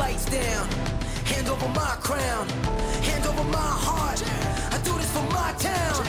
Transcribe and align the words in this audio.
lights 0.00 0.24
down. 0.24 0.66
Hand 1.30 1.46
over 1.48 1.68
my 1.80 1.94
crown. 2.00 2.48
Hand 3.08 3.24
over 3.26 3.44
my 3.44 3.70
heart. 3.86 4.20
I 4.74 4.78
do 4.82 4.92
this 4.96 5.10
for 5.16 5.26
my 5.38 5.52
town. 5.68 6.00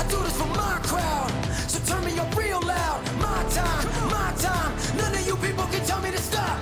I 0.00 0.04
do 0.10 0.18
this 0.26 0.36
for 0.40 0.50
my 0.62 0.74
crowd. 0.82 1.30
So 1.70 1.78
turn 1.90 2.04
me 2.04 2.18
up 2.18 2.30
real 2.36 2.60
loud. 2.60 3.00
My 3.28 3.40
time, 3.58 3.86
my 4.16 4.30
time. 4.46 4.70
None 4.98 5.14
of 5.14 5.24
you 5.28 5.36
people 5.36 5.64
can 5.72 5.82
tell 5.86 6.00
me 6.02 6.10
to 6.10 6.18
stop. 6.18 6.58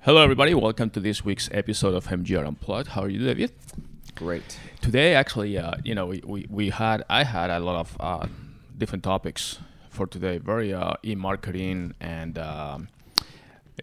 Hello, 0.00 0.20
everybody. 0.24 0.54
Welcome 0.54 0.90
to 0.90 0.98
this 0.98 1.24
week's 1.24 1.48
episode 1.52 1.94
of 1.94 2.08
MGR 2.08 2.44
Unplugged. 2.44 2.88
How 2.88 3.02
are 3.02 3.08
you, 3.08 3.24
David? 3.24 3.52
Great. 4.16 4.58
Today, 4.80 5.14
actually, 5.14 5.56
uh, 5.56 5.74
you 5.84 5.94
know, 5.94 6.06
we, 6.06 6.20
we, 6.26 6.46
we 6.50 6.70
had 6.70 7.04
I 7.08 7.22
had 7.22 7.50
a 7.50 7.60
lot 7.60 7.76
of 7.76 7.96
uh, 8.00 8.26
different 8.76 9.04
topics 9.04 9.60
for 9.88 10.08
today. 10.08 10.38
Very 10.38 10.74
uh, 10.74 10.94
e-marketing 11.04 11.94
and 12.00 12.38
um, 12.38 12.88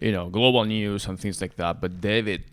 you 0.00 0.12
know 0.12 0.28
global 0.28 0.64
news 0.64 1.06
and 1.06 1.18
things 1.18 1.40
like 1.40 1.56
that. 1.56 1.80
But 1.80 2.00
David 2.00 2.44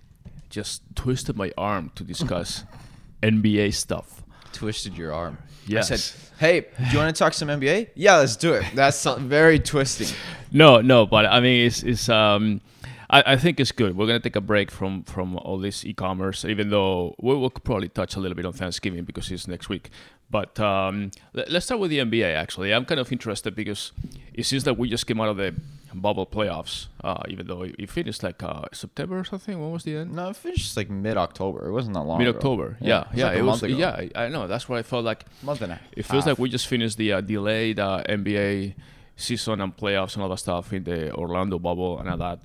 just 0.49 0.81
twisted 0.95 1.38
my 1.38 1.52
arm 1.57 1.91
to 1.95 2.03
discuss 2.03 2.63
NBA 3.23 3.73
stuff. 3.73 4.23
Twisted 4.52 4.97
your 4.97 5.13
arm. 5.13 5.38
Yes. 5.67 5.91
I 5.91 5.95
said, 5.95 6.31
hey, 6.39 6.61
do 6.61 6.91
you 6.91 6.97
want 6.97 7.16
to 7.16 7.20
talk 7.20 7.33
some 7.33 7.47
NBA? 7.47 7.89
Yeah, 7.94 8.17
let's 8.17 8.35
do 8.35 8.53
it. 8.53 8.66
That's 8.73 9.05
very 9.05 9.59
twisting. 9.59 10.07
No, 10.52 10.81
no, 10.81 11.05
but 11.05 11.27
I 11.27 11.39
mean, 11.39 11.67
it's, 11.67 11.83
it's 11.83 12.09
um, 12.09 12.61
I, 13.09 13.33
I 13.33 13.38
think 13.38 13.59
it's 13.59 13.71
good. 13.71 13.95
We're 13.95 14.08
gonna 14.08 14.19
take 14.19 14.35
a 14.35 14.41
break 14.41 14.71
from 14.71 15.03
from 15.03 15.38
all 15.38 15.59
this 15.59 15.85
e-commerce, 15.85 16.45
even 16.45 16.69
though 16.69 17.16
we 17.19 17.35
will 17.35 17.49
probably 17.49 17.89
touch 17.89 18.16
a 18.16 18.19
little 18.19 18.35
bit 18.35 18.45
on 18.45 18.53
Thanksgiving 18.53 19.03
because 19.03 19.30
it's 19.31 19.47
next 19.47 19.69
week. 19.69 19.89
But 20.31 20.59
um, 20.59 21.11
let, 21.33 21.53
us 21.53 21.66
start 21.66 21.80
with 21.81 21.89
the 21.89 21.99
NBA. 21.99 22.35
Actually, 22.35 22.73
I'm 22.73 22.85
kind 22.85 22.99
of 22.99 23.11
interested 23.11 23.55
because 23.55 23.91
it 24.33 24.45
seems 24.45 24.63
that 24.63 24.77
we 24.77 24.89
just 24.89 25.08
came 25.08 25.19
out 25.19 25.30
of 25.30 25.38
the 25.38 25.55
bubble 25.93 26.25
playoffs, 26.25 26.88
uh, 27.03 27.23
even 27.27 27.48
though 27.48 27.63
it, 27.63 27.75
it 27.79 27.89
finished 27.89 28.23
like 28.23 28.41
uh, 28.43 28.66
September 28.71 29.20
or 29.20 29.23
something. 29.23 29.59
When 29.59 29.71
was 29.71 29.84
the 29.84 29.97
end? 29.97 30.13
No, 30.13 30.30
it 30.30 30.35
finished 30.35 30.75
like 30.77 30.89
mid 30.89 31.17
October. 31.17 31.67
It 31.67 31.72
wasn't 31.72 31.95
that 31.95 32.03
long. 32.03 32.19
Mid 32.19 32.27
October, 32.27 32.77
Yeah, 32.80 33.02
it 33.02 33.08
was 33.09 33.17
yeah. 33.17 33.25
like 33.25 33.38
it 33.38 33.44
was. 33.44 33.64
Yeah, 33.64 33.89
I, 33.89 34.25
I 34.25 34.27
know. 34.30 34.47
That's 34.47 34.67
what 34.69 34.80
I 34.80 34.83
felt 34.83 35.05
like. 35.05 35.25
month 35.44 35.61
and 35.61 35.73
a 35.73 35.80
It 35.95 36.03
feels 36.05 36.25
like 36.25 36.38
we 36.38 36.49
just 36.49 36.67
finished 36.67 36.97
the 36.97 37.14
uh, 37.14 37.22
delayed 37.22 37.80
uh, 37.80 38.03
NBA 38.08 38.75
season 39.16 39.59
and 39.59 39.75
playoffs 39.75 40.14
and 40.14 40.23
all 40.23 40.30
that 40.30 40.38
stuff 40.38 40.72
in 40.72 40.83
the 40.86 41.14
Orlando 41.14 41.59
bubble 41.59 41.99
and 41.99 42.09
all 42.09 42.17
that. 42.17 42.39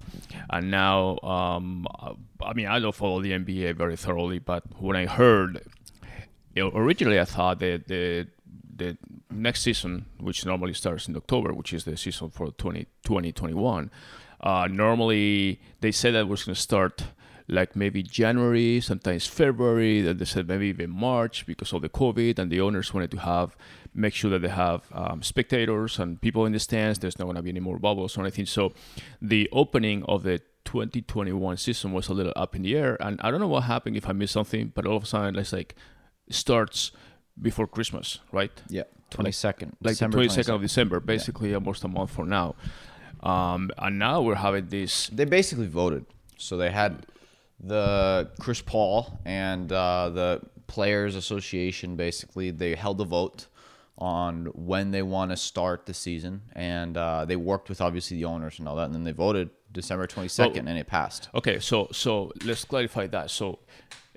And 0.50 0.70
now, 0.70 1.18
um, 1.20 1.86
I 2.42 2.52
mean, 2.52 2.66
I 2.66 2.80
don't 2.80 2.94
follow 2.94 3.22
the 3.22 3.30
NBA 3.32 3.76
very 3.76 3.96
thoroughly, 3.96 4.40
but 4.40 4.64
when 4.80 4.96
I 4.96 5.06
heard, 5.06 5.62
originally 6.56 7.20
I 7.20 7.24
thought 7.24 7.60
that 7.60 7.86
the 7.86 8.26
the 8.76 8.96
next 9.30 9.62
season, 9.62 10.06
which 10.18 10.44
normally 10.44 10.74
starts 10.74 11.08
in 11.08 11.16
October, 11.16 11.52
which 11.52 11.72
is 11.72 11.84
the 11.84 11.96
season 11.96 12.30
for 12.30 12.46
2020 12.46 13.32
21, 13.32 13.90
uh, 14.40 14.68
normally 14.70 15.60
they 15.80 15.92
said 15.92 16.14
that 16.14 16.28
was 16.28 16.44
going 16.44 16.54
to 16.54 16.60
start 16.60 17.04
like 17.48 17.76
maybe 17.76 18.02
January, 18.02 18.80
sometimes 18.80 19.26
February. 19.26 20.00
Then 20.00 20.16
they 20.16 20.24
said 20.24 20.48
maybe 20.48 20.66
even 20.68 20.90
March 20.90 21.46
because 21.46 21.72
of 21.72 21.82
the 21.82 21.88
COVID, 21.88 22.38
and 22.38 22.50
the 22.50 22.60
owners 22.60 22.94
wanted 22.94 23.10
to 23.12 23.18
have 23.18 23.56
make 23.94 24.14
sure 24.14 24.30
that 24.30 24.42
they 24.42 24.48
have 24.48 24.82
um, 24.92 25.22
spectators 25.22 25.98
and 25.98 26.20
people 26.20 26.46
in 26.46 26.52
the 26.52 26.58
stands. 26.58 26.98
There's 26.98 27.18
not 27.18 27.26
going 27.26 27.36
to 27.36 27.42
be 27.42 27.50
any 27.50 27.60
more 27.60 27.78
bubbles 27.78 28.16
or 28.16 28.22
anything. 28.22 28.46
So 28.46 28.72
the 29.20 29.48
opening 29.52 30.04
of 30.04 30.22
the 30.24 30.40
2021 30.64 31.56
season 31.58 31.92
was 31.92 32.08
a 32.08 32.14
little 32.14 32.32
up 32.34 32.56
in 32.56 32.62
the 32.62 32.76
air, 32.76 32.96
and 33.00 33.20
I 33.22 33.30
don't 33.30 33.40
know 33.40 33.48
what 33.48 33.64
happened 33.64 33.96
if 33.96 34.08
I 34.08 34.12
missed 34.12 34.32
something, 34.32 34.72
but 34.74 34.86
all 34.86 34.96
of 34.96 35.04
a 35.04 35.06
sudden 35.06 35.36
it's 35.36 35.52
like 35.52 35.74
starts 36.30 36.90
before 37.40 37.66
Christmas, 37.66 38.18
right? 38.32 38.52
Yeah, 38.68 38.84
twenty 39.10 39.32
second. 39.32 39.76
like 39.82 39.96
the 39.98 40.06
22nd 40.06 40.54
of 40.54 40.60
December, 40.62 41.00
basically 41.00 41.54
almost 41.54 41.84
a 41.84 41.88
month 41.88 42.10
from 42.10 42.28
now. 42.28 42.54
Um, 43.22 43.70
and 43.78 43.98
now 43.98 44.20
we're 44.22 44.34
having 44.36 44.66
this. 44.68 45.08
They 45.08 45.24
basically 45.24 45.66
voted. 45.66 46.04
So 46.36 46.56
they 46.56 46.70
had 46.70 47.06
the 47.60 48.30
Chris 48.40 48.60
Paul 48.60 49.18
and 49.24 49.72
uh, 49.72 50.10
the 50.10 50.40
Players 50.66 51.14
Association. 51.16 51.96
Basically, 51.96 52.50
they 52.50 52.74
held 52.74 53.00
a 53.00 53.04
vote 53.04 53.46
on 53.96 54.46
when 54.54 54.90
they 54.90 55.02
want 55.02 55.30
to 55.30 55.36
start 55.36 55.86
the 55.86 55.94
season, 55.94 56.42
and 56.52 56.96
uh, 56.96 57.24
they 57.24 57.36
worked 57.36 57.68
with 57.68 57.80
obviously 57.80 58.16
the 58.16 58.24
owners 58.24 58.58
and 58.58 58.68
all 58.68 58.76
that, 58.76 58.86
and 58.86 58.94
then 58.94 59.04
they 59.04 59.12
voted 59.12 59.50
December 59.72 60.06
twenty 60.06 60.28
second, 60.28 60.68
and 60.68 60.78
it 60.78 60.86
passed. 60.86 61.28
Okay, 61.34 61.58
so 61.60 61.88
so 61.92 62.32
let's 62.44 62.64
clarify 62.64 63.06
that. 63.06 63.30
So 63.30 63.60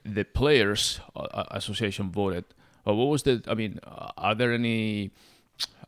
the 0.03 0.23
players 0.25 0.99
uh, 1.15 1.43
association 1.51 2.11
voted. 2.11 2.45
What 2.93 3.05
was 3.05 3.23
the? 3.23 3.43
I 3.47 3.53
mean, 3.53 3.79
are 3.85 4.35
there 4.35 4.53
any? 4.53 5.11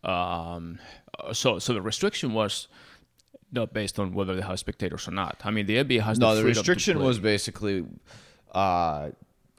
Um, 0.04 0.80
so 1.34 1.60
so 1.60 1.74
the 1.74 1.82
restriction 1.82 2.34
was 2.34 2.68
not 3.52 3.74
based 3.74 4.00
on 4.00 4.14
whether 4.14 4.36
they 4.36 4.42
have 4.42 4.60
spectators 4.60 5.08
or 5.08 5.12
not. 5.12 5.42
I 5.44 5.52
mean, 5.52 5.66
the 5.66 5.78
NBA 5.78 6.02
has 6.02 6.20
No, 6.20 6.36
the 6.36 6.42
the 6.42 6.48
restriction 6.48 7.00
was 7.00 7.20
basically 7.20 7.86
uh, 8.54 9.10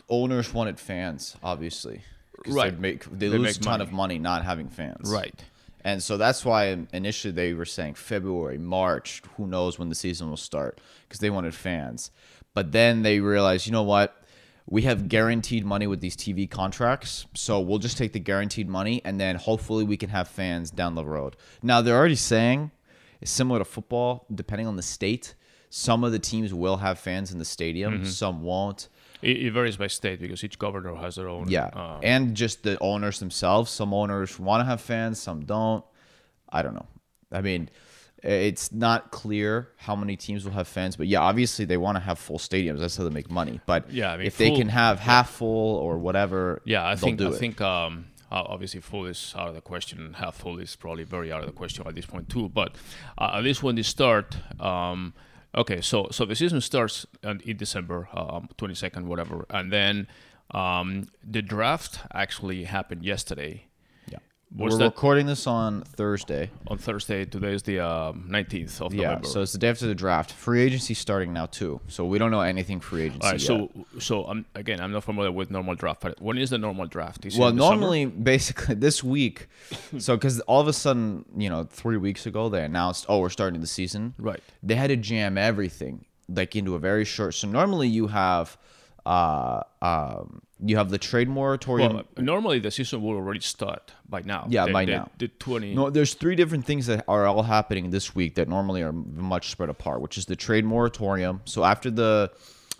owners 0.08 0.52
wanted 0.54 0.78
fans, 0.78 1.36
obviously. 1.42 2.02
Right. 2.46 2.74
They, 2.74 2.80
make, 2.80 3.04
they, 3.04 3.28
They 3.28 3.38
lose 3.38 3.56
a 3.56 3.60
ton 3.60 3.72
money. 3.72 3.82
of 3.82 3.92
money 3.92 4.18
not 4.18 4.44
having 4.44 4.68
fans. 4.68 5.10
right. 5.10 5.34
And 5.82 6.02
so 6.02 6.18
that's 6.18 6.44
why 6.44 6.76
initially 6.92 7.32
they 7.32 7.54
were 7.54 7.64
saying 7.64 7.94
February, 7.94 8.58
March, 8.58 9.22
who 9.36 9.46
knows 9.46 9.78
when 9.78 9.88
the 9.88 9.94
season 9.94 10.28
will 10.28 10.36
start 10.36 10.78
because 11.08 11.20
they 11.20 11.30
wanted 11.30 11.54
fans. 11.54 12.10
But 12.52 12.72
then 12.72 13.02
they 13.02 13.20
realized, 13.20 13.64
you 13.66 13.72
know 13.72 13.82
what? 13.82 14.19
We 14.70 14.82
have 14.82 15.08
guaranteed 15.08 15.64
money 15.66 15.86
with 15.88 16.00
these 16.00 16.16
TV 16.16 16.48
contracts. 16.48 17.26
So 17.34 17.58
we'll 17.60 17.80
just 17.80 17.98
take 17.98 18.12
the 18.12 18.20
guaranteed 18.20 18.68
money 18.68 19.02
and 19.04 19.20
then 19.20 19.34
hopefully 19.36 19.82
we 19.84 19.96
can 19.96 20.10
have 20.10 20.28
fans 20.28 20.70
down 20.70 20.94
the 20.94 21.04
road. 21.04 21.36
Now 21.62 21.82
they're 21.82 21.96
already 21.96 22.14
saying 22.14 22.70
it's 23.20 23.32
similar 23.32 23.58
to 23.58 23.64
football, 23.64 24.26
depending 24.32 24.66
on 24.68 24.76
the 24.76 24.82
state. 24.82 25.34
Some 25.70 26.04
of 26.04 26.12
the 26.12 26.18
teams 26.18 26.54
will 26.54 26.78
have 26.78 26.98
fans 26.98 27.30
in 27.32 27.38
the 27.38 27.44
stadium, 27.44 27.94
Mm-hmm. 27.94 28.04
some 28.04 28.42
won't. 28.42 28.88
It, 29.22 29.36
it 29.38 29.50
varies 29.52 29.76
by 29.76 29.88
state 29.88 30.20
because 30.20 30.42
each 30.42 30.58
governor 30.58 30.94
has 30.94 31.16
their 31.16 31.28
own. 31.28 31.48
Yeah, 31.48 31.66
uh, 31.66 32.00
and 32.02 32.34
just 32.34 32.62
the 32.62 32.78
owners 32.80 33.18
themselves. 33.18 33.70
Some 33.70 33.92
owners 33.92 34.38
want 34.38 34.62
to 34.62 34.64
have 34.64 34.80
fans, 34.80 35.20
some 35.20 35.44
don't. 35.44 35.84
I 36.48 36.62
don't 36.62 36.74
know. 36.74 36.86
I 37.30 37.40
mean, 37.42 37.68
it's 38.22 38.72
not 38.72 39.10
clear 39.10 39.68
how 39.76 39.96
many 39.96 40.16
teams 40.16 40.44
will 40.44 40.52
have 40.52 40.68
fans, 40.68 40.96
but 40.96 41.06
yeah, 41.06 41.20
obviously 41.20 41.64
they 41.64 41.76
want 41.76 41.96
to 41.96 42.00
have 42.00 42.18
full 42.18 42.38
stadiums. 42.38 42.80
That's 42.80 42.96
how 42.96 43.04
they 43.04 43.10
make 43.10 43.30
money. 43.30 43.60
But 43.66 43.90
Yeah, 43.90 44.12
I 44.12 44.16
mean, 44.16 44.26
if 44.26 44.36
they 44.36 44.54
can 44.56 44.68
have 44.68 44.98
half 45.00 45.30
full 45.30 45.76
or 45.76 45.98
whatever, 45.98 46.60
Yeah, 46.64 46.86
I 46.86 46.96
think 46.96 47.20
I 47.20 47.26
it. 47.26 47.34
think 47.34 47.60
um, 47.60 48.06
obviously 48.30 48.80
full 48.80 49.06
is 49.06 49.34
out 49.36 49.48
of 49.48 49.54
the 49.54 49.60
question. 49.60 50.14
Half 50.14 50.36
full 50.36 50.58
is 50.58 50.76
probably 50.76 51.04
very 51.04 51.32
out 51.32 51.40
of 51.40 51.46
the 51.46 51.52
question 51.52 51.86
at 51.86 51.94
this 51.94 52.06
point 52.06 52.28
too. 52.28 52.48
But 52.48 52.76
uh, 53.18 53.32
at 53.34 53.42
least 53.42 53.62
when 53.62 53.74
they 53.76 53.82
start, 53.82 54.36
um, 54.60 55.14
okay, 55.54 55.80
so 55.80 56.08
so 56.10 56.24
the 56.24 56.34
season 56.36 56.60
starts 56.60 57.06
in 57.22 57.56
December, 57.56 58.08
twenty 58.56 58.74
second, 58.74 59.08
whatever, 59.08 59.46
and 59.50 59.72
then 59.72 60.06
um, 60.52 61.08
the 61.24 61.42
draft 61.42 62.00
actually 62.12 62.64
happened 62.64 63.04
yesterday. 63.04 63.66
Was 64.56 64.72
We're 64.72 64.78
that 64.78 64.84
recording 64.86 65.26
this 65.26 65.46
on 65.46 65.82
Thursday. 65.82 66.50
on 66.66 66.76
Thursday? 66.76 67.24
Today 67.24 67.52
is 67.54 67.62
the 67.62 67.78
nineteenth 68.26 68.82
of 68.82 68.92
Yeah, 68.92 69.10
November. 69.10 69.28
so 69.28 69.42
it's 69.42 69.52
the 69.52 69.58
day 69.58 69.68
after 69.68 69.86
the 69.86 69.94
draft. 69.94 70.32
Free 70.32 70.60
agency 70.60 70.92
starting 70.94 71.32
now 71.32 71.46
too, 71.46 71.80
so 71.86 72.04
we 72.04 72.18
don't 72.18 72.32
know 72.32 72.40
anything 72.40 72.80
free 72.80 73.02
agency. 73.02 73.24
all 73.24 73.30
right, 73.30 73.40
yet. 73.40 73.46
so 73.46 73.86
so 74.00 74.26
um, 74.26 74.44
again, 74.56 74.80
I'm 74.80 74.90
not 74.90 75.04
familiar 75.04 75.30
with 75.30 75.52
normal 75.52 75.76
draft, 75.76 76.00
but 76.00 76.20
when 76.20 76.36
is 76.36 76.50
the 76.50 76.58
normal 76.58 76.86
draft? 76.86 77.24
Is 77.26 77.38
well 77.38 77.52
the 77.52 77.60
summer? 77.62 77.76
normally 77.76 78.06
basically 78.06 78.74
this 78.86 79.04
week 79.04 79.46
so 79.98 80.16
because 80.16 80.40
all 80.40 80.60
of 80.60 80.66
a 80.66 80.72
sudden 80.72 81.24
you 81.36 81.48
know 81.48 81.62
three 81.70 81.96
weeks 81.96 82.26
ago 82.26 82.48
they 82.48 82.64
announced 82.64 83.06
oh 83.08 83.20
we're 83.20 83.28
starting 83.30 83.60
the 83.60 83.66
season 83.68 84.14
Right. 84.18 84.42
they 84.64 84.74
had 84.74 84.88
to 84.88 84.96
jam 84.96 85.38
everything 85.38 86.06
like 86.28 86.56
into 86.56 86.74
a 86.74 86.80
very 86.80 87.04
short 87.04 87.34
so 87.34 87.46
normally 87.46 87.86
you 87.86 88.08
have 88.08 88.56
uh 89.06 89.62
um 89.82 90.42
you 90.62 90.76
have 90.76 90.90
the 90.90 90.98
trade 90.98 91.26
moratorium 91.28 91.94
Well, 91.94 92.04
normally 92.18 92.58
the 92.58 92.70
season 92.70 93.00
will 93.02 93.16
already 93.16 93.40
start 93.40 93.94
by 94.06 94.20
now. 94.20 94.46
Yeah, 94.50 94.66
by 94.70 94.84
the- 94.84 94.92
now. 94.92 95.10
The 95.18 95.28
twenty. 95.28 95.74
no 95.74 95.88
there's 95.90 96.14
three 96.14 96.36
different 96.36 96.66
things 96.66 96.86
that 96.86 97.04
are 97.08 97.26
all 97.26 97.42
happening 97.44 97.90
this 97.90 98.14
week 98.14 98.34
that 98.34 98.46
normally 98.48 98.82
are 98.82 98.92
much 98.92 99.50
spread 99.50 99.70
apart 99.70 100.00
which 100.02 100.18
is 100.18 100.26
the 100.26 100.36
trade 100.36 100.64
moratorium 100.64 101.40
so 101.46 101.64
after 101.64 101.90
the 101.90 102.30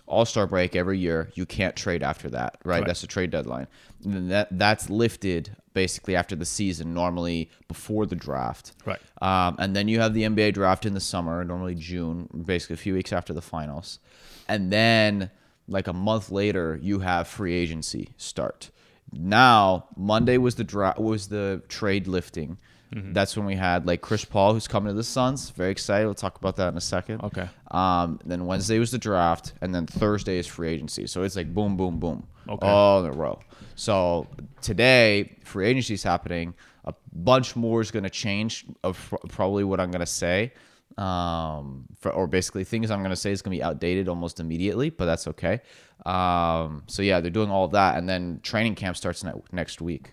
all-star 0.06 0.46
break 0.46 0.74
every 0.74 0.98
year 0.98 1.30
you 1.34 1.46
can't 1.46 1.76
trade 1.76 2.02
after 2.02 2.28
that 2.28 2.58
right 2.64 2.76
Correct. 2.78 2.86
that's 2.88 3.00
the 3.00 3.06
trade 3.06 3.30
deadline 3.30 3.66
and 4.04 4.12
then 4.12 4.28
that 4.28 4.48
that's 4.58 4.90
lifted 4.90 5.56
basically 5.72 6.16
after 6.16 6.34
the 6.34 6.44
season 6.44 6.92
normally 6.92 7.48
before 7.68 8.04
the 8.06 8.16
draft 8.16 8.72
Right. 8.84 8.98
um, 9.22 9.54
and 9.60 9.74
then 9.76 9.86
you 9.88 10.00
have 10.00 10.12
the 10.12 10.24
nba 10.24 10.52
draft 10.52 10.84
in 10.84 10.94
the 10.94 11.00
summer 11.00 11.44
normally 11.44 11.76
june 11.76 12.28
basically 12.44 12.74
a 12.74 12.76
few 12.78 12.92
weeks 12.94 13.12
after 13.12 13.32
the 13.32 13.40
finals 13.42 14.00
and 14.48 14.72
then 14.72 15.30
like 15.70 15.86
a 15.86 15.92
month 15.94 16.30
later 16.30 16.78
you 16.82 16.98
have 16.98 17.26
free 17.26 17.54
agency 17.54 18.10
start 18.18 18.70
now 19.12 19.86
monday 19.96 20.36
was 20.38 20.54
the 20.56 20.64
dra- 20.64 20.94
was 20.98 21.28
the 21.28 21.62
trade 21.68 22.06
lifting 22.06 22.58
Mm-hmm. 22.92 23.12
that's 23.12 23.36
when 23.36 23.46
we 23.46 23.54
had 23.54 23.86
like 23.86 24.00
chris 24.00 24.24
paul 24.24 24.52
who's 24.52 24.66
coming 24.66 24.88
to 24.92 24.96
the 24.96 25.04
suns 25.04 25.50
very 25.50 25.70
excited 25.70 26.06
we'll 26.06 26.14
talk 26.16 26.36
about 26.38 26.56
that 26.56 26.66
in 26.72 26.76
a 26.76 26.80
second 26.80 27.22
Okay. 27.22 27.48
um, 27.70 28.18
then 28.24 28.46
Wednesday 28.46 28.80
was 28.80 28.90
the 28.90 28.98
draft, 28.98 29.52
and 29.60 29.72
then 29.72 29.86
Thursday 29.86 30.38
is 30.38 30.48
free 30.48 30.70
agency. 30.70 31.06
So 31.06 31.22
it's 31.22 31.36
like 31.36 31.54
boom, 31.54 31.76
boom, 31.76 32.00
boom, 32.00 32.26
Okay. 32.48 32.66
all 32.66 33.04
in 33.04 33.06
a 33.08 33.12
row. 33.12 33.38
So 33.76 34.26
today, 34.60 35.36
free 35.44 35.68
agency 35.68 35.94
is 35.94 36.02
happening. 36.02 36.52
A 36.84 36.92
bunch 37.12 37.54
more 37.54 37.80
is 37.80 37.92
going 37.92 38.02
to 38.02 38.10
change 38.10 38.64
of 38.82 38.98
pr- 39.08 39.24
probably 39.28 39.62
what 39.62 39.78
I'm 39.78 39.92
going 39.92 40.00
to 40.00 40.06
say. 40.24 40.52
Um, 41.00 41.86
for, 41.98 42.10
or 42.12 42.26
basically 42.26 42.64
things 42.64 42.90
I'm 42.90 43.02
gonna 43.02 43.16
say 43.16 43.30
is 43.32 43.40
gonna 43.42 43.56
be 43.56 43.62
outdated 43.62 44.08
almost 44.08 44.38
immediately, 44.40 44.90
but 44.90 45.06
that's 45.06 45.26
okay. 45.28 45.60
Um, 46.04 46.82
so 46.88 47.02
yeah, 47.02 47.20
they're 47.20 47.30
doing 47.30 47.50
all 47.50 47.64
of 47.64 47.72
that, 47.72 47.96
and 47.96 48.08
then 48.08 48.40
training 48.42 48.74
camp 48.74 48.96
starts 48.96 49.24
ne- 49.24 49.32
next 49.52 49.80
week, 49.80 50.12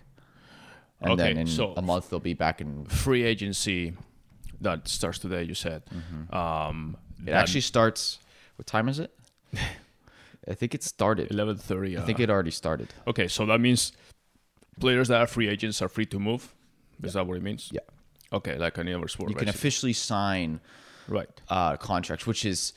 and 1.00 1.12
Okay, 1.12 1.22
then 1.34 1.38
in 1.38 1.46
so- 1.46 1.74
a 1.76 1.82
month 1.82 2.08
they'll 2.10 2.20
be 2.20 2.34
back 2.34 2.60
in. 2.60 2.84
Free 2.86 3.22
agency 3.22 3.92
that 4.60 4.88
starts 4.88 5.18
today. 5.18 5.42
You 5.42 5.54
said. 5.54 5.82
Um, 6.30 6.96
It 7.26 7.32
actually 7.32 7.60
starts. 7.62 8.18
What 8.56 8.66
time 8.66 8.88
is 8.88 8.98
it? 8.98 9.12
I 10.48 10.54
think 10.54 10.74
it 10.74 10.82
started. 10.82 11.30
eleven 11.30 11.56
thirty. 11.56 11.98
I 11.98 12.00
think 12.00 12.18
it 12.20 12.30
already 12.30 12.50
started. 12.50 12.88
Okay, 13.06 13.28
so 13.28 13.44
that 13.46 13.60
means 13.60 13.92
players 14.80 15.08
that 15.08 15.20
are 15.20 15.26
free 15.26 15.48
agents 15.48 15.82
are 15.82 15.88
free 15.88 16.06
to 16.06 16.18
move. 16.18 16.54
Is 17.02 17.12
that 17.12 17.26
what 17.26 17.36
it 17.36 17.42
means? 17.42 17.68
Yeah. 17.72 17.80
Okay, 18.32 18.56
like 18.58 18.78
any 18.78 18.92
other 18.92 19.08
sport. 19.08 19.30
You 19.30 19.36
can 19.36 19.48
officially 19.48 19.92
sign 19.94 20.60
right. 21.08 21.28
uh, 21.48 21.76
contracts, 21.76 22.26
which 22.26 22.44
is. 22.44 22.72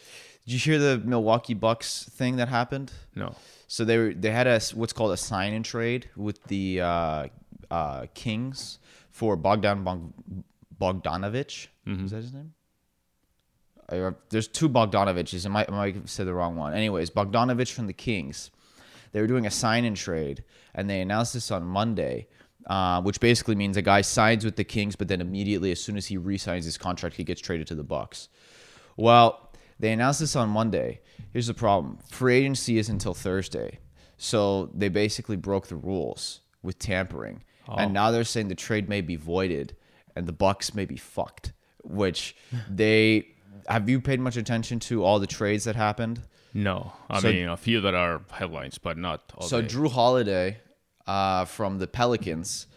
Did 0.45 0.53
you 0.53 0.59
hear 0.59 0.79
the 0.79 0.97
Milwaukee 0.97 1.53
Bucks 1.53 2.03
thing 2.09 2.37
that 2.37 2.47
happened? 2.47 2.91
No. 3.15 3.35
So 3.67 3.85
they 3.85 3.97
were, 3.97 4.13
they 4.13 4.31
had 4.31 4.47
a 4.47 4.59
what's 4.73 4.91
called 4.91 5.11
a 5.11 5.17
sign 5.17 5.53
and 5.53 5.63
trade 5.63 6.09
with 6.15 6.43
the 6.45 6.81
uh, 6.81 7.27
uh, 7.69 8.05
Kings 8.15 8.79
for 9.11 9.35
Bogdan 9.35 9.83
Bog- 9.83 10.13
Bogdanovich. 10.79 11.67
Is 11.85 12.11
that 12.11 12.17
his 12.23 12.33
name? 12.33 12.53
I- 13.89 14.13
There's 14.29 14.47
two 14.47 14.69
Bogdanoviches. 14.69 15.45
I 15.45 15.49
might, 15.49 15.69
I 15.69 15.73
might 15.73 15.95
have 15.95 16.09
said 16.09 16.25
the 16.27 16.33
wrong 16.33 16.55
one. 16.55 16.73
Anyways, 16.73 17.09
Bogdanovich 17.11 17.71
from 17.71 17.87
the 17.87 17.93
Kings. 17.93 18.49
They 19.11 19.21
were 19.21 19.27
doing 19.27 19.45
a 19.45 19.51
sign 19.51 19.83
and 19.85 19.95
trade, 19.97 20.43
and 20.73 20.89
they 20.89 21.01
announced 21.01 21.33
this 21.33 21.51
on 21.51 21.63
Monday, 21.63 22.27
uh, 22.67 23.01
which 23.01 23.19
basically 23.19 23.55
means 23.55 23.77
a 23.77 23.81
guy 23.81 24.01
signs 24.01 24.45
with 24.45 24.55
the 24.55 24.63
Kings, 24.63 24.95
but 24.95 25.07
then 25.07 25.21
immediately, 25.21 25.71
as 25.71 25.81
soon 25.81 25.97
as 25.97 26.07
he 26.07 26.17
re-signs 26.17 26.65
his 26.65 26.77
contract, 26.77 27.15
he 27.17 27.23
gets 27.23 27.41
traded 27.41 27.67
to 27.67 27.75
the 27.75 27.83
Bucks. 27.83 28.29
Well, 28.97 29.51
they 29.79 29.91
announced 29.91 30.19
this 30.19 30.35
on 30.35 30.49
Monday. 30.49 31.01
Here's 31.33 31.47
the 31.47 31.53
problem: 31.53 31.97
free 32.09 32.35
agency 32.37 32.77
is 32.77 32.89
until 32.89 33.13
Thursday, 33.13 33.79
so 34.17 34.69
they 34.75 34.89
basically 34.89 35.37
broke 35.37 35.67
the 35.67 35.75
rules 35.75 36.41
with 36.61 36.77
tampering, 36.77 37.43
and 37.67 37.93
now 37.93 38.11
they're 38.11 38.23
saying 38.23 38.47
the 38.49 38.55
trade 38.55 38.87
may 38.89 39.01
be 39.01 39.15
voided, 39.15 39.75
and 40.15 40.27
the 40.27 40.33
Bucks 40.33 40.73
may 40.75 40.85
be 40.85 40.97
fucked. 40.97 41.53
Which 41.83 42.35
they 42.69 43.27
have 43.67 43.89
you 43.89 43.99
paid 44.01 44.19
much 44.19 44.37
attention 44.37 44.79
to 44.81 45.03
all 45.03 45.19
the 45.19 45.27
trades 45.27 45.63
that 45.63 45.75
happened? 45.75 46.21
No. 46.53 46.91
I 47.09 47.19
So- 47.21 47.31
mean, 47.31 47.47
a 47.47 47.57
few 47.57 47.81
that 47.81 47.93
are 47.95 48.21
headlines, 48.31 48.77
but 48.77 48.97
not 48.97 49.31
all. 49.37 49.47
So 49.47 49.61
day. 49.61 49.67
Jrue 49.67 49.89
Holiday 49.91 50.57
uh, 51.07 51.45
from 51.45 51.79
the 51.79 51.87
Pelicans 51.87 52.67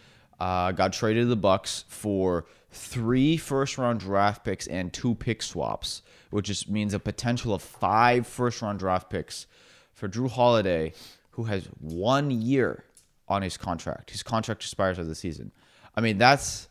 uh, 0.40 0.72
got 0.72 0.92
traded 0.92 1.24
to 1.24 1.26
the 1.26 1.36
Bucks 1.36 1.84
for 1.88 2.46
three 2.70 3.36
first 3.36 3.78
round 3.78 4.00
draft 4.00 4.44
picks 4.44 4.66
and 4.66 4.92
two 4.92 5.14
pick 5.14 5.42
swaps, 5.42 6.02
which 6.30 6.46
just 6.46 6.68
means 6.68 6.92
a 6.92 6.98
potential 6.98 7.54
of 7.54 7.62
five 7.62 8.26
first 8.26 8.60
round 8.62 8.78
draft 8.78 9.10
picks 9.10 9.46
for 9.92 10.08
Jrue 10.08 10.30
Holiday, 10.30 10.92
who 11.30 11.44
has 11.44 11.66
one 11.80 12.30
year 12.30 12.84
on 13.28 13.42
his 13.42 13.56
contract. 13.56 14.10
His 14.10 14.22
contract 14.22 14.62
expires 14.62 14.98
after 14.98 15.08
the 15.08 15.14
season. 15.14 15.52
I 15.96 16.00
mean, 16.00 16.18
that's 16.18 16.68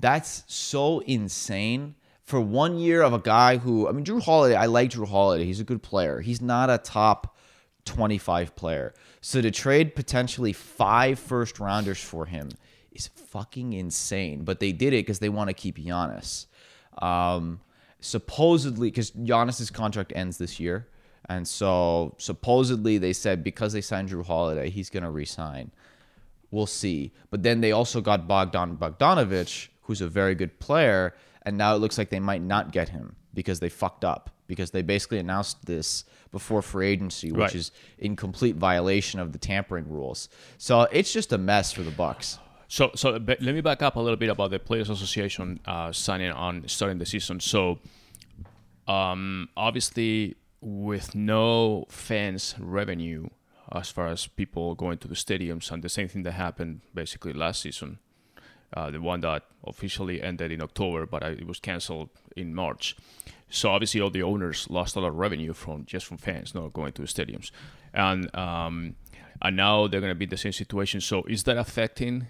that's 0.00 0.44
so 0.46 1.00
insane 1.00 1.94
for 2.24 2.40
one 2.40 2.78
year 2.78 3.02
of 3.02 3.12
a 3.12 3.18
guy 3.18 3.58
who 3.58 3.88
I 3.88 3.92
mean 3.92 4.04
Jrue 4.04 4.22
Holiday. 4.22 4.56
I 4.56 4.66
like 4.66 4.90
Jrue 4.90 5.08
Holiday. 5.08 5.44
He's 5.44 5.60
a 5.60 5.64
good 5.64 5.82
player. 5.82 6.20
He's 6.20 6.40
not 6.40 6.70
a 6.70 6.78
top 6.78 7.31
twenty-five 7.84 8.54
player. 8.56 8.94
So 9.20 9.40
to 9.40 9.50
trade 9.50 9.94
potentially 9.94 10.52
five 10.52 11.18
first 11.18 11.60
rounders 11.60 12.00
for 12.02 12.26
him 12.26 12.50
is 12.92 13.08
fucking 13.08 13.72
insane. 13.72 14.44
But 14.44 14.60
they 14.60 14.72
did 14.72 14.92
it 14.92 15.06
because 15.06 15.18
they 15.18 15.28
want 15.28 15.48
to 15.48 15.54
keep 15.54 15.78
Giannis. 15.78 16.46
Um, 16.98 17.60
supposedly, 18.00 18.90
because 18.90 19.10
Giannis's 19.12 19.70
contract 19.70 20.12
ends 20.14 20.38
this 20.38 20.60
year, 20.60 20.88
and 21.28 21.46
so 21.46 22.14
supposedly 22.18 22.98
they 22.98 23.12
said 23.12 23.42
because 23.42 23.72
they 23.72 23.80
signed 23.80 24.10
Jrue 24.10 24.26
Holiday, 24.26 24.70
he's 24.70 24.90
gonna 24.90 25.10
resign. 25.10 25.70
We'll 26.50 26.66
see. 26.66 27.12
But 27.30 27.42
then 27.42 27.62
they 27.62 27.72
also 27.72 28.00
got 28.00 28.28
Bogdan 28.28 28.76
Bogdanovich, 28.76 29.68
who's 29.82 30.02
a 30.02 30.08
very 30.08 30.34
good 30.34 30.58
player, 30.60 31.14
and 31.42 31.56
now 31.56 31.74
it 31.74 31.78
looks 31.78 31.96
like 31.96 32.10
they 32.10 32.20
might 32.20 32.42
not 32.42 32.72
get 32.72 32.90
him 32.90 33.16
because 33.32 33.60
they 33.60 33.70
fucked 33.70 34.04
up 34.04 34.30
because 34.52 34.70
they 34.72 34.82
basically 34.82 35.18
announced 35.18 35.64
this 35.66 36.04
before 36.30 36.60
free 36.62 36.88
agency, 36.88 37.28
which 37.32 37.38
Right. 37.40 37.54
is 37.54 37.70
in 37.98 38.16
complete 38.16 38.56
violation 38.56 39.18
of 39.20 39.32
the 39.32 39.38
tampering 39.38 39.88
rules. 39.88 40.28
So 40.58 40.82
it's 40.98 41.12
just 41.12 41.32
a 41.32 41.38
mess 41.38 41.72
for 41.72 41.82
the 41.82 41.90
Bucks. 41.90 42.38
So, 42.68 42.90
so 42.94 43.08
let 43.26 43.40
me 43.58 43.60
back 43.60 43.80
up 43.82 43.96
a 43.96 44.00
little 44.00 44.16
bit 44.24 44.30
about 44.30 44.50
the 44.50 44.58
Players 44.58 44.88
Association 44.90 45.60
uh, 45.66 45.90
signing 45.92 46.30
on 46.32 46.66
starting 46.68 46.98
the 46.98 47.06
season. 47.06 47.40
So, 47.40 47.78
um, 48.86 49.48
obviously, 49.56 50.36
with 50.60 51.14
no 51.14 51.86
fans 51.88 52.54
revenue 52.58 53.28
as 53.74 53.90
far 53.90 54.08
as 54.08 54.26
people 54.26 54.74
going 54.74 54.98
to 54.98 55.08
the 55.08 55.14
stadiums, 55.14 55.70
and 55.70 55.82
the 55.82 55.88
same 55.88 56.08
thing 56.08 56.22
that 56.24 56.32
happened 56.32 56.80
basically 56.94 57.32
last 57.32 57.62
season, 57.62 57.98
uh, 58.74 58.90
the 58.90 59.00
one 59.00 59.20
that 59.20 59.44
officially 59.64 60.22
ended 60.22 60.52
in 60.52 60.62
October, 60.62 61.06
but 61.06 61.22
I, 61.22 61.28
it 61.30 61.46
was 61.46 61.60
canceled 61.60 62.10
in 62.36 62.54
March. 62.54 62.96
So 63.50 63.70
obviously, 63.70 64.00
all 64.00 64.10
the 64.10 64.22
owners 64.22 64.68
lost 64.70 64.96
a 64.96 65.00
lot 65.00 65.08
of 65.08 65.16
revenue 65.16 65.52
from 65.52 65.84
just 65.84 66.06
from 66.06 66.16
fans 66.16 66.54
not 66.54 66.72
going 66.72 66.92
to 66.92 67.02
the 67.02 67.08
stadiums, 67.08 67.50
and 67.92 68.34
um, 68.34 68.96
and 69.42 69.56
now 69.56 69.86
they're 69.88 70.00
going 70.00 70.10
to 70.10 70.18
be 70.18 70.24
in 70.24 70.30
the 70.30 70.38
same 70.38 70.52
situation. 70.52 71.00
So 71.00 71.24
is 71.24 71.44
that 71.44 71.58
affecting 71.58 72.28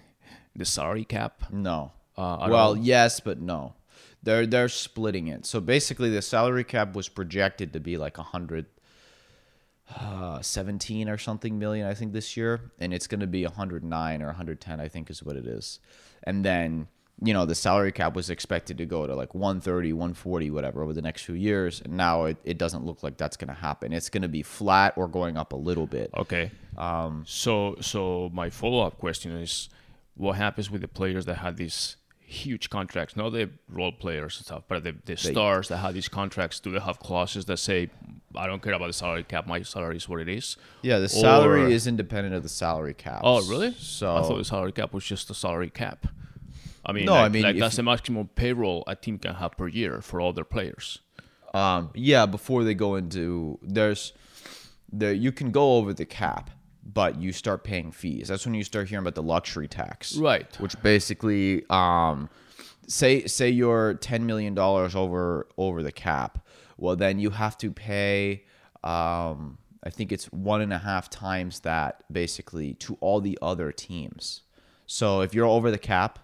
the 0.55 0.65
salary 0.65 1.05
cap? 1.05 1.43
No. 1.51 1.93
Uh, 2.17 2.47
well, 2.49 2.75
yes, 2.75 3.19
but 3.19 3.39
no. 3.39 3.75
They're 4.21 4.45
they're 4.45 4.69
splitting 4.69 5.27
it. 5.27 5.45
So 5.45 5.61
basically, 5.61 6.09
the 6.09 6.21
salary 6.21 6.63
cap 6.65 6.93
was 6.93 7.07
projected 7.07 7.73
to 7.73 7.79
be 7.79 7.97
like 7.97 8.17
a 8.17 8.23
hundred. 8.23 8.65
Uh, 9.93 10.41
17 10.41 11.09
or 11.09 11.17
something 11.17 11.59
million, 11.59 11.85
I 11.85 11.93
think, 11.93 12.13
this 12.13 12.37
year, 12.37 12.71
and 12.79 12.93
it's 12.93 13.05
going 13.05 13.19
to 13.19 13.27
be 13.27 13.43
109 13.43 14.21
or 14.21 14.25
110, 14.27 14.79
I 14.79 14.87
think, 14.87 15.09
is 15.09 15.21
what 15.21 15.35
it 15.35 15.45
is. 15.45 15.79
And 16.23 16.43
then, 16.43 16.87
you 17.21 17.33
know, 17.33 17.45
the 17.45 17.55
salary 17.55 17.91
cap 17.91 18.15
was 18.15 18.29
expected 18.29 18.77
to 18.79 18.85
go 18.85 19.05
to 19.07 19.15
like 19.15 19.33
130, 19.33 19.93
140, 19.93 20.51
whatever, 20.51 20.83
over 20.83 20.93
the 20.93 21.01
next 21.01 21.23
few 21.23 21.35
years. 21.35 21.81
And 21.81 21.95
now 21.95 22.25
it, 22.25 22.37
it 22.43 22.57
doesn't 22.57 22.85
look 22.85 23.03
like 23.03 23.17
that's 23.17 23.37
going 23.37 23.49
to 23.49 23.53
happen. 23.53 23.93
It's 23.93 24.09
going 24.09 24.23
to 24.23 24.27
be 24.27 24.43
flat 24.43 24.93
or 24.97 25.07
going 25.07 25.37
up 25.37 25.53
a 25.53 25.57
little 25.57 25.87
bit. 25.87 26.09
Okay. 26.15 26.51
Um, 26.77 27.23
so 27.27 27.77
so 27.81 28.29
my 28.33 28.49
follow 28.49 28.85
up 28.85 28.97
question 28.97 29.31
is, 29.33 29.69
what 30.15 30.33
happens 30.33 30.69
with 30.69 30.81
the 30.81 30.87
players 30.87 31.25
that 31.25 31.35
had 31.35 31.57
these 31.57 31.97
huge 32.25 32.69
contracts? 32.69 33.15
Not 33.15 33.29
the 33.31 33.49
role 33.69 33.91
players 33.91 34.37
and 34.37 34.45
stuff, 34.45 34.63
but 34.67 34.83
the, 34.83 34.95
the 35.05 35.17
stars 35.17 35.67
that 35.69 35.77
have 35.77 35.93
these 35.93 36.07
contracts. 36.07 36.59
Do 36.59 36.71
they 36.71 36.79
have 36.79 36.99
clauses 36.99 37.45
that 37.45 37.57
say, 37.57 37.89
"I 38.35 38.47
don't 38.47 38.61
care 38.61 38.73
about 38.73 38.87
the 38.87 38.93
salary 38.93 39.23
cap. 39.23 39.47
My 39.47 39.61
salary 39.61 39.97
is 39.97 40.07
what 40.09 40.19
it 40.21 40.29
is"? 40.29 40.57
Yeah, 40.81 40.99
the 40.99 41.09
salary 41.09 41.63
Or- 41.63 41.67
is 41.67 41.87
independent 41.87 42.35
of 42.35 42.43
the 42.43 42.49
salary 42.49 42.93
cap. 42.93 43.21
Oh, 43.23 43.47
really? 43.47 43.73
So 43.77 44.15
I 44.15 44.21
thought 44.21 44.37
the 44.37 44.45
salary 44.45 44.71
cap 44.71 44.93
was 44.93 45.03
just 45.05 45.27
the 45.27 45.35
salary 45.35 45.69
cap. 45.69 46.07
I 46.85 46.91
mean, 46.91 47.05
No, 47.05 47.13
like, 47.13 47.25
I 47.25 47.29
mean, 47.29 47.43
like 47.43 47.57
that's 47.59 47.77
the 47.77 47.83
maximum 47.83 48.27
payroll 48.35 48.83
a 48.87 48.95
team 48.95 49.17
can 49.17 49.35
have 49.35 49.51
per 49.57 49.67
year 49.67 50.01
for 50.01 50.19
all 50.19 50.33
their 50.33 50.43
players. 50.43 50.99
Um, 51.53 51.91
yeah, 51.93 52.25
before 52.25 52.63
they 52.63 52.73
go 52.73 52.95
into 52.95 53.59
there's 53.61 54.11
there 54.91 55.13
you 55.13 55.31
can 55.31 55.51
go 55.51 55.77
over 55.77 55.93
the 55.93 56.05
cap, 56.05 56.49
but 56.85 57.19
you 57.19 57.31
start 57.31 57.63
paying 57.63 57.91
fees. 57.91 58.27
That's 58.27 58.45
when 58.45 58.55
you 58.55 58.63
start 58.63 58.89
hearing 58.89 59.03
about 59.03 59.15
the 59.15 59.23
luxury 59.23 59.67
tax, 59.67 60.15
Right. 60.17 60.47
Which 60.59 60.79
basically, 60.81 61.63
um, 61.69 62.29
say 62.87 63.25
say 63.25 63.49
you're 63.49 63.93
ten 63.95 64.25
million 64.25 64.53
dollars 64.53 64.95
over 64.95 65.47
over 65.57 65.81
the 65.83 65.91
cap, 65.91 66.45
well 66.77 66.95
then 66.95 67.19
you 67.19 67.29
have 67.29 67.57
to 67.59 67.71
pay. 67.71 68.43
Um, 68.83 69.57
I 69.85 69.89
think 69.89 70.11
it's 70.11 70.25
one 70.31 70.61
and 70.61 70.73
a 70.73 70.77
half 70.77 71.09
times 71.09 71.61
that 71.61 72.03
basically 72.11 72.73
to 72.75 72.97
all 73.01 73.21
the 73.21 73.37
other 73.41 73.71
teams. 73.71 74.41
So 74.85 75.21
if 75.21 75.33
you're 75.33 75.45
over 75.45 75.71
the 75.71 75.77
cap, 75.77 76.19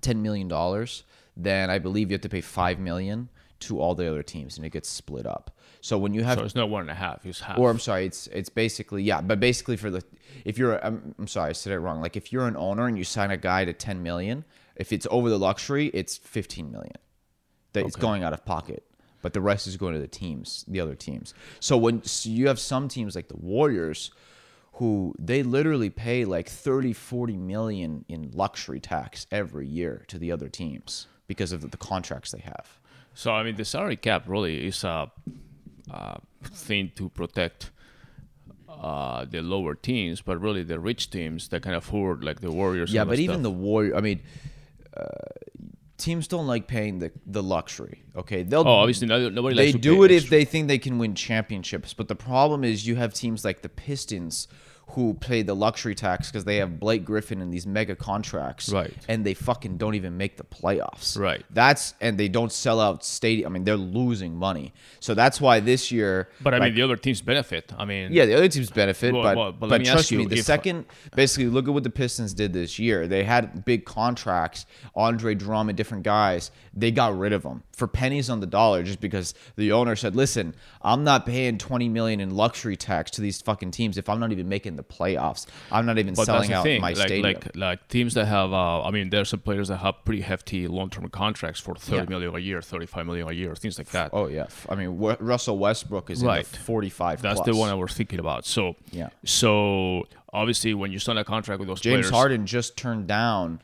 ten 0.00 0.22
million 0.22 0.48
dollars, 0.48 1.04
then 1.36 1.70
I 1.70 1.78
believe 1.78 2.10
you 2.10 2.14
have 2.14 2.22
to 2.22 2.28
pay 2.28 2.40
five 2.40 2.78
million 2.78 3.28
to 3.60 3.80
all 3.80 3.94
the 3.94 4.08
other 4.10 4.22
teams, 4.22 4.56
and 4.56 4.66
it 4.66 4.70
gets 4.70 4.88
split 4.88 5.26
up. 5.26 5.50
So 5.84 5.98
when 5.98 6.14
you 6.14 6.24
have, 6.24 6.38
So 6.38 6.44
it's 6.46 6.54
not 6.54 6.70
one 6.70 6.80
and 6.80 6.90
a 6.90 6.94
half; 6.94 7.26
it's 7.26 7.40
half. 7.40 7.58
or 7.58 7.68
I'm 7.68 7.78
sorry, 7.78 8.06
it's 8.06 8.26
it's 8.28 8.48
basically 8.48 9.02
yeah, 9.02 9.20
but 9.20 9.38
basically 9.38 9.76
for 9.76 9.90
the 9.90 10.02
if 10.46 10.56
you're 10.56 10.82
I'm, 10.82 11.14
I'm 11.18 11.28
sorry, 11.28 11.50
I 11.50 11.52
said 11.52 11.74
it 11.74 11.78
wrong. 11.78 12.00
Like 12.00 12.16
if 12.16 12.32
you're 12.32 12.48
an 12.48 12.56
owner 12.56 12.86
and 12.86 12.96
you 12.96 13.04
sign 13.04 13.30
a 13.30 13.36
guy 13.36 13.66
to 13.66 13.74
ten 13.74 14.02
million, 14.02 14.46
if 14.76 14.94
it's 14.94 15.06
over 15.10 15.28
the 15.28 15.38
luxury, 15.38 15.88
it's 15.88 16.16
fifteen 16.16 16.72
million 16.72 16.96
that 17.74 17.84
it's 17.84 17.96
going 17.96 18.22
out 18.22 18.32
of 18.32 18.46
pocket. 18.46 18.82
But 19.20 19.34
the 19.34 19.42
rest 19.42 19.66
is 19.66 19.76
going 19.76 19.92
to 19.92 20.00
the 20.00 20.08
teams, 20.08 20.64
the 20.66 20.80
other 20.80 20.94
teams. 20.94 21.34
So 21.60 21.76
when 21.76 22.02
so 22.02 22.30
you 22.30 22.48
have 22.48 22.58
some 22.58 22.88
teams 22.88 23.14
like 23.14 23.28
the 23.28 23.36
Warriors, 23.36 24.10
who 24.72 25.14
they 25.18 25.42
literally 25.42 25.90
pay 25.90 26.24
like 26.24 26.48
30, 26.48 26.94
40 26.94 27.36
million 27.36 28.06
in 28.08 28.30
luxury 28.32 28.80
tax 28.80 29.26
every 29.30 29.66
year 29.66 30.06
to 30.08 30.18
the 30.18 30.32
other 30.32 30.48
teams 30.48 31.08
because 31.26 31.52
of 31.52 31.60
the, 31.60 31.66
the 31.66 31.76
contracts 31.76 32.30
they 32.30 32.40
have. 32.40 32.80
So 33.12 33.34
I 33.34 33.42
mean, 33.42 33.56
the 33.56 33.66
salary 33.66 33.96
cap 33.96 34.24
really 34.26 34.66
is 34.66 34.82
a, 34.82 35.12
a 35.90 36.20
thing 36.44 36.92
to 36.96 37.08
protect 37.08 37.70
uh, 38.68 39.24
the 39.24 39.40
lower 39.40 39.74
teams, 39.74 40.20
but 40.20 40.40
really 40.40 40.62
the 40.62 40.78
rich 40.78 41.10
teams 41.10 41.48
that 41.48 41.62
can 41.62 41.74
afford, 41.74 42.24
like 42.24 42.40
the 42.40 42.50
Warriors. 42.50 42.92
Yeah, 42.92 43.04
but 43.04 43.18
even 43.18 43.36
stuff. 43.36 43.42
the 43.44 43.50
Warrior, 43.50 43.96
I 43.96 44.00
mean, 44.00 44.22
uh, 44.96 45.04
teams 45.96 46.28
don't 46.28 46.46
like 46.46 46.66
paying 46.66 46.98
the 46.98 47.10
the 47.26 47.42
luxury. 47.42 48.02
Okay, 48.16 48.42
they'll 48.42 48.66
Oh, 48.66 48.72
obviously, 48.72 49.06
no, 49.06 49.28
nobody 49.28 49.56
they 49.56 49.66
likes 49.66 49.72
to 49.72 49.78
do 49.78 50.04
it 50.04 50.10
if 50.10 50.28
they 50.28 50.44
think 50.44 50.68
they 50.68 50.78
can 50.78 50.98
win 50.98 51.14
championships. 51.14 51.94
But 51.94 52.08
the 52.08 52.16
problem 52.16 52.64
is 52.64 52.86
you 52.86 52.96
have 52.96 53.14
teams 53.14 53.44
like 53.44 53.62
the 53.62 53.68
Pistons 53.68 54.48
who 54.88 55.14
pay 55.14 55.42
the 55.42 55.54
luxury 55.54 55.94
tax 55.94 56.30
because 56.30 56.44
they 56.44 56.56
have 56.58 56.78
Blake 56.78 57.04
Griffin 57.04 57.40
and 57.40 57.52
these 57.52 57.66
mega 57.66 57.96
contracts, 57.96 58.68
Right. 58.68 58.92
And 59.08 59.24
they 59.24 59.34
fucking 59.34 59.76
don't 59.76 59.94
even 59.94 60.16
make 60.16 60.36
the 60.36 60.44
playoffs, 60.44 61.18
Right. 61.18 61.44
That's 61.50 61.94
and 62.00 62.16
they 62.18 62.28
don't 62.28 62.52
sell 62.52 62.80
out 62.80 63.04
stadium. 63.04 63.50
I 63.50 63.52
mean, 63.54 63.64
they're 63.64 63.76
losing 63.76 64.36
money, 64.36 64.72
so 65.00 65.14
that's 65.14 65.40
why 65.40 65.60
this 65.60 65.90
year. 65.90 66.28
But 66.42 66.54
I 66.54 66.58
like, 66.58 66.68
mean, 66.68 66.74
the 66.76 66.82
other 66.82 66.96
teams 66.96 67.20
benefit. 67.22 67.72
I 67.76 67.84
mean, 67.84 68.12
yeah, 68.12 68.26
the 68.26 68.34
other 68.34 68.48
teams 68.48 68.70
benefit, 68.70 69.12
Well, 69.14 69.22
but 69.22 69.36
well, 69.36 69.52
but 69.52 69.68
but, 69.70 69.80
me 69.80 69.86
trust 69.86 70.10
you 70.10 70.18
me, 70.18 70.26
the 70.26 70.36
if- 70.38 70.44
second 70.44 70.84
basically 71.16 71.46
look 71.46 71.66
at 71.66 71.74
what 71.74 71.82
the 71.82 71.90
Pistons 71.90 72.34
did 72.34 72.52
this 72.52 72.78
year. 72.78 73.06
They 73.08 73.24
had 73.24 73.64
big 73.64 73.84
contracts, 73.84 74.66
Andre 74.94 75.34
Drummond, 75.34 75.76
different 75.76 76.04
guys. 76.04 76.50
They 76.72 76.90
got 76.90 77.16
rid 77.18 77.32
of 77.32 77.42
them 77.42 77.62
for 77.72 77.86
pennies 77.88 78.28
on 78.30 78.40
the 78.40 78.46
dollar 78.46 78.82
just 78.82 79.00
because 79.00 79.34
the 79.56 79.72
owner 79.72 79.96
said, 79.96 80.14
"Listen, 80.14 80.54
I'm 80.82 81.04
not 81.04 81.26
paying 81.26 81.58
20 81.58 81.88
million 81.88 82.20
in 82.20 82.34
luxury 82.36 82.76
tax 82.76 83.10
to 83.12 83.20
these 83.20 83.40
fucking 83.40 83.70
teams 83.72 83.98
if 83.98 84.08
I'm 84.08 84.20
not 84.20 84.30
even 84.32 84.48
making 84.48 84.73
the 84.76 84.82
playoffs. 84.82 85.46
I'm 85.72 85.86
not 85.86 85.98
even 85.98 86.14
But 86.14 86.26
selling 86.26 86.52
out 86.52 86.62
thing. 86.64 86.80
my 86.80 86.88
like, 86.88 86.96
stadium." 87.08 87.22
like 87.22 87.56
like 87.56 87.88
teams 87.88 88.14
that 88.14 88.26
have, 88.26 88.52
uh, 88.52 88.82
I 88.82 88.90
mean, 88.90 89.10
there's 89.10 89.28
some 89.28 89.40
players 89.40 89.68
that 89.68 89.78
have 89.78 90.04
pretty 90.04 90.22
hefty 90.22 90.66
long-term 90.68 91.08
contracts 91.08 91.60
for 91.60 91.74
thirty 91.74 92.02
Yeah. 92.02 92.08
million 92.08 92.34
a 92.34 92.38
year, 92.38 92.60
thirty-five 92.62 93.04
million 93.06 93.28
a 93.28 93.32
year, 93.32 93.54
things 93.54 93.78
like 93.78 93.88
that. 93.90 94.10
oh 94.12 94.26
yeah, 94.28 94.46
I 94.68 94.74
mean 94.74 94.98
Wa- 94.98 95.16
Russell 95.20 95.58
Westbrook 95.58 96.10
is 96.10 96.22
Right. 96.22 96.44
in 96.44 96.52
the 96.52 96.58
45. 96.58 97.22
That's 97.22 97.40
plus. 97.40 97.46
the 97.46 97.56
one 97.56 97.70
I 97.70 97.74
was 97.74 97.92
thinking 97.94 98.18
about. 98.18 98.44
So 98.46 98.76
Yeah. 98.92 99.08
So 99.24 100.04
obviously, 100.32 100.74
when 100.74 100.92
you 100.92 100.98
sign 100.98 101.18
a 101.18 101.24
contract 101.24 101.58
with 101.60 101.68
those 101.68 101.80
James 101.80 102.06
players, 102.06 102.10
Harden 102.10 102.46
just 102.46 102.76
turned 102.76 103.06
down 103.06 103.60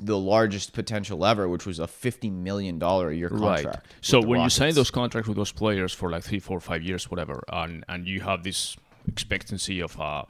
the 0.00 0.18
largest 0.18 0.74
potential 0.74 1.24
ever, 1.24 1.48
which 1.48 1.64
was 1.64 1.78
a 1.78 1.86
50 1.86 2.28
million 2.30 2.78
dollar 2.78 3.08
a 3.10 3.14
year 3.16 3.30
contract. 3.30 3.64
right? 3.66 3.76
So 4.02 4.20
when 4.20 4.42
you 4.42 4.50
sign 4.50 4.74
those 4.74 4.90
contracts 4.90 5.26
with 5.26 5.38
those 5.38 5.52
players 5.52 5.94
for 5.94 6.10
like 6.10 6.22
three, 6.22 6.38
four, 6.38 6.60
five 6.60 6.82
years, 6.82 7.10
whatever, 7.10 7.42
and 7.50 7.84
and 7.88 8.06
you 8.06 8.20
have 8.20 8.42
this 8.44 8.76
expectancy 9.14 9.76
of 9.86 9.92
uh, 10.00 10.22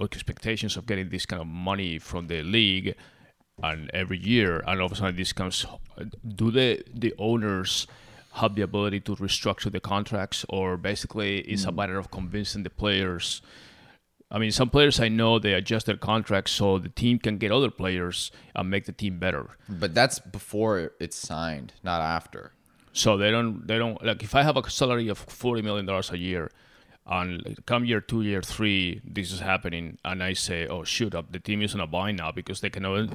expectations 0.00 0.76
of 0.76 0.86
getting 0.86 1.08
this 1.10 1.26
kind 1.26 1.40
of 1.44 1.48
money 1.70 1.98
from 1.98 2.26
the 2.28 2.42
league, 2.42 2.94
and 3.62 3.90
every 4.02 4.18
year, 4.18 4.50
and 4.66 4.80
all 4.80 4.86
of 4.86 4.92
a 4.92 4.96
sudden 4.96 5.16
this 5.16 5.32
comes, 5.32 5.56
do 6.40 6.50
the 6.50 6.68
the 7.02 7.12
owners 7.18 7.86
have 8.40 8.52
the 8.56 8.62
ability 8.62 9.00
to 9.00 9.12
restructure 9.26 9.70
the 9.70 9.80
contracts, 9.80 10.44
or 10.48 10.76
basically 10.76 11.32
it's 11.52 11.64
a 11.64 11.70
Mm. 11.72 11.76
matter 11.80 11.98
of 11.98 12.06
convincing 12.10 12.62
the 12.64 12.70
players? 12.82 13.26
I 14.34 14.38
mean, 14.40 14.50
some 14.50 14.70
players 14.70 14.98
I 14.98 15.08
know 15.08 15.38
they 15.38 15.52
adjust 15.60 15.86
their 15.86 15.96
contracts 16.12 16.50
so 16.60 16.78
the 16.78 16.88
team 17.02 17.16
can 17.20 17.38
get 17.38 17.52
other 17.52 17.70
players 17.70 18.32
and 18.56 18.68
make 18.68 18.84
the 18.86 18.92
team 19.02 19.14
better. 19.20 19.44
But 19.68 19.94
that's 19.94 20.18
before 20.18 20.72
it's 21.04 21.16
signed, 21.16 21.72
not 21.84 22.00
after. 22.18 22.50
So 22.92 23.16
they 23.16 23.30
don't 23.30 23.66
they 23.68 23.78
don't 23.82 23.98
like 24.08 24.22
if 24.28 24.34
I 24.34 24.42
have 24.48 24.56
a 24.56 24.62
salary 24.70 25.08
of 25.14 25.18
forty 25.18 25.62
million 25.62 25.86
dollars 25.86 26.10
a 26.10 26.18
year, 26.18 26.50
and 27.06 27.58
come 27.66 27.84
year 27.84 28.00
two, 28.00 28.22
year 28.22 28.40
three, 28.42 29.00
this 29.04 29.30
is 29.32 29.40
happening, 29.40 29.98
and 30.04 30.22
I 30.22 30.32
say, 30.32 30.66
oh 30.66 30.84
shoot, 30.84 31.14
up 31.14 31.32
the 31.32 31.38
team 31.38 31.60
is 31.62 31.74
on 31.74 31.80
a 31.80 31.86
buy 31.86 32.12
now 32.12 32.32
because 32.32 32.60
they 32.60 32.70
can. 32.70 33.10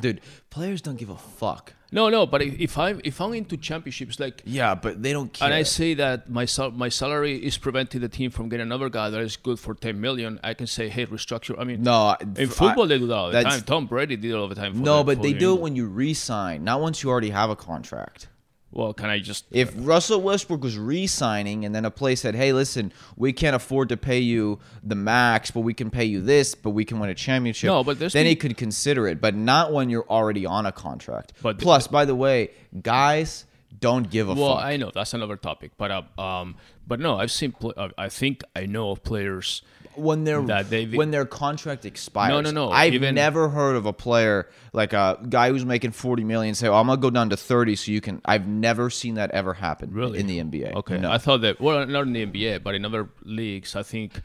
Dude, 0.00 0.20
players 0.50 0.80
don't 0.82 0.96
give 0.96 1.10
a 1.10 1.16
fuck. 1.16 1.74
No, 1.92 2.08
no, 2.08 2.26
but 2.26 2.42
if 2.42 2.76
I'm 2.76 3.00
if 3.04 3.20
I'm 3.20 3.34
into 3.34 3.56
championships, 3.56 4.18
like. 4.18 4.42
Yeah, 4.44 4.74
but 4.74 5.00
they 5.00 5.12
don't 5.12 5.32
care. 5.32 5.46
And 5.46 5.54
I 5.54 5.62
say 5.62 5.94
that 5.94 6.28
my 6.28 6.44
sal- 6.44 6.72
my 6.72 6.88
salary 6.88 7.36
is 7.36 7.56
preventing 7.56 8.00
the 8.00 8.08
team 8.08 8.30
from 8.32 8.48
getting 8.48 8.66
another 8.66 8.88
guy 8.88 9.10
that 9.10 9.20
is 9.20 9.36
good 9.36 9.60
for 9.60 9.74
ten 9.74 10.00
million. 10.00 10.40
I 10.42 10.54
can 10.54 10.66
say, 10.66 10.88
hey, 10.88 11.06
restructure. 11.06 11.56
I 11.56 11.62
mean, 11.64 11.82
no, 11.82 11.92
I- 11.92 12.16
in 12.20 12.32
I- 12.36 12.46
football 12.46 12.86
they 12.88 12.98
do 12.98 13.06
that 13.06 13.14
all 13.14 13.30
the 13.30 13.40
time. 13.42 13.60
Tom 13.62 13.86
Brady 13.86 14.16
did 14.16 14.32
it 14.32 14.34
all 14.34 14.48
the 14.48 14.56
time. 14.56 14.82
No, 14.82 14.98
the- 14.98 15.04
but 15.14 15.22
they 15.22 15.34
the 15.34 15.38
do 15.38 15.54
it 15.54 15.60
when 15.60 15.76
you 15.76 15.86
re-sign, 15.86 16.64
not 16.64 16.80
once 16.80 17.02
you 17.02 17.10
already 17.10 17.30
have 17.30 17.50
a 17.50 17.56
contract. 17.56 18.26
Well, 18.74 18.92
can 18.92 19.08
I 19.08 19.20
just? 19.20 19.44
If 19.52 19.72
Russell 19.76 20.20
Westbrook 20.20 20.62
was 20.62 20.76
re-signing 20.76 21.64
and 21.64 21.72
then 21.72 21.84
a 21.84 21.90
place 21.92 22.22
said, 22.22 22.34
"Hey, 22.34 22.52
listen, 22.52 22.92
we 23.16 23.32
can't 23.32 23.54
afford 23.54 23.88
to 23.90 23.96
pay 23.96 24.18
you 24.18 24.58
the 24.82 24.96
max, 24.96 25.52
but 25.52 25.60
we 25.60 25.74
can 25.74 25.90
pay 25.90 26.04
you 26.04 26.20
this, 26.20 26.56
but 26.56 26.70
we 26.70 26.84
can 26.84 26.98
win 26.98 27.08
a 27.08 27.14
championship," 27.14 27.68
No, 27.68 27.84
but 27.84 28.00
then 28.00 28.10
the- 28.10 28.24
he 28.24 28.34
could 28.34 28.56
consider 28.56 29.06
it, 29.06 29.20
but 29.20 29.36
not 29.36 29.72
when 29.72 29.90
you're 29.90 30.06
already 30.10 30.44
on 30.44 30.66
a 30.66 30.72
contract. 30.72 31.32
But 31.40 31.58
plus, 31.58 31.86
by 31.86 32.04
the 32.04 32.16
way, 32.16 32.50
guys 32.82 33.46
don't 33.80 34.10
give 34.10 34.28
a 34.28 34.34
Well, 34.34 34.56
fuck. 34.56 34.64
I 34.64 34.76
know 34.76 34.90
that's 34.92 35.14
another 35.14 35.36
topic, 35.36 35.72
but 35.78 35.90
uh, 35.90 36.20
um, 36.20 36.56
but 36.86 36.98
no, 36.98 37.16
I've 37.16 37.30
seen. 37.30 37.52
Pl- 37.52 37.74
uh, 37.76 37.88
I 37.96 38.08
think 38.08 38.42
I 38.56 38.66
know 38.66 38.90
of 38.90 39.04
players. 39.04 39.62
When 39.96 40.24
their 40.24 40.40
they- 40.42 40.86
when 40.86 41.10
their 41.10 41.24
contract 41.24 41.84
expires. 41.84 42.30
No, 42.30 42.40
no, 42.40 42.50
no, 42.50 42.70
I've 42.70 42.94
even- 42.94 43.14
never 43.14 43.48
heard 43.48 43.76
of 43.76 43.86
a 43.86 43.92
player 43.92 44.48
like 44.72 44.92
a 44.92 45.18
guy 45.28 45.50
who's 45.50 45.64
making 45.64 45.92
forty 45.92 46.24
million 46.24 46.54
say, 46.54 46.68
oh, 46.68 46.74
"I'm 46.74 46.86
gonna 46.86 47.00
go 47.00 47.10
down 47.10 47.30
to 47.30 47.36
30 47.36 47.76
so 47.76 47.92
you 47.92 48.00
can." 48.00 48.20
I've 48.24 48.46
never 48.46 48.90
seen 48.90 49.14
that 49.14 49.30
ever 49.32 49.54
happen 49.54 49.90
Really? 49.92 50.18
in 50.18 50.26
the 50.26 50.38
NBA. 50.40 50.72
Okay, 50.74 50.98
no. 50.98 51.10
I 51.10 51.18
thought 51.18 51.40
that. 51.42 51.60
Well, 51.60 51.86
not 51.86 52.02
in 52.06 52.12
the 52.12 52.22
NBA, 52.26 52.58
but 52.62 52.74
in 52.74 52.84
other 52.84 53.08
leagues, 53.24 53.74
I 53.76 53.82
think. 53.82 54.20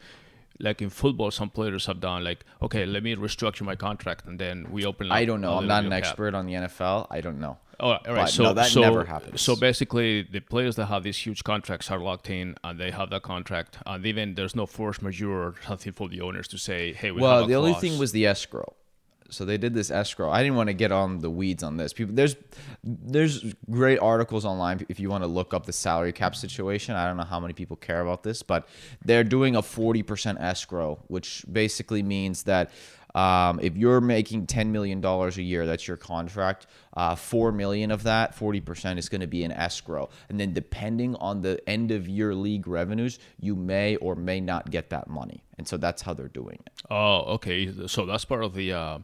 Like 0.62 0.82
in 0.82 0.90
football, 0.90 1.30
some 1.30 1.48
players 1.48 1.86
have 1.86 2.00
done 2.00 2.22
like, 2.22 2.44
okay, 2.60 2.84
let 2.84 3.02
me 3.02 3.16
restructure 3.16 3.62
my 3.62 3.76
contract, 3.76 4.26
and 4.26 4.38
then 4.38 4.66
we 4.70 4.84
open. 4.84 5.10
I 5.10 5.24
don't 5.24 5.40
know. 5.40 5.56
I'm 5.56 5.66
not 5.66 5.84
an 5.84 5.90
cap. 5.90 5.98
expert 6.00 6.34
on 6.34 6.44
the 6.44 6.52
NFL. 6.52 7.06
I 7.10 7.22
don't 7.22 7.40
know. 7.40 7.56
Oh, 7.80 7.88
all 7.88 7.98
right. 8.08 8.14
But 8.14 8.26
so 8.30 8.42
no, 8.44 8.52
that 8.52 8.66
so, 8.66 8.80
never 8.80 9.04
happens. 9.04 9.40
So 9.40 9.56
basically, 9.56 10.22
the 10.22 10.40
players 10.40 10.76
that 10.76 10.86
have 10.86 11.02
these 11.02 11.16
huge 11.16 11.42
contracts 11.44 11.90
are 11.90 11.98
locked 11.98 12.28
in, 12.30 12.54
and 12.62 12.78
they 12.78 12.90
have 12.90 13.10
that 13.10 13.22
contract, 13.22 13.78
and 13.86 14.04
even 14.04 14.34
there's 14.34 14.54
no 14.54 14.66
force 14.66 15.00
majeure 15.00 15.48
or 15.48 15.54
something 15.66 15.92
for 15.92 16.08
the 16.08 16.20
owners 16.20 16.46
to 16.48 16.58
say, 16.58 16.92
"Hey, 16.92 17.10
we 17.10 17.22
have 17.22 17.22
Well, 17.22 17.46
the 17.46 17.56
only 17.56 17.74
thing 17.74 17.98
was 17.98 18.12
the 18.12 18.26
escrow. 18.26 18.74
So 19.30 19.44
they 19.44 19.58
did 19.58 19.74
this 19.74 19.90
escrow. 19.90 20.30
I 20.30 20.42
didn't 20.42 20.56
want 20.56 20.68
to 20.68 20.74
get 20.74 20.92
on 20.92 21.20
the 21.20 21.30
weeds 21.30 21.62
on 21.62 21.76
this. 21.76 21.92
People, 21.92 22.14
there's 22.14 22.36
there's 22.82 23.54
great 23.70 23.98
articles 23.98 24.44
online 24.44 24.84
if 24.88 24.98
you 25.00 25.08
want 25.08 25.22
to 25.22 25.28
look 25.28 25.54
up 25.54 25.66
the 25.66 25.72
salary 25.72 26.12
cap 26.12 26.34
situation. 26.34 26.96
I 26.96 27.06
don't 27.06 27.16
know 27.16 27.24
how 27.24 27.40
many 27.40 27.54
people 27.54 27.76
care 27.76 28.00
about 28.00 28.22
this, 28.22 28.42
but 28.42 28.68
they're 29.04 29.24
doing 29.24 29.56
a 29.56 29.62
40% 29.62 30.40
escrow, 30.40 30.98
which 31.08 31.44
basically 31.50 32.02
means 32.02 32.42
that 32.44 32.70
um, 33.14 33.58
if 33.60 33.76
you're 33.76 34.00
making 34.00 34.46
$10 34.46 34.68
million 34.68 35.04
a 35.04 35.30
year, 35.40 35.66
that's 35.66 35.88
your 35.88 35.96
contract. 35.96 36.66
Uh, 36.94 37.14
Four 37.14 37.52
million 37.52 37.90
of 37.90 38.02
that, 38.04 38.36
40% 38.36 38.98
is 38.98 39.08
going 39.08 39.20
to 39.20 39.26
be 39.26 39.44
an 39.44 39.52
escrow, 39.52 40.08
and 40.28 40.38
then 40.38 40.52
depending 40.52 41.14
on 41.16 41.42
the 41.42 41.60
end 41.68 41.90
of 41.90 42.08
year 42.08 42.34
league 42.34 42.66
revenues, 42.66 43.18
you 43.38 43.54
may 43.56 43.96
or 43.96 44.14
may 44.14 44.40
not 44.40 44.70
get 44.70 44.90
that 44.90 45.08
money, 45.08 45.44
and 45.58 45.66
so 45.66 45.76
that's 45.76 46.02
how 46.02 46.14
they're 46.14 46.28
doing 46.28 46.58
it. 46.66 46.82
Oh, 46.90 47.34
okay. 47.34 47.86
So 47.86 48.06
that's 48.06 48.24
part 48.24 48.42
of 48.42 48.54
the 48.54 48.72
uh, 48.72 48.98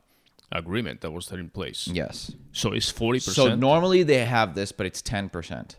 agreement 0.51 1.01
that 1.03 1.11
was 1.11 1.29
there 1.29 1.39
in 1.39 1.49
place. 1.49 1.87
Yes. 1.87 2.33
So 2.53 2.73
it's 2.73 2.91
forty 2.91 3.19
percent. 3.19 3.35
So 3.35 3.55
normally 3.55 4.03
they 4.03 4.25
have 4.25 4.55
this, 4.55 4.73
but 4.73 4.87
it's 4.87 5.03
ten 5.03 5.29
percent. 5.29 5.77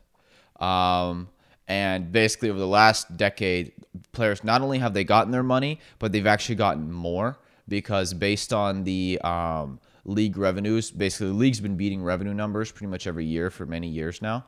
Um, 0.59 1.29
and 1.67 2.11
basically 2.11 2.49
over 2.49 2.59
the 2.59 2.67
last 2.67 3.17
decade, 3.17 3.73
players 4.13 4.43
not 4.43 4.61
only 4.61 4.79
have 4.79 4.93
they 4.93 5.03
gotten 5.03 5.31
their 5.31 5.43
money, 5.43 5.79
but 5.99 6.13
they've 6.13 6.27
actually 6.27 6.55
gotten 6.55 6.91
more 6.91 7.37
because 7.67 8.13
based 8.13 8.53
on 8.53 8.83
the 8.83 9.19
um, 9.21 9.79
league 10.05 10.37
revenues, 10.37 10.91
basically 10.91 11.27
the 11.27 11.33
league's 11.33 11.59
been 11.59 11.77
beating 11.77 12.03
revenue 12.03 12.33
numbers 12.33 12.71
pretty 12.71 12.89
much 12.89 13.07
every 13.07 13.25
year 13.25 13.49
for 13.49 13.65
many 13.65 13.87
years 13.87 14.21
now. 14.21 14.45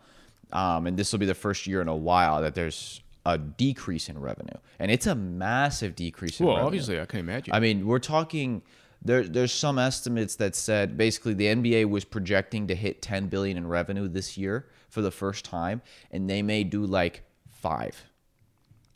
Um, 0.51 0.87
and 0.87 0.97
this 0.97 1.11
will 1.11 1.19
be 1.19 1.25
the 1.25 1.35
first 1.35 1.67
year 1.67 1.81
in 1.81 1.87
a 1.87 1.95
while 1.95 2.41
that 2.41 2.55
there's 2.55 3.01
a 3.25 3.37
decrease 3.37 4.09
in 4.09 4.19
revenue, 4.19 4.57
and 4.79 4.89
it's 4.89 5.05
a 5.05 5.13
massive 5.13 5.95
decrease 5.95 6.39
in 6.39 6.45
revenue. 6.45 6.47
well, 6.47 6.65
revenue. 6.65 6.67
obviously, 6.67 6.99
I 6.99 7.05
can 7.05 7.19
imagine. 7.19 7.53
I 7.53 7.59
mean, 7.59 7.85
we're 7.85 7.99
talking. 7.99 8.63
There, 9.01 9.23
there's 9.23 9.53
some 9.53 9.79
estimates 9.79 10.35
that 10.37 10.55
said 10.55 10.97
basically 10.97 11.33
the 11.33 11.45
NBA 11.45 11.89
was 11.89 12.03
projecting 12.03 12.67
to 12.67 12.75
hit 12.75 13.01
10 13.01 13.27
billion 13.27 13.55
in 13.55 13.65
revenue 13.65 14.09
this 14.09 14.37
year 14.37 14.67
for 14.89 15.01
the 15.01 15.11
first 15.11 15.45
time, 15.45 15.81
and 16.11 16.29
they 16.29 16.41
may 16.41 16.65
do 16.65 16.85
like 16.85 17.23
five. 17.49 18.03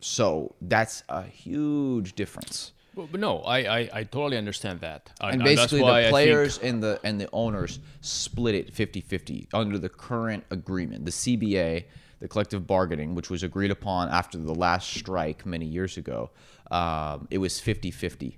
So 0.01 0.55
that's 0.59 1.03
a 1.07 1.23
huge 1.23 2.15
difference. 2.15 2.73
No, 3.13 3.39
I, 3.39 3.57
I, 3.79 3.89
I 3.93 4.03
totally 4.03 4.37
understand 4.37 4.81
that. 4.81 5.11
And 5.21 5.41
that's 5.41 5.61
basically, 5.61 5.79
the 5.79 5.93
think- 6.01 6.09
players 6.11 6.57
and 6.59 6.83
the 6.83 6.99
and 7.03 7.19
the 7.19 7.29
owners 7.33 7.79
split 8.01 8.55
it 8.55 8.73
50-50 8.73 9.47
under 9.53 9.77
the 9.77 9.89
current 9.89 10.43
agreement, 10.51 11.05
the 11.05 11.11
CBA, 11.11 11.85
the 12.19 12.27
collective 12.27 12.65
bargaining, 12.67 13.15
which 13.15 13.29
was 13.29 13.43
agreed 13.43 13.71
upon 13.71 14.09
after 14.09 14.37
the 14.37 14.53
last 14.55 14.89
strike 14.93 15.45
many 15.45 15.65
years 15.65 15.97
ago. 15.97 16.31
Um, 16.71 17.27
it 17.31 17.37
was 17.39 17.53
50-50. 17.59 18.37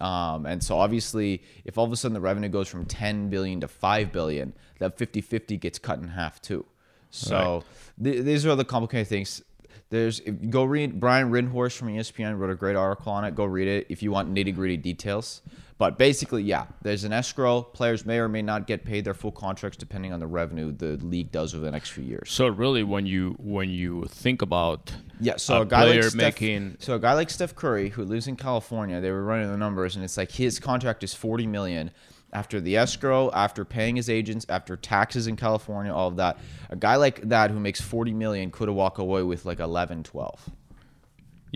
Um, 0.00 0.46
and 0.46 0.62
so 0.62 0.78
obviously, 0.78 1.42
if 1.64 1.78
all 1.78 1.84
of 1.84 1.92
a 1.92 1.96
sudden 1.96 2.14
the 2.14 2.20
revenue 2.20 2.48
goes 2.48 2.68
from 2.68 2.84
10 2.84 3.28
billion 3.30 3.60
to 3.60 3.68
5 3.68 4.12
billion, 4.12 4.52
that 4.78 4.96
50-50 4.98 5.58
gets 5.58 5.78
cut 5.78 5.98
in 5.98 6.08
half 6.08 6.40
too. 6.42 6.64
So 7.10 7.64
th- 8.02 8.24
these 8.24 8.44
are 8.44 8.54
the 8.56 8.64
complicated 8.64 9.08
things. 9.08 9.42
There's 9.88 10.20
go 10.20 10.64
read 10.64 10.98
Brian 10.98 11.30
Windhorst 11.30 11.76
from 11.76 11.88
ESPN 11.88 12.38
wrote 12.38 12.50
a 12.50 12.56
great 12.56 12.76
article 12.76 13.12
on 13.12 13.24
it. 13.24 13.34
Go 13.34 13.44
read 13.44 13.68
it 13.68 13.86
if 13.88 14.02
you 14.02 14.10
want 14.10 14.32
nitty 14.34 14.54
gritty 14.54 14.76
details. 14.76 15.42
But 15.78 15.98
basically, 15.98 16.42
yeah, 16.42 16.66
there's 16.80 17.04
an 17.04 17.12
escrow. 17.12 17.60
Players 17.60 18.06
may 18.06 18.18
or 18.18 18.28
may 18.28 18.40
not 18.40 18.66
get 18.66 18.82
paid 18.82 19.04
their 19.04 19.12
full 19.12 19.30
contracts 19.30 19.76
depending 19.76 20.12
on 20.12 20.20
the 20.20 20.26
revenue 20.26 20.72
the 20.72 20.96
league 21.04 21.30
does 21.30 21.54
over 21.54 21.62
the 21.62 21.70
next 21.70 21.90
few 21.90 22.02
years. 22.02 22.30
So 22.30 22.48
really, 22.48 22.82
when 22.82 23.06
you 23.06 23.36
when 23.38 23.68
you 23.68 24.06
think 24.06 24.40
about 24.40 24.92
Yeah, 25.20 25.36
so 25.36 25.58
a, 25.58 25.60
a, 25.60 25.66
guy 25.66 25.84
player 25.84 26.02
like 26.02 26.10
Steph, 26.10 26.40
making 26.40 26.76
so 26.78 26.94
a 26.94 26.98
guy 26.98 27.12
like 27.12 27.28
Steph 27.28 27.54
Curry 27.54 27.90
who 27.90 28.04
lives 28.04 28.26
in 28.26 28.36
California, 28.36 29.00
they 29.02 29.10
were 29.10 29.24
running 29.24 29.50
the 29.50 29.56
numbers, 29.56 29.96
and 29.96 30.04
it's 30.04 30.16
like 30.16 30.32
his 30.32 30.58
contract 30.58 31.04
is 31.04 31.12
forty 31.12 31.46
million, 31.46 31.90
after 32.32 32.60
the 32.60 32.76
escrow, 32.76 33.30
after 33.32 33.64
paying 33.64 33.96
his 33.96 34.10
agents, 34.10 34.44
after 34.48 34.76
taxes 34.76 35.26
in 35.26 35.36
California, 35.36 35.92
all 35.92 36.08
of 36.08 36.16
that. 36.16 36.38
A 36.70 36.76
guy 36.76 36.96
like 36.96 37.20
that 37.28 37.50
who 37.50 37.60
makes 37.60 37.80
40 37.80 38.12
million 38.12 38.50
could 38.50 38.68
have 38.68 38.76
walked 38.76 38.98
away 38.98 39.22
with 39.22 39.44
like 39.44 39.60
11, 39.60 40.02
12. 40.02 40.50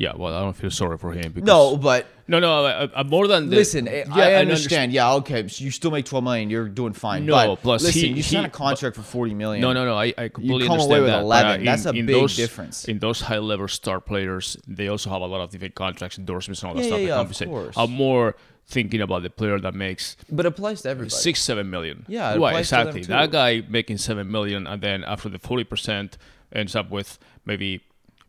Yeah, 0.01 0.13
well, 0.17 0.35
I 0.35 0.41
don't 0.41 0.57
feel 0.57 0.71
sorry 0.71 0.97
for 0.97 1.13
him. 1.13 1.33
Because, 1.33 1.47
No, 1.47 1.77
but 1.77 2.07
no, 2.27 2.39
no. 2.41 2.65
I, 2.65 2.89
I, 3.01 3.03
more 3.03 3.29
than 3.29 3.51
the, 3.51 3.57
listen, 3.57 3.85
yeah, 3.85 4.05
I 4.11 4.31
and 4.31 4.49
understand. 4.51 4.93
Yeah, 4.93 5.13
okay, 5.17 5.47
so 5.47 5.63
you 5.63 5.71
still 5.71 5.91
make 5.91 6.07
12 6.07 6.25
million. 6.25 6.49
You're 6.49 6.71
doing 6.71 6.95
fine. 6.95 7.27
No, 7.27 7.35
but 7.35 7.57
plus 7.57 7.83
listen, 7.83 8.01
he- 8.01 8.07
you 8.15 8.23
sign 8.23 8.41
he- 8.45 8.47
a 8.47 8.49
contract 8.49 8.97
for 8.97 9.03
40 9.03 9.35
million. 9.35 9.61
No, 9.61 9.75
no, 9.75 9.85
no. 9.85 9.95
I, 9.99 10.15
I 10.17 10.29
completely 10.29 10.67
come 10.69 10.73
understand 10.81 10.91
away 10.91 11.01
with 11.03 11.11
that. 11.11 11.21
11. 11.21 11.51
But, 11.53 11.61
uh, 11.61 11.65
That's 11.71 11.85
a 11.85 11.91
in 11.91 12.07
big 12.07 12.15
those, 12.17 12.35
difference. 12.35 12.87
In 12.87 12.99
those 12.99 13.21
high-level 13.21 13.69
star 13.69 14.01
players, 14.01 14.57
they 14.67 14.89
also 14.89 15.11
have 15.11 15.21
a 15.21 15.27
lot 15.27 15.43
of 15.43 15.51
different 15.51 15.75
contracts, 15.75 16.17
endorsements, 16.17 16.63
and 16.63 16.71
all 16.71 16.77
that 16.77 16.81
Yeah, 16.85 16.89
stuff 16.89 17.01
yeah, 17.01 17.07
yeah, 17.07 17.21
of 17.21 17.39
course. 17.51 17.77
I'm 17.77 17.91
more 17.91 18.37
thinking 18.67 19.03
about 19.03 19.23
the 19.23 19.29
player 19.29 19.59
that 19.61 19.75
makes 19.75 20.17
But 20.33 20.47
applies 20.47 20.81
to 20.83 20.89
everybody. 20.89 21.11
six, 21.15 21.41
seven 21.43 21.69
million. 21.69 22.07
Yeah, 22.09 22.33
it 22.33 22.39
right, 22.41 22.53
to 22.55 22.59
exactly. 22.61 23.03
too. 23.03 23.09
That 23.09 23.33
guy 23.33 23.65
making 23.69 23.99
seven 23.99 24.31
million, 24.31 24.67
and 24.67 24.81
then 24.81 25.05
after 25.05 25.29
the 25.29 25.39
forty 25.39 25.65
percent, 25.65 26.17
ends 26.55 26.75
up 26.75 26.91
with 26.91 27.19
maybe 27.45 27.83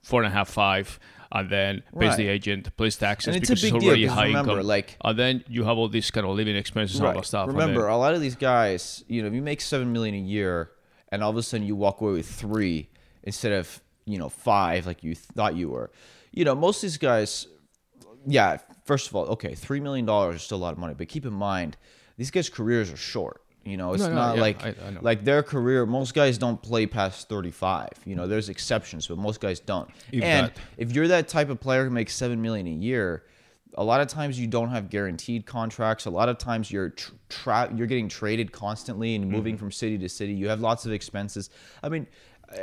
four 0.03 0.21
and 0.21 0.27
a 0.33 0.35
half, 0.35 0.49
five, 0.49 0.99
and 1.33 1.49
then 1.49 1.83
pays 1.99 2.17
the 2.17 2.27
agent, 2.27 2.75
pays 2.77 2.95
taxes 2.97 3.27
And 3.27 3.37
it's 3.37 3.49
a 3.49 3.53
because 3.53 3.61
big 3.61 3.73
it's 3.75 3.81
deal, 3.81 3.89
already 3.89 4.03
because 4.03 4.17
high 4.17 4.25
remember, 4.27 4.51
income. 4.51 4.67
like- 4.67 4.97
and 5.03 5.17
then 5.19 5.43
you 5.47 5.63
have 5.63 5.77
all 5.77 5.87
these 5.87 6.11
kind 6.11 6.27
of 6.27 6.35
living 6.35 6.55
expenses 6.55 6.97
and 6.99 7.07
all 7.07 7.13
that 7.13 7.25
stuff. 7.25 7.47
Remember, 7.47 7.87
a 7.87 7.97
lot 7.97 8.13
of 8.13 8.21
these 8.21 8.35
guys, 8.35 9.03
you 9.07 9.21
know, 9.21 9.27
if 9.27 9.33
you 9.33 9.41
make 9.41 9.61
seven 9.61 9.91
million 9.93 10.15
a 10.15 10.19
year, 10.19 10.71
and 11.09 11.23
all 11.23 11.29
of 11.29 11.37
a 11.37 11.43
sudden 11.43 11.65
you 11.65 11.75
walk 11.75 12.01
away 12.01 12.13
with 12.13 12.29
three 12.29 12.89
instead 13.23 13.51
of 13.51 13.81
you 14.05 14.17
know 14.17 14.29
five 14.29 14.85
like 14.87 15.03
you 15.03 15.13
thought 15.15 15.55
you 15.55 15.69
were, 15.69 15.91
you 16.31 16.43
know, 16.45 16.55
most 16.55 16.77
of 16.77 16.81
these 16.83 16.97
guys, 16.97 17.47
yeah. 18.25 18.57
First 18.85 19.07
of 19.09 19.15
all, 19.15 19.25
okay, 19.27 19.53
three 19.55 19.79
million 19.79 20.05
dollars 20.05 20.35
is 20.37 20.41
still 20.43 20.57
a 20.57 20.63
lot 20.63 20.73
of 20.73 20.79
money, 20.79 20.93
but 20.93 21.07
keep 21.07 21.25
in 21.25 21.33
mind, 21.33 21.77
these 22.17 22.31
guys' 22.31 22.49
careers 22.49 22.91
are 22.91 22.97
short. 22.97 23.41
You 23.63 23.77
know, 23.77 23.93
it's 23.93 24.01
No, 24.03 24.09
no, 24.09 24.15
not 24.15 24.35
yeah, 24.35 24.41
like 24.41 24.63
I- 24.65 24.69
I 24.69 24.89
like 25.01 25.23
their 25.23 25.43
career. 25.43 25.85
Most 25.85 26.13
guys 26.15 26.37
don't 26.39 26.59
play 26.61 26.87
past 26.87 27.29
thirty 27.29 27.51
five. 27.51 27.89
You 28.05 28.15
know, 28.15 28.27
there's 28.27 28.49
exceptions, 28.49 29.05
but 29.07 29.17
most 29.19 29.39
guys 29.39 29.59
don't. 29.59 29.87
If 30.11 30.23
and 30.23 30.47
that. 30.47 30.57
if 30.77 30.93
you're 30.93 31.07
that 31.09 31.27
type 31.27 31.49
of 31.49 31.59
player 31.59 31.83
who 31.83 31.91
makes 31.91 32.13
seven 32.15 32.41
million 32.41 32.65
a 32.65 32.71
year, 32.71 33.23
a 33.75 33.83
lot 33.83 34.01
of 34.01 34.07
times 34.07 34.39
you 34.39 34.47
don't 34.47 34.69
have 34.69 34.89
guaranteed 34.89 35.45
contracts. 35.45 36.05
A 36.05 36.09
lot 36.09 36.27
of 36.27 36.39
times 36.39 36.71
you're 36.71 36.93
tra- 37.29 37.71
you're 37.75 37.87
getting 37.87 38.09
traded 38.09 38.51
constantly 38.51 39.13
and 39.15 39.29
moving 39.29 39.53
Mm-hmm. 39.55 39.59
from 39.59 39.71
city 39.71 39.97
to 39.99 40.09
city. 40.09 40.33
You 40.33 40.49
have 40.49 40.59
lots 40.59 40.85
of 40.87 40.91
expenses. 40.91 41.51
I 41.83 41.89
mean, 41.89 42.07
uh, 42.51 42.57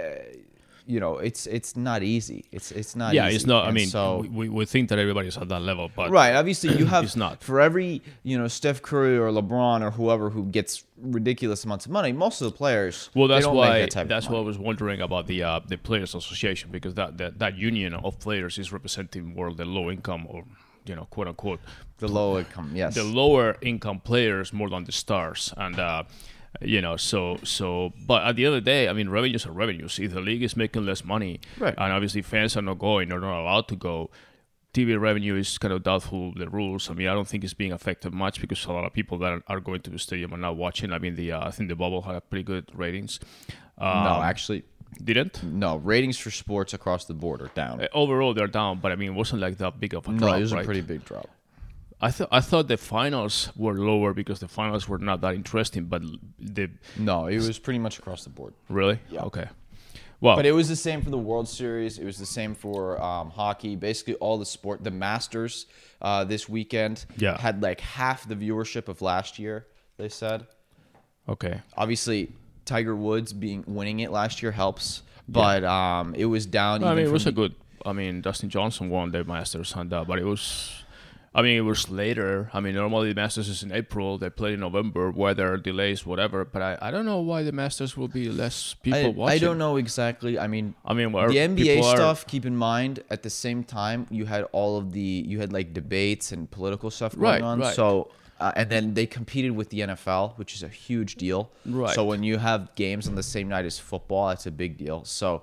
you 0.89 1.01
know, 1.01 1.19
it's 1.19 1.47
it's 1.47 1.77
not 1.77 2.03
easy. 2.03 2.47
It's 2.51 2.73
it's 2.73 2.97
not. 2.97 3.13
yeah, 3.13 3.27
easy. 3.27 3.37
it's 3.37 3.47
not. 3.47 3.69
I 3.69 3.73
mean, 3.73 3.89
so 3.89 4.25
we, 4.33 4.49
we 4.49 4.65
think 4.65 4.89
that 4.89 4.99
everybody's 4.99 5.37
at 5.37 5.51
that 5.51 5.61
level, 5.61 5.91
but 5.95 6.11
right. 6.11 6.35
Obviously, 6.35 6.77
you 6.79 6.87
have 6.95 7.05
It's 7.05 7.15
not. 7.15 7.45
for 7.45 7.61
every 7.61 8.01
you 8.23 8.39
know 8.39 8.49
Steph 8.49 8.81
Curry 8.81 9.19
or 9.19 9.31
LeBron 9.31 9.83
or 9.83 9.91
whoever 9.91 10.31
who 10.31 10.47
gets 10.47 10.85
ridiculous 10.99 11.63
amounts 11.63 11.85
of 11.85 11.93
money. 11.93 12.13
Most 12.13 12.41
of 12.41 12.51
the 12.51 12.57
players, 12.57 13.11
Well, 13.15 13.29
that's 13.29 13.47
why 13.47 13.87
that 13.87 14.09
that's 14.09 14.31
what 14.31 14.39
I 14.39 14.41
was 14.41 14.59
wondering 14.59 15.03
about 15.03 15.27
the 15.27 15.43
uh, 15.43 15.61
the 15.61 15.77
players' 15.77 16.15
association 16.15 16.71
because 16.71 16.95
that, 16.95 17.19
that 17.19 17.39
that 17.39 17.59
union 17.59 17.93
of 17.93 18.19
players 18.19 18.59
is 18.59 18.73
representing 18.73 19.35
more 19.35 19.53
the 19.53 19.67
low 19.67 19.91
income 19.91 20.27
or 20.31 20.45
you 20.87 20.95
know 20.97 21.05
quote 21.11 21.29
unquote 21.29 21.61
the 21.99 22.09
low 22.09 22.39
income. 22.39 22.73
Yes, 22.75 22.95
the 22.95 23.05
lower 23.05 23.59
income 23.61 24.01
players 24.01 24.55
more 24.55 24.71
than 24.71 24.85
the 24.85 24.93
stars 24.93 25.53
and. 25.59 25.79
Uh, 25.79 26.05
you 26.61 26.81
know, 26.81 26.97
so 26.97 27.39
so, 27.45 27.93
but 28.07 28.27
at 28.27 28.37
the 28.37 28.47
end 28.47 28.55
of 28.55 28.65
the 28.65 28.71
day, 28.71 28.89
I 28.89 28.93
mean, 28.93 29.09
revenues 29.09 29.47
are 29.47 29.53
revenues. 29.53 29.99
If 29.99 30.13
the 30.13 30.21
league 30.21 30.43
is 30.43 30.57
making 30.57 30.85
less 30.87 31.05
money, 31.05 31.41
Right. 31.59 31.75
and 31.77 31.93
obviously 31.93 32.23
fans 32.23 32.57
are 32.57 32.63
not 32.63 32.79
going 32.79 33.13
or 33.13 33.21
not 33.21 33.41
allowed 33.43 33.69
to 33.69 33.77
go, 33.77 34.11
TV 34.75 35.01
revenue 35.01 35.35
is 35.37 35.57
kind 35.59 35.73
of 35.73 35.83
doubtful. 35.83 36.33
The 36.35 36.49
rules. 36.49 36.91
I 36.91 36.95
mean, 36.95 37.09
I 37.09 37.15
don't 37.15 37.27
think 37.29 37.43
it's 37.45 37.55
being 37.55 37.73
affected 37.73 38.13
much 38.13 38.41
because 38.41 38.65
a 38.67 38.73
lot 38.73 38.85
of 38.85 38.93
people 38.93 39.19
that 39.19 39.43
are, 39.49 39.61
going 39.61 39.81
to 39.83 39.91
the 39.91 39.99
stadium 39.99 40.33
are 40.35 40.39
not 40.39 40.57
watching. 40.57 40.93
I 40.93 40.99
mean, 40.99 41.15
the 41.17 41.33
uh, 41.33 41.47
I 41.49 41.51
think 41.51 41.69
the 41.69 41.77
bubble 41.77 42.03
had 42.03 42.29
pretty 42.31 42.43
good 42.45 42.67
ratings. 42.75 43.19
Um, 43.79 44.05
no, 44.05 44.21
actually, 44.23 44.65
didn't. 45.03 45.43
no 45.43 45.77
ratings 45.77 46.19
for 46.19 46.31
sports 46.31 46.75
across 46.75 47.05
the 47.07 47.15
board 47.15 47.41
are 47.41 47.51
down. 47.55 47.81
Uh, 47.81 47.89
Overall, 47.93 48.35
they're 48.35 48.47
down, 48.47 48.79
but 48.81 48.93
I 48.93 48.97
mean, 48.97 49.11
it 49.13 49.15
wasn't 49.15 49.41
like 49.41 49.57
that 49.59 49.79
big 49.81 49.95
of 49.95 50.07
a 50.09 50.13
no, 50.13 50.19
drop. 50.19 50.37
it 50.37 50.41
was 50.41 50.53
right? 50.53 50.63
a 50.63 50.65
pretty 50.65 50.81
big 50.83 51.05
drop. 51.05 51.29
I 52.01 52.11
thought 52.13 52.29
I 52.31 52.41
thought 52.41 52.69
the 52.69 52.77
finals 52.77 53.51
were 53.57 53.75
lower 53.75 54.15
because 54.15 54.39
the 54.41 54.49
finals 54.49 54.89
were 54.89 54.99
not 54.99 55.21
that 55.23 55.35
interesting, 55.35 55.85
but 55.87 56.03
the 56.39 56.71
No, 56.97 57.27
it 57.27 57.39
was 57.39 57.59
pretty 57.59 57.79
much 57.81 57.99
across 57.99 58.23
the 58.25 58.31
board. 58.31 58.55
really 58.69 58.99
Yeah. 59.11 59.23
okay. 59.25 59.49
Well, 60.21 60.35
But 60.37 60.47
it 60.47 60.53
was 60.53 60.69
the 60.69 60.77
same 60.77 61.03
for 61.03 61.11
the 61.11 61.19
World 61.19 61.49
Series. 61.49 61.99
It 61.99 62.05
was 62.05 62.19
the 62.19 62.27
same 62.27 62.55
for 62.57 63.01
um, 63.01 63.31
hockey. 63.31 63.77
Basically, 63.77 64.15
all 64.17 64.37
the 64.37 64.47
sport. 64.47 64.83
The 64.83 64.91
Masters 64.91 65.67
uh, 66.03 66.25
this 66.25 66.49
weekend 66.49 67.05
Yeah. 67.17 67.39
had 67.41 67.63
like 67.63 67.81
half 67.81 68.29
the 68.29 68.35
viewership 68.35 68.89
of 68.89 69.01
last 69.01 69.39
year. 69.39 69.67
They 69.97 70.09
said. 70.09 70.47
okay. 71.29 71.61
Obviously, 71.77 72.33
Tiger 72.65 72.95
Woods 72.97 73.33
being 73.33 73.63
winning 73.67 74.01
it 74.01 74.11
last 74.11 74.43
year 74.43 74.53
helps, 74.53 75.03
but 75.29 75.63
um, 75.65 76.15
it 76.17 76.25
was 76.27 76.47
down. 76.47 76.83
I 76.83 76.87
even 76.93 76.97
mean, 76.97 77.07
it 77.07 77.13
was 77.13 77.27
a 77.27 77.33
good. 77.33 77.55
I 77.87 77.93
mean, 77.93 78.21
Dustin 78.21 78.51
Johnson 78.51 78.91
won 78.91 79.11
the 79.13 79.23
Masters 79.25 79.73
and 79.77 79.89
that, 79.91 80.07
but 80.07 80.19
it 80.19 80.25
was. 80.25 80.85
I 81.39 81.43
mean, 81.43 81.57
it 81.57 81.61
was 81.61 81.89
later. 81.89 82.51
I 82.53 82.59
mean, 82.59 82.75
normally 82.75 83.11
the 83.13 83.15
Masters 83.15 83.49
is 83.49 83.63
in 83.63 83.71
April. 83.71 84.19
They 84.19 84.29
play 84.29 84.55
in 84.55 84.61
November. 84.61 85.11
Weather 85.13 85.57
delays, 85.57 86.05
whatever. 86.05 86.45
But 86.45 86.63
I, 86.63 86.79
I 86.83 86.91
don't 86.91 87.07
know 87.07 87.21
why 87.21 87.45
the 87.45 87.53
Masters 87.53 87.97
will 87.97 88.09
be 88.09 88.29
less 88.29 88.75
people 88.75 88.99
I, 89.07 89.09
watching. 89.09 89.37
I 89.37 89.39
don't 89.39 89.59
know 89.59 89.77
exactly. 89.77 90.37
I 90.37 90.49
mean, 90.49 90.75
I 90.85 90.95
mean, 90.95 91.13
the 91.13 91.19
NBA 91.19 91.57
people 91.57 91.87
are- 91.87 91.97
stuff. 91.97 92.27
Keep 92.27 92.45
in 92.45 92.57
mind, 92.57 93.05
at 93.09 93.23
the 93.23 93.31
same 93.31 93.63
time, 93.63 94.09
you 94.11 94.25
had 94.27 94.43
all 94.51 94.77
of 94.79 94.91
the 94.93 95.01
you 95.01 95.39
had 95.39 95.53
like 95.53 95.73
debates 95.73 96.33
and 96.33 96.51
political 96.51 96.91
stuff 96.91 97.13
going 97.15 97.23
Right, 97.23 97.43
on. 97.43 97.61
right. 97.61 97.75
So, 97.75 98.11
uh, 98.41 98.51
and 98.57 98.69
then 98.69 98.95
they 98.95 99.07
competed 99.07 99.53
with 99.53 99.69
the 99.71 99.81
NFL, 99.81 100.37
which 100.39 100.55
is 100.57 100.65
a 100.65 100.69
huge 100.69 101.15
deal. 101.15 101.51
Right. 101.65 101.95
So 101.95 102.05
when 102.05 102.25
you 102.25 102.39
have 102.39 102.75
games 102.75 103.07
on 103.07 103.15
the 103.15 103.23
same 103.23 103.49
night 103.49 103.65
as 103.65 103.79
football, 103.79 104.29
that's 104.29 104.47
a 104.47 104.51
big 104.51 104.77
deal. 104.77 105.05
So 105.05 105.43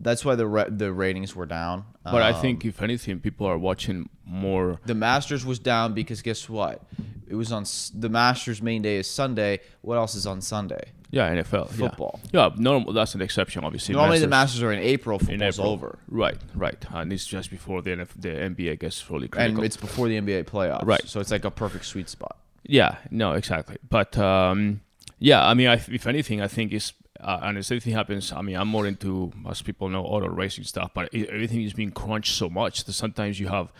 that's 0.00 0.24
why 0.24 0.34
the 0.34 0.46
ra- 0.46 0.68
the 0.68 0.92
ratings 0.92 1.36
were 1.36 1.46
down. 1.46 1.84
But 2.04 2.22
I 2.22 2.30
Um, 2.32 2.40
think 2.40 2.64
if 2.64 2.80
anything, 2.82 3.20
people 3.20 3.46
are 3.46 3.58
watching 3.58 4.08
more. 4.24 4.80
the 4.86 4.94
Masters 4.94 5.44
was 5.44 5.58
down 5.58 5.92
because 5.94 6.22
guess 6.22 6.48
what? 6.48 6.82
It 7.28 7.34
was 7.34 7.52
on 7.52 7.62
s- 7.62 7.92
the 7.94 8.08
Masters 8.08 8.60
main 8.62 8.82
day 8.82 8.96
is 8.96 9.08
Sunday. 9.08 9.60
What 9.82 9.96
else 9.96 10.14
is 10.14 10.26
on 10.26 10.40
Sunday? 10.40 10.80
Yeah, 11.12 11.28
NFL. 11.28 11.70
Football. 11.70 12.20
Yeah, 12.32 12.50
normal. 12.56 12.92
That's 12.92 13.14
an 13.16 13.20
exception, 13.22 13.64
obviously. 13.64 13.94
Normally 13.94 14.20
the 14.20 14.28
Masters- 14.28 14.60
Masters 14.60 14.62
are 14.62 14.72
in 14.72 14.78
April. 14.78 15.18
in 15.18 15.26
Football's 15.26 15.58
April. 15.58 15.72
over, 15.72 15.98
Right, 16.08 16.36
right, 16.54 16.84
and 16.92 17.12
it's 17.12 17.26
just 17.26 17.50
before 17.50 17.82
the 17.82 17.90
NF, 17.90 18.08
the 18.16 18.28
NBA 18.30 18.76
gets 18.76 19.08
really 19.10 19.28
and 19.36 19.58
it's 19.64 19.76
before 19.76 20.08
the 20.08 20.16
NBA 20.16 20.44
playoffs. 20.44 20.86
Right. 20.86 21.02
So 21.06 21.18
it's 21.20 21.30
like 21.32 21.44
a 21.44 21.50
perfect 21.50 21.84
sweet 21.84 22.08
spot. 22.08 22.36
yeah, 22.64 22.96
no, 23.10 23.32
exactly. 23.32 23.76
But 23.88 24.16
um, 24.18 24.80
yeah, 25.18 25.44
I 25.44 25.54
mean, 25.54 25.66
I, 25.66 25.74
if 25.74 26.06
anything, 26.06 26.40
I 26.40 26.46
think 26.48 26.72
is 26.72 26.92
uh, 27.22 27.40
and 27.42 27.64
same 27.64 27.80
thing 27.80 27.92
happens, 27.92 28.32
I 28.32 28.42
mean, 28.42 28.56
I'm 28.56 28.68
more 28.68 28.86
into 28.86 29.32
as 29.48 29.62
people 29.62 29.88
know 29.88 30.02
auto 30.02 30.28
racing 30.28 30.64
stuff, 30.64 30.92
but 30.94 31.12
it, 31.12 31.28
everything 31.28 31.62
is 31.62 31.72
being 31.72 31.90
crunched 31.90 32.34
so 32.34 32.48
much 32.48 32.84
that 32.84 32.92
sometimes 32.92 33.38
you 33.38 33.48
have 33.48 33.72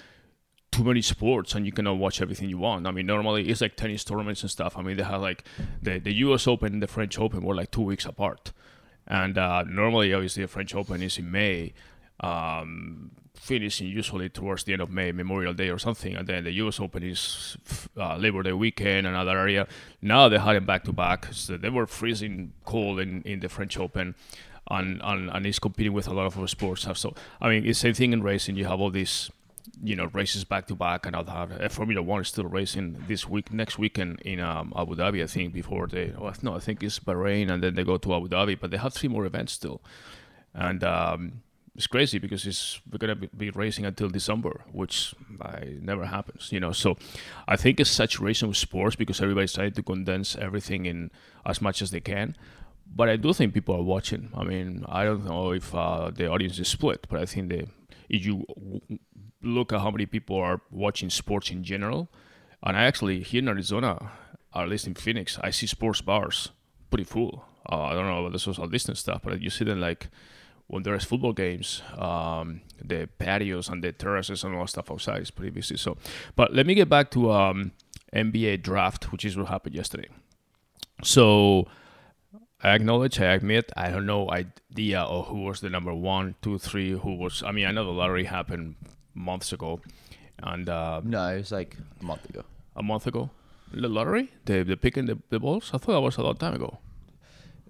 too 0.70 0.85
many 0.85 1.03
sports 1.03 1.55
and 1.55 1.66
you 1.66 1.72
cannot 1.72 1.96
watch 1.96 2.20
everything 2.20 2.48
you 2.48 2.59
want. 2.59 2.87
I 2.87 2.90
mean, 2.90 3.07
normally 3.07 3.48
it's 3.48 3.61
like 3.61 3.76
tennis 3.76 4.05
tournaments 4.05 4.42
and 4.42 4.50
stuff. 4.50 4.76
I 4.79 4.83
mean, 4.83 4.96
they 4.96 5.03
have 5.03 5.20
like 5.20 5.44
the, 5.83 5.98
the 5.98 6.12
US 6.14 6.46
Open 6.46 6.74
and 6.74 6.83
the 6.83 6.87
French 6.87 7.18
Open 7.18 7.42
were 7.42 7.55
like 7.55 7.70
two 7.70 7.83
weeks 7.83 8.05
apart. 8.05 8.53
And 9.07 9.37
uh, 9.37 9.64
normally, 9.64 10.12
obviously, 10.14 10.44
the 10.44 10.48
French 10.48 10.74
Open 10.74 11.03
is 11.03 11.18
in 11.18 11.31
May, 11.31 11.72
um, 12.20 13.11
finishing 13.40 13.88
usually 13.88 14.29
towards 14.29 14.64
the 14.64 14.72
end 14.74 14.83
of 14.83 14.90
May, 14.90 15.12
Memorial 15.12 15.55
Day 15.55 15.70
or 15.70 15.79
something. 15.79 16.14
And 16.14 16.29
then 16.29 16.44
the 16.44 16.53
US 16.62 16.79
Open 16.79 17.03
is 17.03 17.57
uh, 17.96 18.16
Labor 18.16 18.42
Day 18.42 18.53
weekend, 18.53 19.07
another 19.07 19.37
area. 19.38 19.66
Now 20.03 20.29
they 20.29 20.38
had 20.38 20.57
them 20.57 20.66
back 20.66 20.85
to 20.85 20.92
back. 20.92 21.29
So 21.33 21.57
they 21.57 21.70
were 21.70 21.87
freezing 21.87 22.53
cold 22.66 23.00
in, 23.00 23.22
in 23.22 23.40
the 23.40 23.48
French 23.48 23.79
Open. 23.79 24.14
And, 24.70 25.00
and, 25.03 25.31
and 25.31 25.46
it's 25.46 25.59
competing 25.59 25.94
with 25.94 26.07
a 26.07 26.12
lot 26.12 26.26
of 26.26 26.37
other 26.37 26.46
sports 26.46 26.83
stuff. 26.83 26.98
So, 26.98 27.14
I 27.40 27.48
mean, 27.48 27.66
it's 27.66 27.81
the 27.81 27.88
same 27.88 27.94
thing 27.94 28.12
in 28.12 28.22
racing. 28.22 28.57
You 28.57 28.66
have 28.66 28.79
all 28.79 28.90
these 28.90 29.31
you 29.83 29.96
know 29.96 30.07
races 30.12 30.44
back 30.44 30.66
to 30.66 30.74
back 30.74 31.07
and 31.07 31.14
I'll 31.14 31.24
have 31.24 31.53
uh, 31.53 31.68
Formula 31.68 32.03
One 32.03 32.20
is 32.20 32.29
still 32.29 32.44
racing 32.44 33.05
this 33.07 33.29
week 33.29 33.53
next 33.53 33.79
weekend 33.79 34.20
in 34.22 34.40
um, 34.40 34.72
Abu 34.76 34.96
Dhabi 34.96 35.22
I 35.22 35.26
think 35.26 35.53
before 35.53 35.87
they 35.87 36.12
well, 36.18 36.35
no 36.42 36.57
I 36.57 36.61
think 36.61 36.83
it's 36.83 36.98
Bahrain 36.98 37.50
and 37.50 37.62
then 37.62 37.74
they 37.74 37.85
go 37.85 37.96
to 37.96 38.14
Abu 38.14 38.29
Dhabi 38.29 38.59
but 38.59 38.70
they 38.70 38.79
have 38.79 38.94
three 38.94 39.09
more 39.09 39.26
events 39.26 39.53
still 39.53 39.81
and 40.55 40.83
um, 40.83 41.42
it's 41.76 41.87
crazy 41.87 42.18
because 42.18 42.46
it's 42.46 42.80
we're 42.90 42.98
gonna 42.98 43.16
be, 43.16 43.50
racing 43.50 43.87
until 43.87 44.09
December 44.09 44.62
which 44.72 45.14
uh, 45.40 45.61
never 45.80 46.06
happens 46.06 46.52
you 46.52 46.61
know? 46.61 46.72
So 46.72 46.96
I 47.46 47.56
think 47.56 47.80
it's 47.80 47.90
saturation 47.90 48.48
with 48.48 48.56
sports 48.56 48.96
because 48.96 49.20
everybody's 49.20 49.52
trying 49.52 49.72
to 49.72 49.83
condense 49.83 50.37
everything 50.37 50.87
in 50.87 51.11
as 51.46 51.61
much 51.61 51.83
as 51.83 51.90
they 51.90 52.00
can. 52.00 52.37
But 52.92 53.09
I 53.09 53.16
do 53.16 53.33
think 53.33 53.54
people 53.54 53.76
are 53.76 53.83
watching. 53.83 54.30
I 54.35 54.44
mean 54.44 54.85
I 54.88 55.04
don't 55.04 55.24
know 55.24 55.52
if 55.52 55.74
uh, 55.74 56.11
the 56.11 56.28
audience 56.28 56.59
is 56.59 56.68
split 56.68 57.06
but 57.09 57.20
I 57.20 57.26
think 57.26 57.50
they 57.50 57.66
if 58.09 58.26
you 58.26 58.44
look 59.42 59.72
at 59.72 59.80
how 59.80 59.90
many 59.90 60.06
people 60.06 60.37
are 60.37 60.61
watching 60.70 61.11
sports 61.11 61.50
in 61.50 61.62
general, 61.64 62.11
and 62.62 62.76
I 62.76 62.85
actually 62.85 63.22
here 63.22 63.38
in 63.40 63.48
Arizona, 63.48 64.11
at 64.54 64.68
least 64.68 64.87
in 64.87 64.94
Phoenix, 64.94 65.38
I 65.42 65.50
see 65.50 65.66
sports 65.66 66.00
bars 66.00 66.50
pretty 66.90 67.04
full. 67.04 67.44
Uh, 67.70 67.83
I 67.83 67.94
don't 67.94 68.06
know 68.06 68.20
about 68.20 68.33
the 68.33 68.38
social 68.38 68.66
distance 68.66 69.00
stuff, 69.00 69.22
but 69.22 69.40
you 69.40 69.50
see 69.50 69.64
them 69.64 69.80
like 69.80 70.09
when 70.70 70.83
there's 70.85 71.04
football 71.04 71.33
games, 71.33 71.83
um, 71.98 72.61
the 72.90 73.09
patios 73.18 73.68
and 73.68 73.83
the 73.83 73.92
terraces 73.92 74.44
and 74.44 74.54
all 74.54 74.62
that 74.62 74.68
stuff 74.70 74.90
outside 74.90 75.20
is 75.22 75.30
pretty 75.30 75.50
busy. 75.50 75.76
So, 75.76 75.96
but 76.37 76.54
let 76.54 76.64
me 76.66 76.74
get 76.74 76.88
back 76.88 77.11
to 77.12 77.33
um, 77.33 77.72
NBA 78.14 78.62
draft, 78.62 79.11
which 79.12 79.24
is 79.24 79.37
what 79.37 79.48
happened 79.48 79.74
yesterday. 79.74 80.09
So 81.02 81.66
I 82.62 82.74
acknowledge, 82.74 83.18
I 83.20 83.33
admit, 83.35 83.72
I 83.76 83.90
don't 83.90 84.06
know 84.06 84.30
idea 84.30 85.00
of 85.00 85.26
who 85.28 85.42
was 85.44 85.61
the 85.61 85.70
number 85.70 85.92
one, 85.94 86.35
two, 86.42 86.59
three, 86.59 86.92
who 86.92 87.14
was. 87.16 87.42
I 87.42 87.52
mean, 87.52 87.66
I 87.66 87.72
know 87.72 87.85
the 87.85 87.90
lottery 88.02 88.24
happened 88.24 88.76
months 89.14 89.52
ago, 89.52 89.80
and 90.38 90.68
uh, 90.68 91.00
No, 91.04 91.26
it 91.35 91.38
was 91.38 91.52
like 91.52 91.76
a 92.00 92.04
month 92.04 92.28
ago. 92.30 92.44
a 92.76 92.83
month 92.83 93.06
ago, 93.06 93.30
the 93.72 93.88
lottery, 93.88 94.30
the 94.44 94.62
the 94.62 94.76
picking 94.76 95.06
the, 95.06 95.18
the 95.30 95.40
balls. 95.40 95.70
I 95.74 95.78
thought 95.78 95.92
that 95.94 96.00
was 96.00 96.16
a 96.18 96.22
long 96.22 96.37
time 96.37 96.54
ago. 96.54 96.78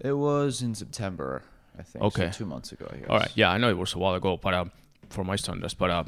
It 0.01 0.13
was 0.17 0.61
in 0.63 0.75
September, 0.75 1.43
I 1.81 1.83
think. 1.83 2.03
so 2.03 2.07
Okay. 2.07 2.31
two 2.33 2.47
months 2.47 2.73
ago. 2.73 2.87
I 2.93 2.97
guess. 2.97 3.09
All 3.11 3.19
right, 3.19 3.33
yeah, 3.35 3.51
I 3.51 3.59
know 3.59 3.69
it 3.71 3.79
was 3.79 3.95
a 3.95 3.99
while 3.99 4.15
ago, 4.15 4.37
but 4.37 4.55
um, 4.55 4.71
for 5.09 5.25
my 5.25 5.37
standards, 5.37 5.75
but 5.75 5.91
uh, 5.91 6.05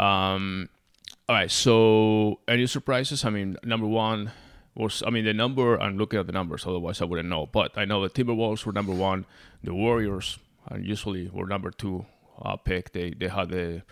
um, 0.00 0.68
all 1.28 1.36
right. 1.36 1.50
So 1.50 2.40
any 2.46 2.66
surprises? 2.66 3.24
I 3.24 3.30
mean, 3.30 3.56
number 3.64 3.86
one 3.86 4.30
was 4.74 5.02
I 5.06 5.10
mean 5.10 5.24
the 5.24 5.32
number. 5.34 5.80
I'm 5.80 5.96
looking 5.96 6.20
at 6.20 6.26
the 6.26 6.32
numbers, 6.32 6.66
otherwise 6.66 7.00
I 7.00 7.04
wouldn't 7.06 7.28
know. 7.28 7.46
But 7.46 7.78
I 7.78 7.84
know 7.86 8.06
the 8.06 8.10
Timberwolves 8.10 8.66
were 8.66 8.72
number 8.72 8.92
one. 8.92 9.24
The 9.62 9.72
Warriors 9.74 10.38
uh, 10.70 10.76
usually 10.76 11.28
were 11.32 11.46
number 11.46 11.70
two 11.70 12.04
uh, 12.42 12.56
pick. 12.56 12.92
They 12.92 13.10
they 13.14 13.28
had 13.28 13.48
the 13.50 13.82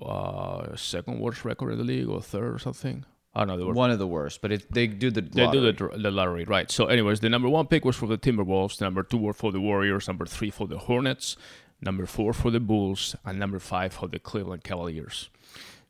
uh, 0.00 0.76
second 0.76 1.18
worst 1.20 1.44
record 1.44 1.72
in 1.72 1.78
the 1.78 1.84
league 1.84 2.08
or 2.08 2.22
third 2.22 2.54
or 2.54 2.58
something. 2.58 3.04
I 3.34 3.40
don't 3.40 3.48
know. 3.48 3.56
They 3.56 3.64
were 3.64 3.72
One 3.72 3.90
of 3.90 3.98
the 3.98 4.06
worst, 4.06 4.42
but 4.42 4.52
it, 4.52 4.72
they 4.72 4.86
do 4.86 5.10
the 5.10 5.22
they 5.22 5.50
do 5.50 5.60
the, 5.60 5.72
lottery. 5.72 6.02
the 6.02 6.10
lottery, 6.10 6.44
right? 6.44 6.70
So, 6.70 6.86
anyways, 6.86 7.20
the 7.20 7.30
number 7.30 7.48
one 7.48 7.66
pick 7.66 7.84
was 7.84 7.96
for 7.96 8.06
the 8.06 8.18
Timberwolves. 8.18 8.80
Number 8.80 9.02
two 9.02 9.16
were 9.16 9.32
for 9.32 9.50
the 9.52 9.60
Warriors. 9.60 10.06
Number 10.06 10.26
three 10.26 10.50
for 10.50 10.66
the 10.66 10.78
Hornets. 10.78 11.36
Number 11.80 12.06
four 12.06 12.32
for 12.32 12.50
the 12.50 12.60
Bulls, 12.60 13.16
and 13.24 13.38
number 13.38 13.58
five 13.58 13.92
for 13.94 14.06
the 14.06 14.18
Cleveland 14.18 14.64
Cavaliers. 14.64 15.30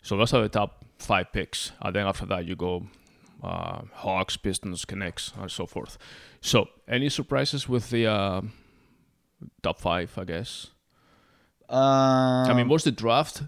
So 0.03 0.17
those 0.17 0.33
are 0.33 0.41
the 0.41 0.49
top 0.49 0.85
five 0.99 1.33
picks. 1.33 1.73
And 1.81 1.95
then 1.95 2.07
after 2.07 2.25
that, 2.27 2.47
you 2.47 2.57
go 2.57 2.87
uh, 3.43 3.83
Hawks, 3.93 4.37
Pistons, 4.37 4.87
Knicks, 4.91 5.33
and 5.37 5.51
so 5.51 5.67
forth. 5.67 5.99
So, 6.41 6.69
any 6.89 7.09
surprises 7.09 7.69
with 7.69 7.91
the 7.91 8.07
uh, 8.07 8.43
top 9.63 9.81
five? 9.81 10.17
I 10.17 10.25
guess. 10.25 10.69
Um, 11.69 11.81
I 12.51 12.55
mean, 12.55 12.69
was 12.69 12.85
the 12.85 12.93
draft 12.93 13.43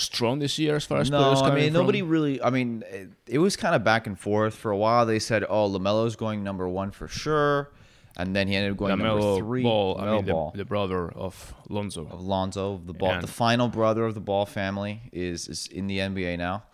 strong 0.00 0.38
this 0.40 0.58
year 0.58 0.76
as 0.76 0.84
far 0.84 0.98
as 0.98 1.10
no, 1.10 1.22
players 1.22 1.42
I 1.42 1.54
mean 1.54 1.64
from? 1.72 1.74
nobody 1.74 2.02
really. 2.02 2.42
I 2.42 2.50
mean, 2.50 2.82
it, 2.90 3.08
it 3.26 3.38
was 3.38 3.56
kind 3.56 3.74
of 3.74 3.84
back 3.84 4.06
and 4.06 4.18
forth 4.18 4.54
for 4.54 4.70
a 4.70 4.76
while. 4.76 5.06
They 5.06 5.18
said, 5.18 5.44
"Oh, 5.48 5.68
LaMelo's 5.68 6.16
going 6.16 6.42
number 6.42 6.68
one 6.68 6.90
for 6.90 7.06
sure," 7.08 7.70
and 8.16 8.34
then 8.34 8.48
he 8.48 8.56
ended 8.56 8.72
up 8.72 8.78
going 8.78 8.98
number 8.98 9.36
three. 9.38 9.62
Ball, 9.62 10.00
I 10.00 10.10
mean, 10.16 10.24
the, 10.24 10.32
Ball. 10.32 10.52
the 10.56 10.64
brother 10.64 11.08
of 11.10 11.54
Lonzo. 11.68 12.06
of 12.10 12.20
Lonzo, 12.20 12.80
the 12.84 12.92
ball, 12.94 13.12
And- 13.12 13.22
the 13.22 13.26
final 13.28 13.68
brother 13.68 14.04
of 14.04 14.14
the 14.14 14.20
Ball 14.20 14.46
family, 14.46 15.02
is 15.12 15.46
is 15.48 15.66
in 15.68 15.86
the 15.86 15.98
NBA 15.98 16.36
now. 16.38 16.64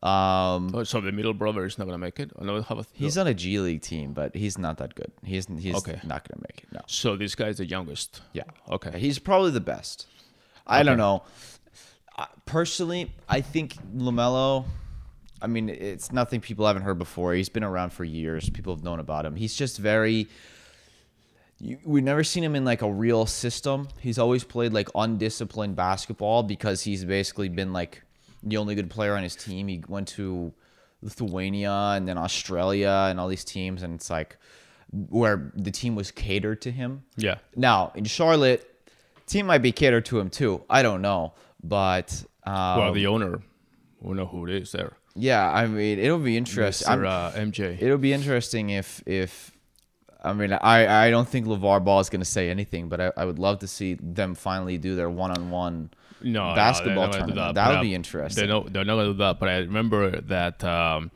Um, 0.00 0.70
Oh, 0.74 0.84
so 0.84 1.00
the 1.00 1.10
middle 1.10 1.34
brother 1.34 1.64
is 1.64 1.76
not 1.76 1.86
gonna 1.86 1.98
make 1.98 2.20
it. 2.20 2.30
I 2.40 2.44
have 2.68 2.78
a 2.78 2.86
he's 2.92 3.18
on 3.18 3.26
a 3.26 3.34
G 3.34 3.58
League 3.58 3.82
team, 3.82 4.12
but 4.12 4.32
he's 4.36 4.56
not 4.56 4.76
that 4.78 4.94
good. 4.94 5.10
He's 5.24 5.48
he's 5.58 5.74
Okay. 5.74 5.98
not 6.04 6.28
gonna 6.28 6.40
make 6.48 6.62
it. 6.62 6.72
No. 6.72 6.80
so 6.86 7.16
this 7.16 7.34
guy's 7.34 7.56
the 7.58 7.66
youngest. 7.66 8.20
Yeah. 8.32 8.44
Okay. 8.70 8.96
He's 9.00 9.18
probably 9.18 9.50
the 9.50 9.60
best. 9.60 10.06
I 10.68 10.82
don't 10.84 10.98
know. 10.98 11.22
Personally, 12.46 13.12
I 13.28 13.40
think 13.40 13.74
LaMelo. 13.96 14.64
I 15.40 15.46
mean, 15.46 15.68
it's 15.68 16.10
nothing 16.10 16.40
people 16.40 16.66
haven't 16.66 16.82
heard 16.82 16.98
before. 16.98 17.32
He's 17.34 17.48
been 17.48 17.62
around 17.62 17.92
for 17.92 18.04
years. 18.04 18.50
People 18.50 18.74
have 18.74 18.82
known 18.82 18.98
about 18.98 19.24
him. 19.24 19.36
He's 19.36 19.54
just 19.54 19.78
very. 19.78 20.26
You, 21.60 21.78
we've 21.84 22.04
never 22.04 22.24
seen 22.24 22.42
him 22.44 22.54
in 22.56 22.64
like 22.64 22.82
a 22.82 22.90
real 22.90 23.26
system. 23.26 23.88
He's 24.00 24.18
always 24.18 24.44
played 24.44 24.72
like 24.72 24.88
undisciplined 24.94 25.76
basketball 25.76 26.42
because 26.42 26.82
he's 26.82 27.04
basically 27.04 27.48
been 27.48 27.72
like 27.72 28.02
the 28.42 28.56
only 28.56 28.74
good 28.74 28.90
player 28.90 29.16
on 29.16 29.22
his 29.22 29.36
team. 29.36 29.68
He 29.68 29.82
went 29.88 30.08
to 30.08 30.52
Lithuania 31.02 31.92
and 31.96 32.08
then 32.08 32.18
Australia 32.18 33.06
and 33.08 33.20
all 33.20 33.28
these 33.28 33.44
teams, 33.44 33.82
and 33.82 33.94
it's 33.94 34.10
like 34.10 34.36
where 35.10 35.52
the 35.54 35.70
team 35.70 35.94
was 35.94 36.10
catered 36.10 36.62
to 36.62 36.70
him. 36.70 37.02
yeah. 37.16 37.36
Now 37.54 37.92
in 37.94 38.04
Charlotte, 38.04 38.64
team 39.26 39.46
might 39.46 39.58
be 39.58 39.72
catered 39.72 40.04
to 40.06 40.18
him 40.18 40.30
too. 40.30 40.62
I 40.70 40.82
don't 40.82 41.02
know, 41.02 41.34
but 41.62 42.24
um, 42.44 42.78
Well, 42.78 42.92
the 42.92 43.06
owner, 43.06 43.40
we 44.00 44.14
know 44.14 44.26
who 44.26 44.46
it 44.46 44.54
is 44.62 44.72
there. 44.72 44.92
yeah, 45.14 45.50
I 45.50 45.66
mean 45.66 45.98
it'll 45.98 46.18
be 46.18 46.36
interesting. 46.36 46.88
Mr. 46.92 47.06
Uh, 47.06 47.30
MJ. 47.32 47.80
It'll 47.80 47.98
be 47.98 48.12
interesting 48.12 48.70
if 48.70 49.02
if 49.06 49.52
I 50.22 50.32
mean 50.32 50.52
I 50.52 51.06
I 51.06 51.10
don't 51.10 51.28
think 51.28 51.46
LaVar 51.46 51.84
Ball 51.84 52.00
is 52.00 52.08
going 52.10 52.20
to 52.20 52.24
say 52.38 52.50
anything, 52.50 52.88
but 52.88 53.00
I, 53.00 53.12
I 53.16 53.24
would 53.24 53.38
love 53.38 53.58
to 53.60 53.66
see 53.68 53.94
them 54.00 54.34
finally 54.34 54.78
do 54.78 54.94
their 54.94 55.10
one 55.10 55.30
on 55.32 55.50
one. 55.50 55.90
no, 56.22 56.50
no, 56.50 56.54
basketball 56.54 57.10
they're 57.10 57.20
not 57.20 57.20
gonna 57.20 57.26
do 57.26 57.34
tournament. 57.34 57.54
That, 57.54 57.64
That 57.68 57.70
would 57.78 57.82
be 57.82 57.94
interesting. 57.94 58.40
They're 58.46 58.54
not, 58.54 58.72
they're 58.72 58.84
not 58.84 58.96
gonna 58.96 59.12
do 59.12 59.18
that. 59.18 59.38
But 59.40 59.48
I 59.48 59.56
remember 59.58 60.20
that 60.20 60.62
um, 60.64 61.10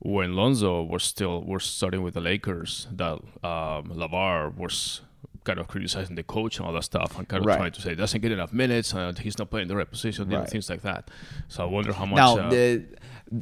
when 0.00 0.34
Lonzo 0.34 0.82
was 0.82 1.02
still 1.04 1.42
was 1.42 1.64
starting 1.64 2.02
with 2.02 2.14
the 2.14 2.20
Lakers, 2.20 2.86
that 2.92 3.14
um, 3.44 3.82
LaVar 4.02 4.56
was 4.56 5.02
kind 5.44 5.58
of 5.58 5.68
criticizing 5.68 6.16
the 6.16 6.22
coach 6.22 6.58
and 6.58 6.66
all 6.66 6.72
that 6.72 6.84
stuff, 6.84 7.16
and 7.18 7.26
kind 7.28 7.40
of 7.42 7.46
Right. 7.46 7.56
trying 7.56 7.72
to 7.72 7.80
say 7.80 7.94
doesn't 7.94 8.20
get 8.20 8.30
enough 8.32 8.52
minutes 8.52 8.92
and 8.92 9.18
he's 9.18 9.38
not 9.38 9.50
playing 9.50 9.68
the 9.68 9.76
right 9.76 9.90
position, 9.90 10.28
Right. 10.28 10.48
things 10.48 10.68
like 10.68 10.82
that. 10.82 11.10
So 11.48 11.62
I 11.62 11.66
wonder 11.66 11.92
how 11.92 12.04
much. 12.06 12.16
Now 12.16 12.38
uh, 12.38 12.50
the 12.50 12.84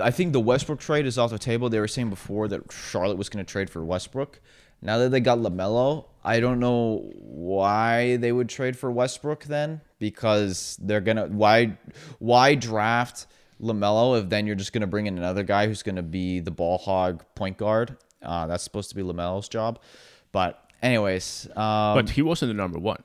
I 0.01 0.11
think 0.11 0.33
the 0.33 0.41
Westbrook 0.41 0.81
trade 0.81 1.07
is 1.07 1.17
off 1.19 1.31
the 1.31 1.39
table. 1.39 1.69
They 1.71 1.81
were 1.81 1.89
saying 1.89 2.11
before 2.11 2.47
that 2.49 2.71
Charlotte 2.73 3.17
was 3.17 3.29
going 3.29 3.45
to 3.45 3.51
trade 3.51 3.71
for 3.71 3.85
Westbrook. 3.85 4.41
Now 4.83 4.99
that 4.99 5.09
they 5.11 5.19
got 5.21 5.39
LaMelo, 5.39 6.05
I 6.23 6.39
don't 6.41 6.61
know 6.61 7.11
why 7.17 8.17
they 8.17 8.31
would 8.31 8.49
trade 8.49 8.77
for 8.79 8.93
Westbrook 8.93 9.45
then 9.45 9.81
because 9.99 10.79
they're 10.81 11.01
gonna 11.01 11.27
why 11.27 11.77
why 12.21 12.55
draft 12.55 13.27
LaMelo 13.61 14.21
if 14.23 14.29
then 14.29 14.47
you're 14.47 14.55
just 14.55 14.73
gonna 14.73 14.87
bring 14.87 15.07
in 15.07 15.19
another 15.19 15.43
guy 15.43 15.67
who's 15.67 15.83
gonna 15.83 16.03
be 16.03 16.39
the 16.39 16.51
ball 16.53 16.79
hog 16.79 17.25
point 17.35 17.57
guard. 17.59 17.97
Uh, 18.23 18.47
that's 18.47 18.63
supposed 18.63 18.89
to 18.91 18.95
be 18.95 19.03
LaMelo's 19.03 19.49
job, 19.49 19.81
but 20.33 20.68
anyways, 20.83 21.49
um, 21.57 21.95
but 21.97 22.11
he 22.11 22.23
wasn't 22.23 22.51
the 22.51 22.55
number 22.55 22.79
one. 22.79 23.03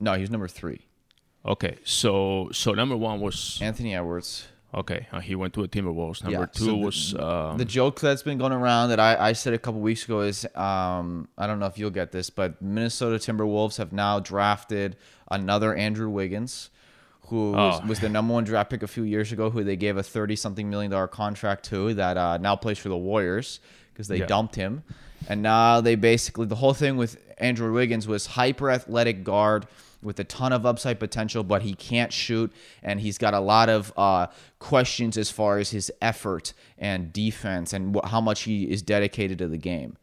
no, 0.00 0.14
he 0.14 0.20
was 0.20 0.30
number 0.30 0.48
three. 0.48 0.86
Okay, 1.46 1.76
so 1.84 2.48
so 2.52 2.72
number 2.72 2.96
one 2.96 3.20
was 3.20 3.58
Anthony 3.60 3.94
Edwards. 3.94 4.48
okay. 4.74 5.06
Uh, 5.12 5.20
he 5.20 5.34
went 5.34 5.52
to 5.54 5.62
the 5.62 5.68
Timberwolves. 5.68 6.22
Number 6.24 6.40
Yeah, 6.40 6.46
two 6.46 6.64
so 6.64 6.70
the- 6.70 6.76
was 6.76 7.14
um, 7.16 7.58
the 7.58 7.64
joke 7.66 8.00
that's 8.00 8.22
been 8.22 8.38
going 8.38 8.52
around 8.52 8.88
that 8.90 8.98
I, 9.00 9.28
I 9.28 9.32
said 9.34 9.52
a 9.52 9.58
couple 9.58 9.80
weeks 9.80 10.04
ago 10.04 10.22
is 10.22 10.46
um, 10.56 11.28
I 11.36 11.46
don't 11.46 11.58
know 11.60 11.66
if 11.66 11.78
you'll 11.78 11.90
get 11.90 12.12
this, 12.12 12.30
but 12.30 12.60
Minnesota 12.62 13.16
Timberwolves 13.16 13.76
have 13.76 13.92
now 13.92 14.20
drafted 14.20 14.96
another 15.30 15.74
Andrew 15.74 16.08
Wiggins, 16.08 16.70
who 17.28 17.52
was, 17.52 17.80
Oh. 17.82 17.86
was 17.88 18.00
the 18.00 18.08
number 18.08 18.32
one 18.32 18.44
draft 18.44 18.70
pick 18.70 18.82
a 18.82 18.86
few 18.86 19.02
years 19.02 19.30
ago, 19.32 19.50
who 19.50 19.62
they 19.64 19.76
gave 19.76 19.98
a 19.98 20.02
thirty 20.02 20.36
something 20.36 20.70
million 20.70 20.90
dollar 20.90 21.08
contract 21.08 21.66
to, 21.66 21.92
that 21.94 22.16
uh, 22.16 22.38
now 22.38 22.56
plays 22.56 22.78
for 22.78 22.88
the 22.88 22.96
Warriors 22.96 23.60
because 23.94 24.08
they 24.08 24.18
Yeah. 24.18 24.26
dumped 24.26 24.56
him, 24.56 24.82
and 25.28 25.40
now 25.40 25.80
they 25.80 25.94
basically 25.94 26.46
the 26.46 26.56
whole 26.56 26.74
thing 26.74 26.96
with 26.98 27.16
Andrew 27.38 27.72
Wiggins 27.72 28.06
was 28.06 28.26
hyper 28.26 28.70
athletic 28.70 29.24
guard 29.24 29.66
with 30.02 30.20
a 30.20 30.24
ton 30.24 30.52
of 30.52 30.66
upside 30.66 31.00
potential, 31.00 31.42
but 31.42 31.62
he 31.62 31.72
can't 31.74 32.12
shoot, 32.12 32.52
and 32.82 33.00
he's 33.00 33.16
got 33.16 33.32
a 33.32 33.40
lot 33.40 33.70
of 33.70 33.90
uh, 33.96 34.26
questions 34.58 35.16
as 35.16 35.30
far 35.30 35.58
as 35.58 35.70
his 35.70 35.90
effort 36.02 36.52
and 36.76 37.10
defense 37.12 37.72
and 37.72 37.96
wh- 37.96 38.06
how 38.10 38.20
much 38.20 38.42
he 38.42 38.64
is 38.64 38.82
dedicated 38.82 39.38
to 39.38 39.48
the 39.48 39.56
game. 39.56 39.96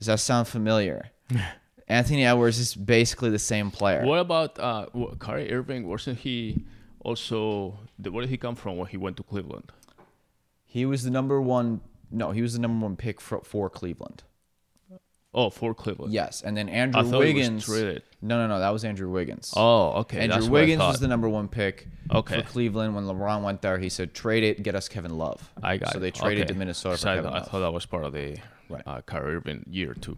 Does 0.00 0.08
that 0.08 0.18
sound 0.18 0.48
familiar? 0.48 1.10
Anthony 1.88 2.24
Edwards 2.24 2.58
is 2.58 2.74
basically 2.74 3.30
the 3.30 3.38
same 3.38 3.70
player. 3.70 4.04
What 4.04 4.18
about 4.18 4.58
uh, 4.58 4.86
Kyrie 5.20 5.52
Irving? 5.52 5.86
Wasn't 5.86 6.18
he 6.18 6.64
also? 7.00 7.78
Where 7.98 8.22
did 8.22 8.30
he 8.30 8.36
come 8.38 8.56
from 8.56 8.76
when 8.78 8.88
he 8.88 8.96
went 8.96 9.16
to 9.18 9.22
Cleveland? 9.22 9.70
He 10.64 10.84
was 10.86 11.04
the 11.04 11.10
number 11.10 11.40
one. 11.40 11.80
No, 12.14 12.30
he 12.30 12.42
was 12.42 12.52
the 12.54 12.60
number 12.60 12.84
one 12.86 12.96
pick 12.96 13.20
for, 13.20 13.40
for 13.42 13.68
Cleveland. 13.68 14.22
Oh, 15.36 15.50
for 15.50 15.74
Cleveland. 15.74 16.12
Yes, 16.12 16.42
and 16.42 16.56
then 16.56 16.68
Andrew 16.68 17.00
I 17.00 17.02
thought 17.02 17.22
he 17.22 17.34
was 17.34 17.42
Wiggins. 17.42 17.64
traded. 17.64 18.02
No, 18.22 18.38
no, 18.38 18.46
no, 18.46 18.60
that 18.60 18.70
was 18.70 18.84
Andrew 18.84 19.10
Wiggins. 19.10 19.52
Oh, 19.56 19.88
okay. 20.02 20.20
Andrew 20.20 20.48
Wiggins 20.48 20.78
was 20.78 21.00
the 21.00 21.08
number 21.08 21.28
one 21.28 21.48
pick 21.48 21.88
Okay. 22.12 22.40
for 22.40 22.46
Cleveland 22.48 22.94
when 22.94 23.04
LeBron 23.04 23.42
went 23.42 23.60
there. 23.60 23.78
He 23.78 23.88
said, 23.88 24.14
"Trade 24.14 24.44
it, 24.44 24.62
get 24.62 24.76
us 24.76 24.88
Kevin 24.88 25.18
Love." 25.18 25.50
I 25.60 25.76
got 25.76 25.90
so 25.92 25.98
it. 25.98 26.02
they 26.02 26.10
traded 26.12 26.44
Okay. 26.44 26.52
to 26.52 26.58
Minnesota 26.58 26.96
for 26.98 27.08
I, 27.08 27.16
Kevin 27.16 27.30
I 27.32 27.38
Love. 27.38 27.48
thought 27.48 27.60
that 27.60 27.72
was 27.72 27.84
part 27.84 28.04
of 28.04 28.12
the 28.12 28.36
Right. 28.70 28.82
uh, 28.86 29.00
Kyrie 29.02 29.34
Irving 29.34 29.64
year 29.68 29.94
too. 29.94 30.16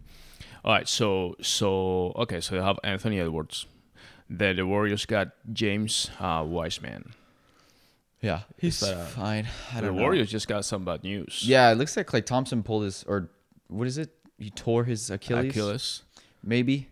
All 0.67 0.73
right, 0.75 0.87
so 0.87 1.35
so 1.41 2.13
okay, 2.17 2.41
so 2.43 2.55
they 2.57 2.61
have 2.63 2.79
Anthony 2.85 3.19
Edwards. 3.19 3.65
Then 4.29 4.57
the 4.57 4.67
Warriors 4.67 5.07
got 5.07 5.29
James 5.51 6.11
uh, 6.21 6.45
Wiseman. 6.47 7.15
Yeah, 8.23 8.41
he's 8.59 8.81
that, 8.81 8.95
uh, 8.97 9.05
fine. 9.05 9.47
I 9.73 9.81
The 9.81 9.89
don't 9.89 9.97
know. 9.97 10.03
Warriors 10.03 10.31
just 10.31 10.49
got 10.49 10.65
some 10.65 10.85
bad 10.85 11.05
news. 11.05 11.43
Yeah, 11.47 11.71
it 11.71 11.77
looks 11.77 11.97
like 11.97 12.07
Klay 12.07 12.25
Thompson 12.25 12.63
pulled 12.63 12.85
his 12.85 13.05
or 13.05 13.29
what 13.69 13.87
is 13.87 13.99
it? 13.99 14.11
He 14.39 14.51
tore 14.51 14.85
his 14.85 15.11
Achilles. 15.11 15.51
Achilles 15.51 16.03
maybe. 16.43 16.89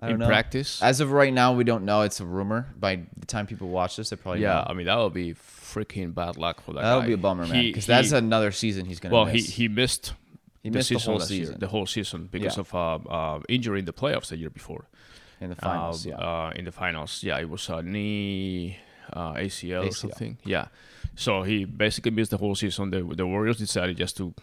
I 0.00 0.06
don't 0.06 0.14
in 0.14 0.20
know. 0.20 0.26
practice. 0.28 0.80
As 0.80 1.00
of 1.00 1.10
right 1.10 1.32
now, 1.32 1.52
we 1.54 1.64
don't 1.64 1.84
know. 1.84 2.02
It's 2.02 2.20
a 2.20 2.24
rumor. 2.24 2.68
By 2.78 3.00
the 3.18 3.26
time 3.26 3.46
people 3.46 3.68
watch 3.68 3.96
this, 3.96 4.10
they 4.10 4.16
probably 4.16 4.42
yeah, 4.42 4.54
know. 4.54 4.66
I 4.68 4.72
mean 4.74 4.86
that 4.86 4.96
would 4.96 5.12
be 5.12 5.34
freaking 5.34 6.14
bad 6.14 6.36
luck 6.36 6.62
for 6.62 6.72
that. 6.74 6.82
That 6.82 6.94
would 6.96 7.06
be 7.06 7.14
a 7.14 7.18
bummer, 7.18 7.46
man. 7.46 7.64
Because 7.64 7.86
that's 7.86 8.12
another 8.12 8.52
season 8.52 8.86
he's 8.86 9.00
gonna 9.00 9.14
well, 9.14 9.24
miss. 9.26 9.46
he 9.46 9.62
he 9.62 9.68
missed. 9.68 10.14
He 10.62 10.70
missed 10.70 10.88
the 10.90 10.98
whole 10.98 11.16
last 11.18 11.30
year, 11.30 11.44
season. 11.46 11.60
the 11.60 11.66
whole 11.68 11.86
season 11.86 12.28
because 12.30 12.56
Yeah. 12.56 12.60
of 12.60 12.74
uh, 12.74 12.94
uh, 13.08 13.40
injury 13.48 13.78
in 13.80 13.84
the 13.86 13.92
playoffs 13.92 14.28
the 14.28 14.36
year 14.36 14.50
before. 14.50 14.84
in 15.40 15.50
the 15.50 15.56
finals. 15.56 16.04
uh, 16.06 16.10
yeah. 16.10 16.16
uh, 16.16 16.52
in 16.56 16.64
the 16.64 16.72
finals. 16.72 17.22
Yeah, 17.22 17.38
it 17.38 17.48
was 17.48 17.68
a 17.68 17.82
knee 17.82 18.76
uh, 19.12 19.34
ACL, 19.34 19.88
or 19.88 19.92
something. 19.92 20.38
Yeah. 20.44 20.68
So 21.16 21.42
he 21.42 21.64
basically 21.64 22.12
missed 22.12 22.30
the 22.30 22.36
whole 22.36 22.54
season. 22.54 22.90
The 22.90 23.02
the 23.02 23.26
Warriors 23.26 23.58
decided 23.58 23.96
just 23.96 24.16
to 24.18 24.34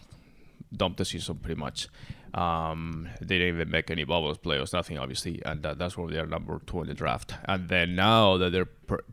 dump 0.75 0.97
the 0.97 1.05
season 1.05 1.35
pretty 1.37 1.59
much. 1.59 1.87
Um, 2.33 3.07
they 3.21 3.37
didn't 3.37 3.55
even 3.55 3.69
make 3.71 3.89
any 3.89 4.03
bubbles 4.03 4.37
playoffs, 4.37 4.73
nothing 4.73 4.97
obviously, 4.97 5.41
and 5.45 5.63
that, 5.63 5.77
that's 5.77 5.97
where 5.97 6.09
they're 6.11 6.25
number 6.25 6.59
two 6.67 6.81
in 6.81 6.87
the 6.87 6.93
draft. 6.93 7.33
And 7.45 7.69
then 7.69 7.95
now 7.95 8.35
that 8.37 8.51
they're 8.51 8.65
per- 8.65 9.05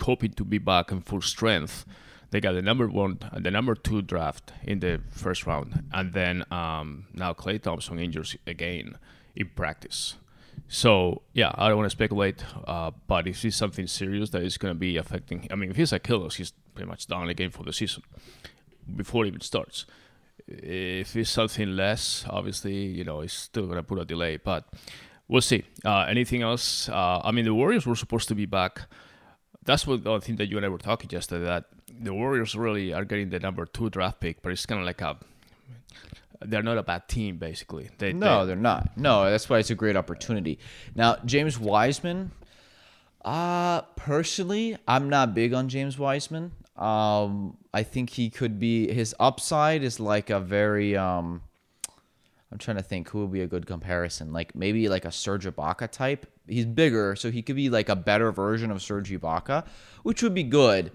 hoping 0.00 0.32
to 0.34 0.44
be 0.44 0.58
back 0.58 0.92
in 0.92 1.00
full 1.00 1.20
strength, 1.20 1.84
they 2.30 2.40
got 2.40 2.52
the 2.52 2.62
number 2.62 2.86
one 2.86 3.18
and 3.32 3.44
the 3.44 3.50
number 3.50 3.74
two 3.74 4.02
draft 4.02 4.52
in 4.62 4.78
the 4.78 5.00
first 5.10 5.46
round, 5.46 5.82
and 5.92 6.12
then 6.12 6.44
um, 6.52 7.06
now 7.12 7.32
Klay 7.32 7.60
Thompson 7.60 7.98
injures 7.98 8.36
again 8.46 8.96
in 9.34 9.50
practice. 9.56 10.16
So 10.68 11.22
yeah, 11.32 11.50
I 11.54 11.68
don't 11.68 11.78
want 11.78 11.86
to 11.86 11.96
speculate, 11.96 12.44
uh, 12.66 12.90
but 13.06 13.26
if 13.26 13.42
it's 13.44 13.56
something 13.56 13.86
serious 13.86 14.30
that 14.30 14.42
is 14.42 14.58
going 14.58 14.74
to 14.74 14.78
be 14.78 14.98
affecting, 14.98 15.48
I 15.50 15.54
mean, 15.54 15.70
if 15.70 15.76
he's 15.76 15.92
Achilles, 15.92 16.36
he's 16.36 16.52
pretty 16.74 16.88
much 16.88 17.06
done 17.06 17.28
again 17.28 17.50
for 17.50 17.62
the 17.64 17.72
season 17.72 18.02
before 18.94 19.24
it 19.24 19.28
even 19.28 19.40
starts. 19.40 19.86
If 20.46 21.16
it's 21.16 21.30
something 21.30 21.74
less, 21.74 22.24
obviously, 22.28 22.76
you 22.76 23.04
know, 23.04 23.20
it's 23.20 23.32
still 23.32 23.64
going 23.64 23.76
to 23.76 23.82
put 23.82 23.98
a 23.98 24.04
delay, 24.04 24.36
but 24.36 24.64
we'll 25.26 25.40
see. 25.40 25.64
Uh, 25.84 26.00
anything 26.08 26.42
else? 26.42 26.88
Uh, 26.88 27.20
I 27.24 27.32
mean, 27.32 27.44
the 27.46 27.54
Warriors 27.54 27.86
were 27.86 27.96
supposed 27.96 28.28
to 28.28 28.34
be 28.34 28.46
back. 28.46 28.82
That's 29.64 29.86
what 29.86 30.04
the 30.04 30.20
thing 30.20 30.36
that 30.36 30.48
you 30.48 30.56
and 30.56 30.66
I 30.66 30.68
were 30.68 30.78
talking 30.78 31.10
yesterday. 31.10 31.44
That 31.44 31.64
the 32.00 32.14
Warriors 32.14 32.54
really 32.54 32.92
are 32.92 33.04
getting 33.04 33.30
the 33.30 33.40
number 33.40 33.66
two 33.66 33.90
draft 33.90 34.20
pick, 34.20 34.42
but 34.42 34.52
it's 34.52 34.64
kind 34.64 34.80
of 34.80 34.86
like 34.86 35.00
a 35.00 35.16
they're 36.40 36.62
not 36.62 36.78
a 36.78 36.82
bad 36.82 37.08
team, 37.08 37.38
basically. 37.38 37.90
They, 37.98 38.12
No, 38.12 38.40
they, 38.40 38.48
they're 38.48 38.56
not. 38.56 38.96
No, 38.96 39.30
that's 39.30 39.48
why 39.48 39.58
it's 39.58 39.70
a 39.70 39.74
great 39.74 39.96
opportunity. 39.96 40.58
Now, 40.94 41.16
James 41.24 41.58
Wiseman, 41.58 42.32
uh, 43.24 43.82
personally, 43.96 44.76
I'm 44.86 45.08
not 45.08 45.34
big 45.34 45.52
on 45.52 45.68
James 45.68 45.98
Wiseman. 45.98 46.52
Um, 46.76 47.56
I 47.74 47.82
think 47.82 48.10
he 48.10 48.30
could 48.30 48.58
be 48.58 48.92
his 48.92 49.14
upside 49.18 49.82
is 49.82 49.98
like 49.98 50.30
a 50.30 50.38
very 50.38 50.96
um 50.96 51.42
I'm 52.50 52.58
trying 52.58 52.78
to 52.78 52.82
think 52.82 53.10
who 53.10 53.20
would 53.20 53.32
be 53.32 53.42
a 53.42 53.46
good 53.46 53.66
comparison. 53.66 54.32
Like 54.32 54.54
maybe 54.54 54.88
like 54.88 55.04
a 55.04 55.12
Serge 55.12 55.44
Ibaka 55.44 55.90
type. 55.90 56.26
He's 56.46 56.64
bigger, 56.64 57.14
so 57.14 57.30
he 57.30 57.42
could 57.42 57.56
be 57.56 57.68
like 57.68 57.90
a 57.90 57.96
better 57.96 58.32
version 58.32 58.70
of 58.70 58.80
Serge 58.80 59.10
Ibaka, 59.10 59.66
which 60.02 60.22
would 60.22 60.32
be 60.32 60.44
good. 60.44 60.90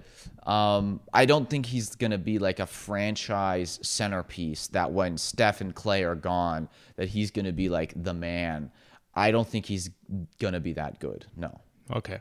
Um, 0.48 1.00
I 1.14 1.26
don't 1.26 1.48
think 1.48 1.68
he's 1.68 1.96
gonna 1.96 2.18
be 2.18 2.40
like 2.40 2.60
a 2.60 2.66
franchise 2.66 3.80
centerpiece 3.84 4.68
that 4.70 4.92
when 4.92 5.18
Steph 5.18 5.62
and 5.62 5.76
Klay 5.76 6.04
are 6.04 6.16
gone, 6.16 6.70
that 6.96 7.10
he's 7.10 7.30
gonna 7.30 7.54
be 7.54 7.70
like 7.70 7.94
the 7.96 8.16
man. 8.16 8.72
I 9.14 9.30
don't 9.30 9.48
think 9.48 9.68
he's 9.68 9.92
gonna 10.40 10.60
be 10.60 10.74
that 10.74 11.00
good. 11.00 11.28
No. 11.38 11.62
Okay. 11.92 12.20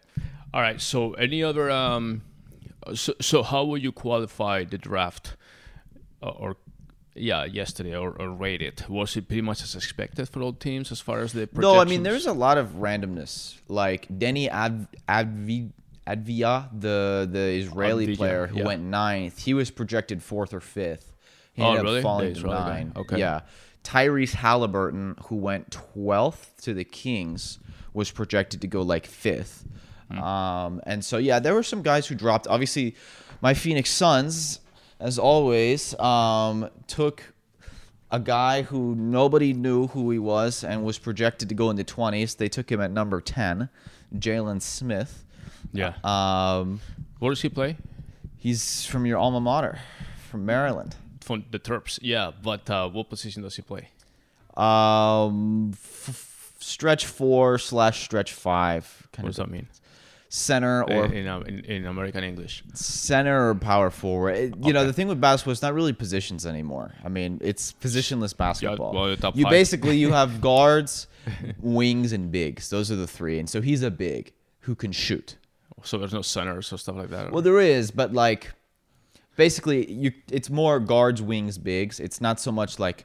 All 0.53 0.61
right. 0.61 0.79
So, 0.79 1.15
any 1.15 1.43
other? 1.43 1.71
Um, 1.71 2.21
so, 2.95 3.15
so 3.21 3.43
how 3.43 3.65
will 3.65 3.79
you 3.79 3.93
qualify 3.93 4.65
the 4.65 4.77
draft, 4.77 5.37
uh, 6.23 6.31
or 6.31 6.57
yeah, 7.15 7.45
yesterday, 7.45 7.97
or, 7.97 8.11
or 8.21 8.31
rate 8.31 8.63
it? 8.63 8.89
Was 8.89 9.17
it 9.17 9.29
pretty 9.29 9.43
much 9.43 9.63
as 9.63 9.75
expected 9.75 10.29
for 10.29 10.41
all 10.43 10.53
teams 10.53 10.91
as 10.93 11.01
far 11.01 11.21
as 11.21 11.33
the 11.33 11.49
No, 11.55 11.79
I 11.79 11.85
mean 11.85 12.03
there's 12.03 12.27
a 12.27 12.33
lot 12.33 12.59
of 12.59 12.69
randomness. 12.77 13.59
Like 13.69 14.09
Deni 14.09 14.49
Ad, 14.49 14.87
Advi, 15.09 15.71
Advia, 16.07 16.69
the 16.79 17.29
the 17.31 17.39
Israeli 17.63 18.07
Advia, 18.09 18.17
player 18.17 18.47
who 18.47 18.59
yeah. 18.59 18.65
went 18.65 18.83
ninth, 18.83 19.39
he 19.45 19.55
was 19.55 19.71
projected 19.71 20.23
fourth 20.23 20.53
or 20.55 20.61
fifth. 20.61 21.13
He 21.53 21.63
Oh, 21.63 21.69
ended 21.71 21.85
really? 21.85 21.99
up 21.99 22.03
falling 22.03 22.33
to 22.33 22.39
Israeli 22.39 22.57
guy. 22.57 22.69
nine. 22.69 22.93
Okay. 22.97 23.19
Yeah. 23.19 23.41
Tyrese 23.85 24.35
Halliburton, 24.35 25.17
who 25.27 25.37
went 25.37 25.71
twelfth 25.71 26.63
to 26.63 26.73
the 26.73 26.85
Kings, 26.85 27.59
was 27.93 28.11
projected 28.11 28.61
to 28.63 28.67
go 28.69 28.81
like 28.83 29.07
fifth. 29.07 29.67
Hmm. 30.11 30.19
Um, 30.19 30.81
and 30.87 31.05
so 31.05 31.19
yeah, 31.19 31.41
there 31.41 31.53
were 31.55 31.63
some 31.63 31.83
guys 31.83 32.07
who 32.07 32.15
dropped. 32.15 32.47
Obviously, 32.47 32.95
my 33.43 33.55
Phoenix 33.55 33.91
Suns, 33.91 34.61
as 35.03 35.19
always, 35.19 35.99
um, 35.99 36.69
took 36.87 37.35
a 38.11 38.21
guy 38.21 38.63
who 38.63 38.95
nobody 38.95 39.53
knew 39.53 39.87
who 39.89 40.11
he 40.11 40.19
was 40.19 40.63
and 40.65 40.85
was 40.85 40.99
projected 40.99 41.49
to 41.49 41.55
go 41.55 41.71
in 41.71 41.77
the 41.77 41.85
20s. 41.85 42.37
They 42.37 42.49
took 42.49 42.71
him 42.71 42.81
at 42.81 42.91
number 42.91 43.21
10, 43.21 43.69
Jalen 44.17 44.61
Smith. 44.63 45.25
yeah. 45.73 45.95
Um, 46.05 46.81
Where 47.19 47.31
does 47.31 47.43
he 47.43 47.49
play? 47.49 47.77
he's 48.37 48.85
from 48.87 49.07
your 49.07 49.19
alma 49.19 49.41
mater, 49.41 49.79
from 50.31 50.45
Maryland. 50.45 50.97
From 51.21 51.45
the 51.51 51.59
Terps. 51.59 51.99
Yeah, 52.03 52.33
but 52.43 52.69
uh, 52.69 52.89
what 52.89 53.09
position 53.09 53.43
does 53.43 53.57
he 53.57 53.63
play? 53.63 53.89
Um, 54.57 55.71
f- 55.73 56.53
stretch 56.59 57.07
four 57.07 57.59
slash 57.59 58.03
stretch 58.05 58.33
five, 58.33 59.09
kind 59.13 59.25
What 59.25 59.29
does 59.31 59.37
that 59.37 59.51
mean? 59.51 59.67
Center 60.35 60.83
or 60.85 61.05
in, 61.05 61.13
in, 61.13 61.29
um, 61.29 61.43
in, 61.43 61.59
in 61.67 61.85
American 61.87 62.25
English. 62.25 62.65
center 62.73 63.51
or 63.51 63.55
power 63.55 63.91
forward. 63.91 64.35
It- 64.37 64.55
you 64.63 64.73
know, 64.73 64.87
the 64.87 64.93
thing 64.95 65.07
with 65.07 65.21
basketball, 65.21 65.53
it's 65.53 65.61
not 65.61 65.75
really 65.75 65.93
positions 65.93 66.47
anymore. 66.47 66.95
I 67.05 67.11
mean, 67.11 67.39
it's 67.43 67.75
positionless 67.75 68.35
basketball. 68.35 68.95
well, 68.95 69.15
top 69.17 69.37
you 69.37 69.45
basically 69.47 69.99
you 69.99 70.11
have 70.13 70.41
guards, 70.51 71.07
wings, 71.61 72.13
and 72.15 72.33
bigs. 72.33 72.71
Those 72.71 72.91
are 72.91 72.97
the 72.97 73.07
three. 73.07 73.39
And 73.41 73.49
so 73.51 73.61
he's 73.61 73.83
a 73.83 73.91
big 73.91 74.33
who 74.61 74.75
can 74.75 74.91
shoot. 74.91 75.37
So 75.83 75.99
there's 75.99 76.15
no 76.15 76.23
centers 76.23 76.73
or 76.73 76.79
stuff 76.79 76.97
like 76.97 77.11
that. 77.11 77.27
or- 77.27 77.31
Well, 77.33 77.43
there 77.43 77.61
is, 77.61 77.91
but 77.91 78.15
like, 78.15 78.53
basically, 79.37 79.91
you 79.93 80.13
it's 80.31 80.49
more 80.49 80.81
guards, 80.81 81.21
wings, 81.21 81.59
bigs. 81.59 82.01
It's 82.01 82.23
not 82.23 82.41
so 82.41 82.51
much 82.51 82.79
like 82.79 83.05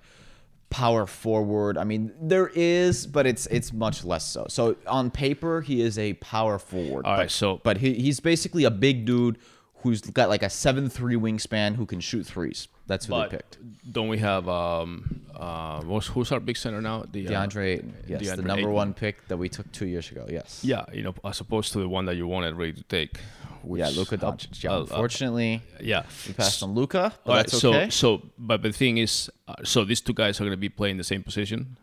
power 0.70 1.06
forward. 1.06 1.78
I 1.78 1.84
mean, 1.84 2.12
there 2.22 2.52
is, 2.54 3.08
but 3.08 3.26
it's 3.26 3.46
it's 3.48 3.72
much 3.72 4.04
less 4.04 4.26
so. 4.26 4.46
So 4.50 4.76
on 4.86 5.12
paper, 5.12 5.62
he 5.62 5.82
is 5.82 5.98
a 5.98 6.14
power 6.16 6.60
forward. 6.60 7.06
All 7.06 7.14
but, 7.14 7.20
right, 7.20 7.32
so- 7.32 7.62
but 7.64 7.78
he, 7.78 7.94
he's 7.94 8.20
basically 8.20 8.64
a 8.64 8.72
big 8.72 9.06
dude 9.06 9.38
who's 9.84 10.02
got 10.02 10.28
like 10.30 10.44
a 10.44 10.50
seven 10.50 10.90
three 10.90 11.16
wingspan 11.16 11.76
who 11.76 11.86
can 11.86 12.00
shoot 12.00 12.26
threes. 12.26 12.68
That's 12.88 13.06
who 13.06 13.12
but 13.12 13.30
they 13.30 13.38
picked. 13.38 13.58
don't 13.94 14.08
we 14.08 14.18
have 14.20 14.48
um 14.50 15.22
uh 15.36 15.82
what's, 15.82 16.08
who's 16.08 16.32
our 16.32 16.40
big 16.40 16.58
center 16.58 16.82
now? 16.82 17.04
The 17.12 17.28
uh, 17.28 17.32
DeAndre 17.32 17.66
Ayton, 17.76 17.94
yes, 18.08 18.36
the 18.36 18.42
number 18.42 18.62
Ayton. 18.62 18.72
one 18.72 18.94
pick 18.94 19.28
that 19.28 19.38
we 19.38 19.50
took 19.50 19.72
two 19.72 19.86
years 19.86 20.10
ago. 20.12 20.26
Yes. 20.30 20.62
Yeah, 20.64 20.86
you 20.94 21.04
know, 21.04 21.14
as 21.24 21.40
opposed 21.40 21.74
to 21.74 21.80
the 21.80 21.90
one 21.90 22.06
that 22.06 22.16
you 22.16 22.28
wanted 22.28 22.56
ready 22.56 22.74
to 22.74 22.84
take. 22.84 23.18
Which, 23.64 23.80
Yeah, 23.82 23.90
Luka 23.90 24.16
uh, 24.16 24.32
Doncic. 24.32 24.64
Yeah, 24.64 24.72
uh, 24.72 24.76
uh, 24.78 24.82
unfortunately, 24.84 25.62
yeah. 25.82 26.04
we 26.28 26.34
passed 26.34 26.64
on 26.64 26.74
Luka. 26.74 27.14
but 27.26 27.32
right, 27.32 27.38
that's 27.46 27.60
so 27.60 27.74
okay. 27.74 27.90
so 27.90 28.22
but 28.38 28.62
the 28.62 28.72
thing 28.72 28.98
is, 28.98 29.30
uh, 29.48 29.56
so 29.64 29.84
these 29.84 30.00
two 30.00 30.14
guys 30.14 30.40
are 30.40 30.44
going 30.44 30.52
to 30.52 30.58
be 30.58 30.70
playing 30.70 30.98
the 30.98 31.04
same 31.04 31.24
position. 31.24 31.76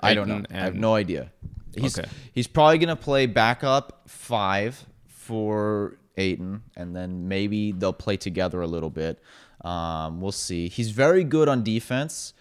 I 0.00 0.14
don't 0.14 0.28
know. 0.28 0.36
Ayton 0.36 0.56
I 0.56 0.60
have 0.60 0.74
no 0.74 0.94
idea. 0.94 1.32
He's 1.76 1.98
Okay. 1.98 2.08
he's 2.32 2.46
probably 2.46 2.78
gonna 2.78 2.96
play 2.96 3.26
backup 3.26 4.02
five 4.06 4.86
for 5.08 5.98
Ayton, 6.16 6.62
and 6.76 6.96
then 6.96 7.28
maybe 7.28 7.72
they'll 7.72 7.92
play 7.92 8.16
together 8.16 8.62
a 8.62 8.66
little 8.66 8.90
bit. 8.90 9.18
Um, 9.66 10.20
we'll 10.20 10.32
see. 10.32 10.68
He's 10.68 10.90
very 10.90 11.24
good 11.24 11.48
on 11.48 11.64
defense. 11.64 12.32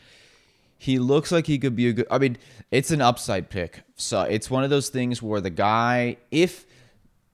He 0.78 1.00
looks 1.00 1.32
like 1.32 1.48
he 1.48 1.58
could 1.58 1.76
be 1.76 1.88
a 1.90 1.94
good. 1.94 2.08
I 2.12 2.20
mean, 2.20 2.38
it's 2.70 2.92
an 2.92 3.02
upside 3.02 3.50
pick. 3.50 3.82
So 3.96 4.22
it's 4.22 4.52
one 4.52 4.64
of 4.64 4.70
those 4.70 4.90
things 4.90 5.22
where 5.22 5.42
the 5.42 5.50
guy, 5.50 6.18
if 6.30 6.68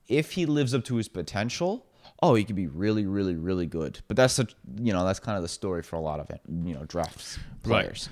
if 0.08 0.32
he 0.32 0.46
lives 0.46 0.74
up 0.74 0.86
to 0.86 0.96
his 0.96 1.08
potential, 1.08 1.86
oh, 2.22 2.36
he 2.36 2.44
could 2.44 2.56
be 2.56 2.68
really, 2.68 3.06
really, 3.06 3.36
really 3.36 3.66
good. 3.66 4.00
But 4.08 4.16
that's 4.18 4.34
such, 4.34 4.56
you 4.80 4.94
know, 4.94 5.06
that's 5.06 5.20
kind 5.20 5.36
of 5.36 5.42
the 5.42 5.50
story 5.50 5.84
for 5.84 5.96
a 5.96 6.02
lot 6.02 6.20
of 6.20 6.30
it, 6.30 6.42
you 6.48 6.74
know, 6.74 6.86
drafts 6.86 7.40
players. 7.64 8.10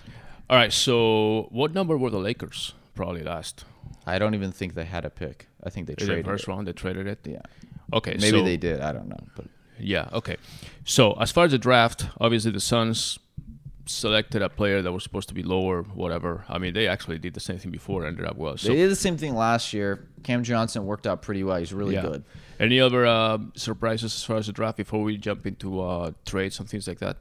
All 0.49 0.57
right. 0.57 0.73
So 0.73 1.47
what 1.51 1.73
number 1.73 1.97
were 1.97 2.09
the 2.09 2.19
Lakers? 2.19 2.73
Probably 2.95 3.23
last. 3.23 3.65
I 4.05 4.17
don't 4.19 4.33
even 4.33 4.51
think 4.51 4.73
they 4.73 4.85
had 4.85 5.05
a 5.05 5.09
pick. 5.09 5.47
I 5.63 5.69
think 5.69 5.87
they 5.87 5.95
traded 5.95 6.19
it 6.19 6.23
the 6.23 6.29
first 6.29 6.43
it. 6.43 6.51
round, 6.51 6.67
they 6.67 6.73
traded 6.73 7.07
it. 7.07 7.19
Yeah, 7.23 7.41
Okay. 7.93 8.15
maybe 8.19 8.39
so, 8.39 8.43
they 8.43 8.57
did. 8.57 8.81
I 8.81 8.91
don't 8.91 9.07
know, 9.07 9.23
but 9.35 9.45
Yeah. 9.79 10.09
Okay. 10.13 10.37
So 10.85 11.13
as 11.13 11.31
far 11.31 11.45
as 11.45 11.51
the 11.51 11.57
draft, 11.57 12.07
obviously 12.19 12.51
the 12.51 12.59
Suns 12.59 13.19
selected 13.85 14.41
a 14.41 14.49
player 14.49 14.81
that 14.81 14.91
was 14.91 15.03
supposed 15.03 15.27
to 15.29 15.33
be 15.33 15.41
lower, 15.43 15.81
whatever. 15.81 16.45
I 16.47 16.59
mean, 16.59 16.73
they 16.73 16.87
actually 16.87 17.17
did 17.17 17.33
the 17.33 17.39
same 17.39 17.57
thing 17.57 17.71
before, 17.71 18.05
ended 18.05 18.25
up 18.25 18.37
well. 18.37 18.55
So 18.57 18.69
they 18.69 18.75
did 18.75 18.91
the 18.91 18.95
same 18.95 19.17
thing 19.17 19.35
last 19.35 19.73
year. 19.73 20.07
Cam 20.23 20.43
Johnson 20.43 20.85
worked 20.85 21.07
out 21.07 21.21
pretty 21.21 21.43
well. 21.43 21.57
He's 21.57 21.73
really 21.73 21.95
yeah. 21.95 22.01
good. 22.01 22.23
Any 22.59 22.79
other 22.79 23.05
uh, 23.05 23.39
surprises 23.55 24.13
as 24.13 24.23
far 24.23 24.37
as 24.37 24.47
the 24.47 24.53
draft 24.53 24.77
before 24.77 25.01
we 25.01 25.17
jump 25.17 25.47
into 25.47 25.81
uh, 25.81 26.11
trades 26.25 26.59
and 26.59 26.69
things 26.69 26.87
like 26.87 26.99
that? 26.99 27.17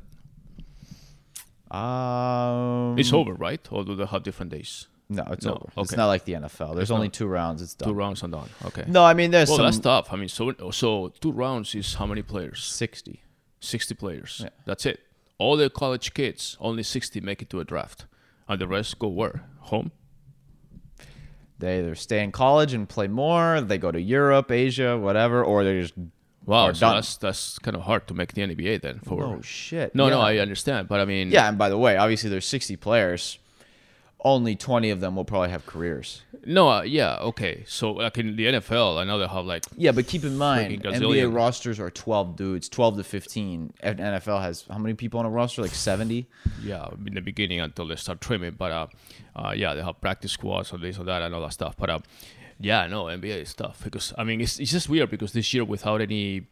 Um, 1.75 2.99
It's 2.99 3.13
over, 3.13 3.35
right? 3.35 3.67
Or 3.71 3.85
do 3.85 3.95
they 3.95 4.07
have 4.07 4.23
different 4.23 4.53
days? 4.53 4.89
No, 5.11 5.25
it's 5.31 5.45
No, 5.47 5.53
over. 5.55 5.83
It's 5.83 5.97
not 5.97 6.07
like 6.07 6.25
the 6.27 6.35
NFL. 6.35 6.75
There's 6.75 6.85
It's 6.85 6.91
only 6.91 7.07
not- 7.09 7.15
two 7.15 7.27
rounds. 7.27 7.63
It's 7.63 7.75
done. 7.75 7.89
Two 7.89 7.95
rounds 7.95 8.23
and 8.23 8.33
done. 8.33 8.49
Okay. 8.67 8.85
No, 8.87 9.05
I 9.05 9.15
mean 9.15 9.31
there's 9.31 9.49
Well, 9.49 9.57
some 9.59 9.67
that's 9.67 9.79
tough. 9.79 10.13
I 10.13 10.17
mean, 10.17 10.29
so 10.29 10.53
so 10.71 11.09
two 11.21 11.33
rounds 11.33 11.75
is 11.75 11.95
how 11.95 12.07
many 12.07 12.23
players? 12.23 12.63
sixty. 12.63 13.23
Sixty 13.61 13.95
players. 13.95 14.41
Yeah. 14.45 14.51
That's 14.67 14.85
it. 14.87 15.01
All 15.39 15.57
the 15.57 15.71
college 15.71 16.13
kids, 16.15 16.57
only 16.61 16.83
sixty 16.83 17.21
make 17.21 17.41
it 17.43 17.49
to 17.51 17.61
a 17.61 17.65
draft, 17.65 18.07
and 18.49 18.61
the 18.61 18.67
rest 18.69 18.99
go 18.99 19.09
where? 19.09 19.45
Home. 19.73 19.93
They 21.59 21.81
either 21.81 21.95
stay 21.97 22.23
in 22.23 22.31
college 22.31 22.73
and 22.73 22.89
play 22.89 23.09
more. 23.09 23.61
They 23.61 23.79
go 23.79 23.91
to 23.91 24.01
Europe, 24.01 24.51
Asia, 24.53 24.97
whatever, 24.97 25.43
or 25.43 25.65
they 25.65 25.81
just 25.81 25.95
Wow, 26.47 26.73
so 26.73 26.91
that's 26.91 27.17
that's 27.17 27.59
kind 27.59 27.77
of 27.77 27.83
hard 27.83 28.07
to 28.09 28.15
make 28.15 28.33
the 28.33 28.43
NBA 28.43 28.81
then. 28.81 29.01
For 29.01 29.23
oh 29.25 29.41
shit. 29.43 29.95
no, 29.95 30.09
no, 30.09 30.21
I 30.21 30.39
understand, 30.39 30.89
but 30.89 30.99
I 31.01 31.05
mean, 31.05 31.31
Yeah, 31.31 31.49
and 31.49 31.59
by 31.59 31.69
the 31.69 31.77
way, 31.77 31.97
obviously 31.97 32.31
there's 32.31 32.47
60 32.47 32.77
players. 32.77 33.39
Only 34.25 34.57
20 34.57 34.91
of 34.91 35.01
them 35.01 35.15
will 35.15 35.25
probably 35.25 35.51
have 35.51 35.65
careers. 35.65 36.23
No, 36.45 36.69
uh, 36.69 36.83
yeah, 36.83 37.19
okay. 37.19 37.65
So 37.67 37.93
like 37.93 38.19
in 38.19 38.37
the 38.37 38.47
NFL, 38.47 38.99
I 38.99 39.05
know 39.05 39.19
they 39.19 39.27
have 39.27 39.45
like 39.45 39.65
Yeah, 39.77 39.93
but 39.93 40.07
keep 40.07 40.25
in 40.25 40.37
mind, 40.37 40.83
NBA 40.83 41.33
rosters 41.33 41.79
are 41.79 41.91
12 41.91 42.37
dudes, 42.37 42.69
12 42.69 42.99
to 42.99 43.05
15. 43.05 43.73
And 43.81 43.99
NFL 43.99 44.41
has 44.43 44.65
how 44.69 44.79
many 44.79 44.95
people 44.95 45.21
on 45.21 45.27
a 45.27 45.31
roster? 45.31 45.63
Like 45.63 45.71
70? 45.71 46.27
yeah 46.63 46.89
in 47.07 47.15
the 47.15 47.21
beginning 47.21 47.61
until 47.61 47.87
they 47.87 47.97
start 47.97 48.21
trimming. 48.21 48.55
But 48.59 48.73
uh, 48.73 48.87
uh 49.37 49.53
yeah, 49.57 49.75
they 49.75 49.83
have 49.83 50.01
practice 50.01 50.33
squads 50.33 50.73
or 50.73 50.79
this 50.79 50.99
or 50.99 51.05
that 51.05 51.23
and 51.23 51.35
all 51.35 51.43
that 51.43 51.53
stuff. 51.53 51.77
But 51.77 51.91
uh, 51.91 51.99
yeah, 52.59 52.87
no 52.87 53.05
NBA 53.05 53.43
is 53.43 53.55
tough 53.55 53.83
because 53.85 54.13
I 54.19 54.25
mean 54.25 54.41
it's 54.41 54.59
it's 54.59 54.73
just 54.73 54.89
weird 54.89 55.11
because 55.11 55.33
this 55.33 55.55
year 55.55 55.65
without 55.65 56.01
any 56.01 56.47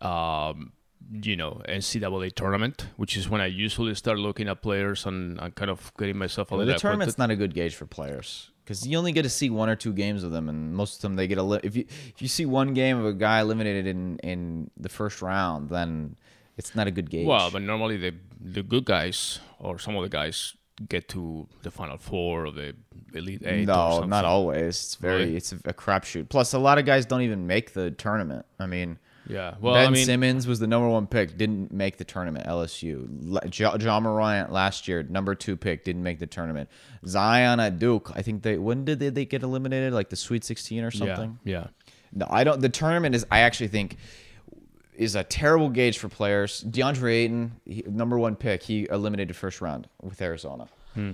um 0.00 0.72
you 1.10 1.36
know 1.36 1.60
NCAA 1.68 2.34
tournament, 2.34 2.86
which 2.96 3.16
is 3.16 3.28
when 3.28 3.40
I 3.40 3.46
usually 3.46 3.94
start 3.94 4.18
looking 4.18 4.48
at 4.48 4.62
players 4.62 5.06
and, 5.06 5.38
and 5.40 5.54
kind 5.54 5.70
of 5.70 5.92
getting 5.98 6.16
myself 6.16 6.50
a 6.50 6.56
little 6.56 6.72
the 6.72 6.78
tournament's 6.78 7.18
not 7.18 7.30
a 7.30 7.36
good 7.36 7.54
gauge 7.54 7.74
for 7.74 7.86
players 7.86 8.50
because 8.70 8.86
you 8.86 8.96
only 8.96 9.10
get 9.10 9.22
to 9.22 9.28
see 9.28 9.50
one 9.50 9.68
or 9.68 9.74
two 9.74 9.92
games 9.92 10.22
of 10.22 10.30
them, 10.30 10.48
and 10.48 10.72
most 10.74 10.96
of 10.96 11.02
them 11.02 11.16
they 11.16 11.26
get 11.26 11.38
a. 11.38 11.42
Li- 11.42 11.60
if 11.64 11.74
you 11.74 11.84
if 11.88 12.22
you 12.22 12.28
see 12.28 12.46
one 12.46 12.72
game 12.72 12.98
of 12.98 13.04
a 13.04 13.12
guy 13.12 13.40
eliminated 13.40 13.86
in 13.86 14.18
in 14.18 14.70
the 14.76 14.88
first 14.88 15.20
round, 15.22 15.70
then 15.70 16.16
it's 16.56 16.74
not 16.76 16.86
a 16.86 16.92
good 16.92 17.10
gauge. 17.10 17.26
Well, 17.26 17.50
but 17.50 17.62
normally 17.62 17.96
the 17.96 18.14
the 18.40 18.62
good 18.62 18.84
guys 18.84 19.40
or 19.58 19.78
some 19.78 19.96
of 19.96 20.02
the 20.02 20.08
guys 20.08 20.54
get 20.88 21.08
to 21.08 21.48
the 21.62 21.70
final 21.70 21.98
four 21.98 22.46
or 22.46 22.50
the 22.52 22.74
elite 23.12 23.42
eight. 23.44 23.66
no, 23.66 24.04
not 24.04 24.24
always. 24.24 24.68
It's 24.68 24.94
very 24.94 25.36
it's 25.36 25.52
a, 25.52 25.56
a 25.64 25.74
crapshoot. 25.74 26.28
Plus, 26.28 26.52
a 26.52 26.58
lot 26.58 26.78
of 26.78 26.84
guys 26.84 27.04
don't 27.06 27.22
even 27.22 27.46
make 27.48 27.72
the 27.72 27.90
tournament. 27.90 28.46
I 28.60 28.66
mean. 28.66 28.98
Yeah, 29.30 29.54
well, 29.60 29.74
ben 29.74 29.86
I 29.86 29.90
mean, 29.90 30.06
Simmons 30.06 30.46
was 30.46 30.58
the 30.58 30.66
number 30.66 30.88
one 30.88 31.06
pick, 31.06 31.36
didn't 31.36 31.72
make 31.72 31.96
the 31.96 32.04
tournament. 32.04 32.46
LSU. 32.46 33.06
Le- 33.22 33.48
Ja- 33.52 33.78
John 33.78 34.02
Morant 34.02 34.52
last 34.52 34.88
year, 34.88 35.02
number 35.02 35.34
two 35.34 35.56
pick, 35.56 35.84
didn't 35.84 36.02
make 36.02 36.18
the 36.18 36.26
tournament. 36.26 36.68
Zion 37.06 37.60
at 37.60 37.78
Duke, 37.78 38.10
I 38.14 38.22
think 38.22 38.42
they 38.42 38.58
when 38.58 38.84
did 38.84 38.98
they, 38.98 39.08
they 39.08 39.24
get 39.24 39.42
eliminated? 39.42 39.92
Like 39.92 40.08
the 40.10 40.16
Sweet 40.16 40.44
Sixteen 40.44 40.84
or 40.84 40.90
yeah, 40.92 40.98
something. 40.98 41.38
yeah. 41.44 41.66
No, 42.12 42.26
I 42.28 42.44
don't. 42.44 42.60
The 42.60 42.68
tournament 42.68 43.14
is, 43.14 43.24
I 43.30 43.40
actually 43.40 43.68
think, 43.68 43.96
is 44.96 45.14
a 45.14 45.22
terrible 45.24 45.70
gauge 45.70 45.98
for 45.98 46.08
players. 46.08 46.64
DeAndre 46.64 47.12
Ayton, 47.12 47.52
he, 47.64 47.84
number 47.86 48.18
one 48.18 48.36
pick, 48.36 48.62
he 48.62 48.88
eliminated 48.90 49.36
first 49.36 49.60
round 49.60 49.88
with 50.02 50.20
Arizona. 50.20 50.68
Hmm. 50.94 51.12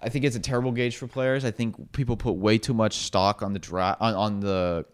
I 0.00 0.08
think 0.08 0.24
it's 0.24 0.36
a 0.36 0.40
terrible 0.40 0.72
gauge 0.72 0.96
for 0.96 1.06
players. 1.06 1.44
I 1.44 1.50
think 1.50 1.92
people 1.92 2.16
put 2.16 2.32
way 2.32 2.58
too 2.58 2.74
much 2.74 2.98
stock 2.98 3.42
on 3.42 3.52
the 3.54 3.58
draft 3.58 4.00
on, 4.00 4.14
on 4.14 4.40
the 4.40 4.84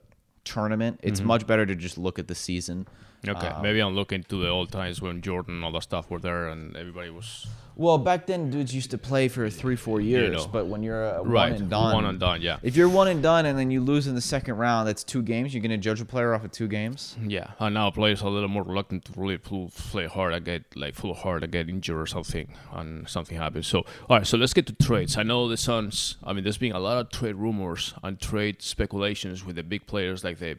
tournament. 0.45 1.01
It's 1.03 1.21
mm-hmm. 1.21 1.29
much 1.29 1.47
better 1.47 1.67
to 1.67 1.75
just 1.75 1.99
look 1.99 2.19
at 2.19 2.29
the 2.29 2.35
season. 2.35 2.87
Okay, 3.27 3.47
Um, 3.47 3.63
maybe 3.63 3.79
I'm 3.81 3.95
looking 3.95 4.25
to 4.25 4.43
the 4.43 4.49
old 4.49 4.73
times 4.73 5.01
when 5.01 5.21
Jordan 5.23 5.55
and 5.57 5.65
all 5.65 5.73
that 5.73 5.83
stuff 5.85 6.11
were 6.11 6.19
there 6.19 6.49
and 6.49 6.77
everybody 6.77 7.09
was 7.11 7.47
Well, 7.77 7.97
back 7.97 8.27
then, 8.27 8.51
dudes 8.51 8.75
used 8.75 8.91
to 8.91 8.99
play 8.99 9.29
for 9.29 9.49
three, 9.49 9.77
four 9.77 10.01
years. 10.01 10.33
know. 10.45 10.47
But 10.53 10.67
when 10.67 10.83
you're 10.83 11.05
a 11.05 11.23
right 11.23 11.53
one 11.53 11.61
and 11.63 11.71
done, 11.71 11.95
One 11.95 12.05
and 12.05 12.19
done, 12.21 12.43
yeah, 12.43 12.59
If 12.63 12.77
you're 12.77 12.89
one 12.89 13.09
and 13.09 13.23
done 13.23 13.47
and 13.47 13.57
then 13.59 13.71
you 13.71 13.81
lose 13.81 14.07
in 14.09 14.15
the 14.15 14.21
second 14.21 14.57
round, 14.57 14.89
that's 14.89 15.05
two 15.05 15.23
games. 15.23 15.55
You're 15.55 15.63
gonna 15.63 15.79
judge 15.79 16.01
a 16.01 16.05
player 16.05 16.35
off 16.35 16.45
of 16.45 16.51
two 16.51 16.67
games. 16.69 17.17
yeah. 17.25 17.53
And 17.61 17.75
now 17.75 17.91
players 17.91 18.23
are 18.23 18.27
a 18.27 18.31
little 18.31 18.49
more 18.51 18.65
reluctant 18.65 19.05
to 19.07 19.13
really 19.17 19.39
play 19.39 20.07
hard. 20.07 20.35
I 20.35 20.41
get 20.41 20.65
like 20.77 20.95
full 20.97 21.15
hard. 21.15 21.45
I 21.45 21.47
get 21.47 21.69
injured 21.69 21.97
or 21.99 22.07
something, 22.07 22.49
and 22.73 23.09
something 23.09 23.39
happens. 23.39 23.69
So, 23.69 23.79
all 24.11 24.19
right. 24.19 24.27
So 24.27 24.37
let's 24.37 24.53
get 24.53 24.67
to 24.67 24.75
trades. 24.75 25.17
I 25.17 25.23
know 25.23 25.49
the 25.49 25.57
Suns. 25.57 26.17
I 26.25 26.33
mean, 26.35 26.43
there's 26.45 26.59
been 26.59 26.73
a 26.73 26.81
lot 26.81 26.99
of 26.99 27.09
trade 27.11 27.37
rumors 27.37 27.95
and 28.03 28.21
trade 28.21 28.61
speculations 28.63 29.47
with 29.47 29.57
the 29.57 29.63
big 29.63 29.87
players 29.87 30.25
like 30.25 30.39
the 30.41 30.59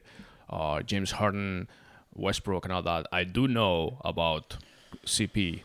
uh, 0.50 0.82
James 0.82 1.12
Harden, 1.12 1.68
Westbrook, 2.16 2.66
and 2.66 2.74
all 2.74 2.82
that. 2.84 3.08
I 3.12 3.24
do 3.24 3.48
know 3.48 3.98
about 4.04 4.58
CP, 5.06 5.62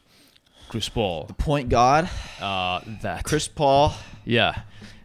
Chris 0.68 0.88
Paul. 0.88 1.24
The 1.24 1.34
point 1.34 1.68
God, 1.68 2.08
Uh, 2.40 2.80
that 3.02 3.24
Chris 3.24 3.48
Paul. 3.48 3.94
Yeah, 4.24 4.62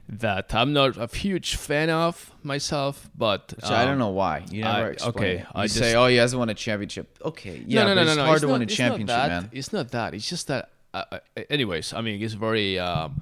that 0.09 0.53
I'm 0.53 0.73
not 0.73 0.97
a 0.97 1.07
huge 1.15 1.55
fan 1.55 1.89
of 1.89 2.31
myself, 2.43 3.09
but 3.17 3.53
So 3.63 3.73
I 3.73 3.81
um, 3.83 3.87
don't 3.89 3.99
know 3.99 4.09
why. 4.09 4.43
You 4.51 4.63
never 4.63 4.87
I- 4.87 4.89
explain. 4.91 5.15
okay, 5.15 5.33
it. 5.35 5.39
You 5.39 5.45
I 5.55 5.67
say, 5.67 5.79
just- 5.79 5.95
"Oh, 5.95 6.07
he 6.07 6.15
hasn't 6.17 6.39
won 6.39 6.49
a 6.49 6.53
championship." 6.53 7.17
Okay, 7.23 7.63
yeah, 7.65 7.83
no, 7.83 7.89
no, 7.89 7.95
but 7.95 7.95
no, 7.95 8.01
it's 8.01 8.09
no, 8.09 8.15
no. 8.15 8.25
hard 8.25 8.35
it's 8.35 8.41
to 8.41 8.47
not, 8.47 8.53
win 8.53 8.61
a 8.61 8.65
championship, 8.65 9.07
man. 9.17 9.49
It's 9.51 9.73
not 9.73 9.91
that. 9.91 10.13
It's 10.13 10.29
just 10.29 10.47
that. 10.47 10.69
Uh, 10.93 11.03
uh, 11.11 11.19
anyways, 11.49 11.93
I 11.93 12.01
mean, 12.01 12.21
it's 12.21 12.33
very 12.35 12.77
um, 12.79 13.21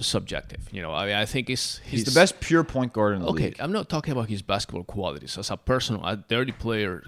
subjective. 0.00 0.68
You 0.72 0.82
know, 0.82 0.92
I 0.92 1.06
mean, 1.06 1.14
I 1.14 1.24
think 1.24 1.50
it's 1.50 1.78
He's 1.78 2.04
the 2.04 2.10
best 2.18 2.40
pure 2.40 2.64
point 2.64 2.92
guard 2.92 3.14
in 3.14 3.20
the 3.22 3.28
Okay, 3.28 3.44
league. 3.44 3.52
Okay, 3.54 3.62
I'm 3.62 3.72
not 3.72 3.88
talking 3.88 4.12
about 4.12 4.28
his 4.28 4.42
basketball 4.42 4.84
qualities 4.84 5.36
as 5.38 5.50
a 5.50 5.56
personal, 5.56 6.04
a 6.04 6.16
dirty 6.16 6.52
player. 6.52 7.04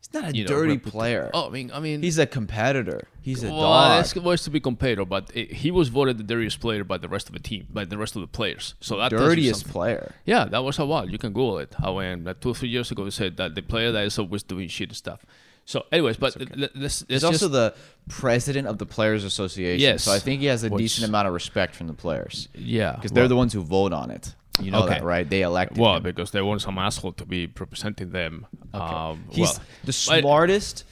He's 0.00 0.12
not 0.14 0.30
a 0.30 0.32
know, 0.32 0.46
dirty 0.46 0.78
reputa- 0.78 0.90
player. 0.90 1.30
Oh, 1.34 1.48
I 1.48 1.50
mean, 1.50 1.70
I 1.72 1.80
mean, 1.80 2.02
He's 2.02 2.18
a 2.18 2.26
competitor. 2.26 3.08
He's 3.20 3.44
a 3.44 3.48
well, 3.50 3.60
dog. 3.60 4.04
that's 4.14 4.44
to 4.44 4.50
be 4.50 4.58
competitor, 4.60 5.04
but 5.04 5.30
it, 5.34 5.52
he 5.52 5.70
was 5.70 5.88
voted 5.88 6.16
the 6.16 6.24
dirtiest 6.24 6.60
player 6.60 6.82
by 6.82 6.96
the 6.96 7.08
rest 7.08 7.28
of 7.28 7.34
the 7.34 7.40
team, 7.40 7.66
by 7.70 7.84
the 7.84 7.98
rest 7.98 8.16
of 8.16 8.22
the 8.22 8.26
players. 8.28 8.74
So 8.80 8.96
that 8.96 9.10
Dirtiest 9.10 9.68
player. 9.68 10.14
Yeah, 10.24 10.46
that 10.46 10.64
was 10.64 10.78
a 10.78 10.86
while. 10.86 11.10
You 11.10 11.18
can 11.18 11.32
Google 11.32 11.58
it. 11.58 11.74
How 11.78 11.94
when 11.94 12.22
uh, 12.22 12.30
like 12.30 12.40
two 12.40 12.50
or 12.50 12.54
three 12.54 12.70
years 12.70 12.90
ago 12.90 13.04
they 13.04 13.10
said 13.10 13.36
that 13.36 13.54
the 13.54 13.60
player 13.62 13.92
that 13.92 14.04
is 14.04 14.18
always 14.18 14.42
doing 14.42 14.68
shit 14.68 14.88
and 14.88 14.96
stuff. 14.96 15.26
So, 15.68 15.84
anyways, 15.92 16.16
but 16.16 16.34
let's 16.56 16.74
let's 16.74 16.98
He's 17.08 17.20
just 17.20 17.24
also 17.26 17.48
the 17.48 17.74
president 18.08 18.66
of 18.68 18.78
the 18.78 18.86
Players 18.86 19.22
Association. 19.22 19.82
Yes, 19.82 20.02
So 20.04 20.12
I 20.12 20.18
think 20.18 20.40
he 20.40 20.46
has 20.46 20.64
a 20.64 20.70
which- 20.70 20.80
decent 20.80 21.06
amount 21.06 21.28
of 21.28 21.34
respect 21.34 21.74
from 21.74 21.88
the 21.88 21.92
players 21.92 22.48
yeah 22.54 22.92
because 22.92 23.10
well, 23.12 23.16
they're 23.16 23.28
the 23.28 23.36
ones 23.36 23.52
who 23.52 23.60
vote 23.60 23.92
on 23.92 24.10
it. 24.10 24.34
You 24.62 24.70
know 24.70 24.84
Okay. 24.84 24.94
that, 24.94 25.04
right? 25.04 25.28
They 25.28 25.42
elected 25.42 25.76
well 25.76 25.96
him. 25.96 26.04
because 26.04 26.30
they 26.30 26.40
want 26.40 26.62
some 26.62 26.78
asshole 26.78 27.12
to 27.12 27.26
be 27.26 27.46
representing 27.46 28.12
them. 28.12 28.46
Um, 28.72 29.24
He's 29.30 29.40
well, 29.40 29.58
the 29.84 29.92
smartest 29.92 30.84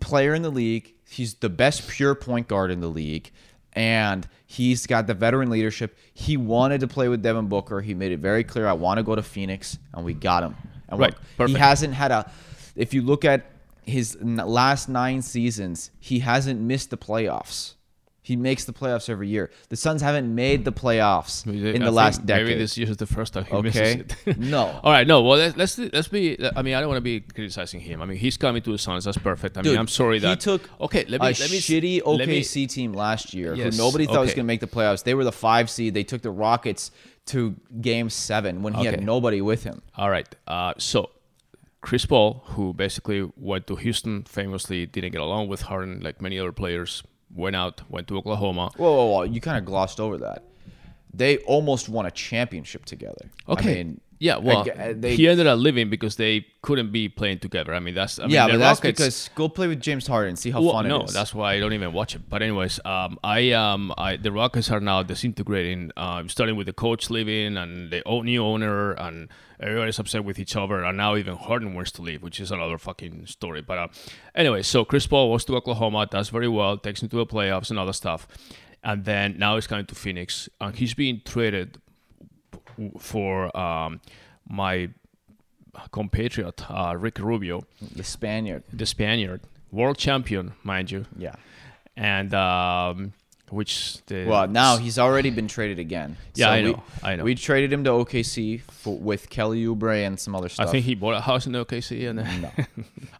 player 0.00 0.34
in 0.34 0.42
the 0.42 0.50
league. 0.50 0.92
He's 1.08 1.32
the 1.34 1.48
best 1.48 1.88
pure 1.88 2.14
point 2.14 2.46
guard 2.46 2.70
in 2.70 2.80
the 2.80 2.88
league. 2.88 3.30
And 3.72 4.28
he's 4.46 4.86
got 4.86 5.06
the 5.06 5.14
veteran 5.14 5.48
leadership. 5.50 5.96
He 6.12 6.36
wanted 6.36 6.80
to 6.80 6.88
play 6.88 7.08
with 7.08 7.22
Devin 7.22 7.46
Booker. 7.46 7.80
He 7.80 7.94
made 7.94 8.12
it 8.12 8.18
very 8.20 8.44
clear, 8.44 8.66
I 8.66 8.74
want 8.74 8.98
to 8.98 9.02
go 9.02 9.14
to 9.14 9.22
Phoenix, 9.22 9.78
and 9.94 10.04
we 10.04 10.12
got 10.14 10.42
him. 10.42 10.56
And 10.88 11.00
Right, 11.00 11.14
look, 11.38 11.48
he 11.48 11.54
hasn't 11.54 11.94
had 11.94 12.10
a. 12.10 12.30
If 12.78 12.94
you 12.94 13.02
look 13.02 13.24
at 13.24 13.44
his 13.84 14.16
last 14.22 14.88
nine 14.88 15.22
seasons, 15.22 15.90
he 15.98 16.20
hasn't 16.20 16.60
missed 16.60 16.90
the 16.90 16.96
playoffs. 16.96 17.74
He 18.20 18.36
makes 18.36 18.66
the 18.66 18.74
playoffs 18.74 19.08
every 19.08 19.28
year. 19.28 19.50
The 19.70 19.76
Suns 19.76 20.02
haven't 20.02 20.34
made 20.34 20.66
the 20.66 20.72
playoffs 20.72 21.46
Maybe- 21.46 21.58
in 21.60 21.64
the 21.80 21.86
think 21.86 21.94
last 21.94 22.26
decade. 22.26 22.46
Maybe 22.46 22.58
this 22.58 22.76
year 22.76 22.90
is 22.90 22.98
the 22.98 23.06
first 23.06 23.32
time 23.32 23.44
he 23.46 23.54
Okay. 23.54 23.62
misses 23.70 24.16
it. 24.26 24.38
No. 24.38 24.64
All 24.84 24.92
right. 24.92 25.06
No. 25.06 25.22
Well, 25.22 25.38
let's 25.38 25.56
let's 25.56 25.78
let's 25.94 26.08
be. 26.08 26.36
I 26.54 26.60
mean, 26.60 26.74
I 26.74 26.80
don't 26.80 26.90
want 26.90 26.98
to 26.98 27.08
be 27.12 27.20
criticizing 27.20 27.80
him. 27.80 28.02
I 28.02 28.04
mean, 28.04 28.18
he's 28.18 28.36
coming 28.36 28.60
to 28.62 28.70
the 28.72 28.76
Suns. 28.76 29.04
That's 29.04 29.16
perfect. 29.16 29.56
I 29.56 29.62
mean, 29.62 29.70
Dude, 29.72 29.78
I'm 29.78 29.88
sorry 29.88 30.16
he 30.16 30.26
that 30.26 30.40
took 30.40 30.68
Okay. 30.78 31.06
Let 31.08 31.22
me 31.22 31.28
a 31.28 31.30
let 31.30 31.50
me 31.50 31.58
shitty 31.58 32.02
let 32.04 32.28
me- 32.28 32.40
OKC 32.42 32.68
team 32.68 32.92
last 32.92 33.32
year 33.32 33.54
Yes, 33.54 33.74
who 33.74 33.82
nobody 33.82 34.04
thought 34.04 34.20
was 34.20 34.34
going 34.34 34.44
to 34.46 34.52
make 34.54 34.60
the 34.60 34.66
playoffs. 34.66 35.02
They 35.04 35.14
were 35.14 35.24
the 35.24 35.32
five 35.32 35.70
seed. 35.70 35.94
They 35.94 36.04
took 36.04 36.20
the 36.20 36.30
Rockets 36.30 36.90
to 37.32 37.56
Game 37.80 38.10
Seven 38.10 38.62
when 38.62 38.74
he 38.74 38.84
had 38.84 39.02
nobody 39.02 39.40
with 39.40 39.64
him. 39.64 39.80
All 39.96 40.10
right. 40.10 40.28
Uh, 40.46 40.74
so 40.76 41.08
Chris 41.80 42.06
Paul, 42.06 42.42
who 42.46 42.74
basically 42.74 43.30
went 43.36 43.66
to 43.68 43.76
Houston, 43.76 44.24
famously 44.24 44.86
didn't 44.86 45.12
get 45.12 45.20
along 45.20 45.48
with 45.48 45.62
Harden, 45.62 46.00
like 46.00 46.20
many 46.20 46.38
other 46.38 46.52
players. 46.52 47.02
Went 47.34 47.54
out, 47.54 47.82
went 47.90 48.08
to 48.08 48.16
Oklahoma. 48.16 48.70
Whoa, 48.76 48.90
whoa, 48.90 49.06
whoa! 49.06 49.22
You 49.22 49.40
kind 49.40 49.58
of 49.58 49.64
glossed 49.66 50.00
over 50.00 50.16
that. 50.18 50.44
They 51.12 51.38
almost 51.38 51.88
won 51.88 52.06
a 52.06 52.10
championship 52.10 52.84
together. 52.84 53.30
Okay. 53.48 53.70
I 53.70 53.74
mean, 53.74 54.00
yeah. 54.18 54.36
Well, 54.36 54.66
uh, 54.76 54.94
they, 54.96 55.14
he 55.14 55.28
ended 55.28 55.46
up 55.46 55.58
leaving 55.58 55.90
because 55.90 56.16
they 56.16 56.46
couldn't 56.62 56.90
be 56.90 57.08
playing 57.08 57.38
together. 57.38 57.74
I 57.74 57.80
mean, 57.80 57.94
that's 57.94 58.18
I 58.18 58.26
yeah, 58.26 58.46
the 58.46 58.54
but 58.54 58.58
that's 58.58 58.78
Rockets- 58.80 58.98
because 58.98 59.30
go 59.34 59.48
play 59.48 59.68
with 59.68 59.80
James 59.80 60.06
Harden, 60.06 60.36
see 60.36 60.50
how 60.50 60.60
Well, 60.60 60.72
fun 60.72 60.88
no, 60.88 61.00
it 61.00 61.04
is. 61.04 61.14
No, 61.14 61.20
that's 61.20 61.34
why 61.34 61.54
I 61.54 61.60
don't 61.60 61.72
even 61.72 61.92
watch 61.92 62.14
it. 62.16 62.28
But 62.28 62.42
anyways, 62.42 62.80
um, 62.84 63.18
I 63.22 63.52
um, 63.52 63.92
I 63.96 64.16
the 64.16 64.32
Rockets 64.32 64.70
are 64.70 64.80
now 64.80 65.02
disintegrating. 65.02 65.92
Um, 65.96 66.28
starting 66.28 66.56
with 66.56 66.66
the 66.66 66.72
coach 66.72 67.10
leaving 67.10 67.56
and 67.56 67.90
the 67.90 68.02
new 68.24 68.44
owner, 68.44 68.92
and 68.92 69.28
everybody's 69.60 69.98
upset 69.98 70.24
with 70.24 70.38
each 70.38 70.56
other. 70.56 70.82
And 70.82 70.96
now 70.96 71.16
even 71.16 71.36
Harden 71.36 71.74
wants 71.74 71.92
to 71.92 72.02
leave, 72.02 72.22
which 72.22 72.40
is 72.40 72.50
another 72.50 72.78
fucking 72.78 73.26
story. 73.26 73.62
But 73.62 73.78
uh, 73.78 73.88
anyway, 74.34 74.62
so 74.62 74.84
Chris 74.84 75.06
Paul 75.06 75.32
goes 75.32 75.44
to 75.46 75.56
Oklahoma, 75.56 76.06
does 76.06 76.28
very 76.28 76.48
well, 76.48 76.76
takes 76.76 77.02
him 77.02 77.08
to 77.10 77.16
the 77.16 77.26
playoffs 77.26 77.70
and 77.70 77.78
other 77.78 77.92
stuff, 77.92 78.26
and 78.82 79.04
then 79.04 79.36
now 79.38 79.54
he's 79.54 79.66
coming 79.66 79.86
to 79.86 79.94
Phoenix, 79.94 80.48
and 80.60 80.74
he's 80.74 80.94
being 80.94 81.22
traded 81.24 81.78
for 82.98 83.56
um, 83.56 84.00
my 84.48 84.88
compatriot 85.90 86.68
uh, 86.70 86.94
Rick 86.98 87.18
Rubio, 87.18 87.62
the 87.94 88.04
Spaniard. 88.04 88.62
the 88.72 88.86
Spaniard, 88.86 89.40
world 89.70 89.98
champion, 89.98 90.52
mind 90.62 90.90
you 90.90 91.06
Yeah. 91.16 91.34
and 91.96 92.34
um, 92.34 93.12
which 93.50 94.04
the 94.06 94.24
Well, 94.26 94.46
now 94.48 94.76
he's 94.76 94.98
already 94.98 95.30
been 95.30 95.48
traded 95.48 95.78
again. 95.78 96.16
Yeah, 96.34 96.50
I 96.50 96.62
we, 96.62 96.72
know, 96.72 96.82
I 97.02 97.16
know. 97.16 97.24
We 97.24 97.34
traded 97.34 97.72
him 97.72 97.84
to 97.84 97.90
OKC 97.90 98.60
for, 98.62 98.96
with 98.98 99.30
Kelly 99.30 99.64
Oubre 99.64 100.04
and 100.06 100.18
some 100.18 100.34
other 100.34 100.48
stuff. 100.48 100.68
I 100.68 100.70
think 100.70 100.84
he 100.84 100.94
bought 100.94 101.14
a 101.14 101.20
house 101.20 101.46
in 101.46 101.52
OKC 101.52 102.08
and 102.08 102.18
then 102.18 102.50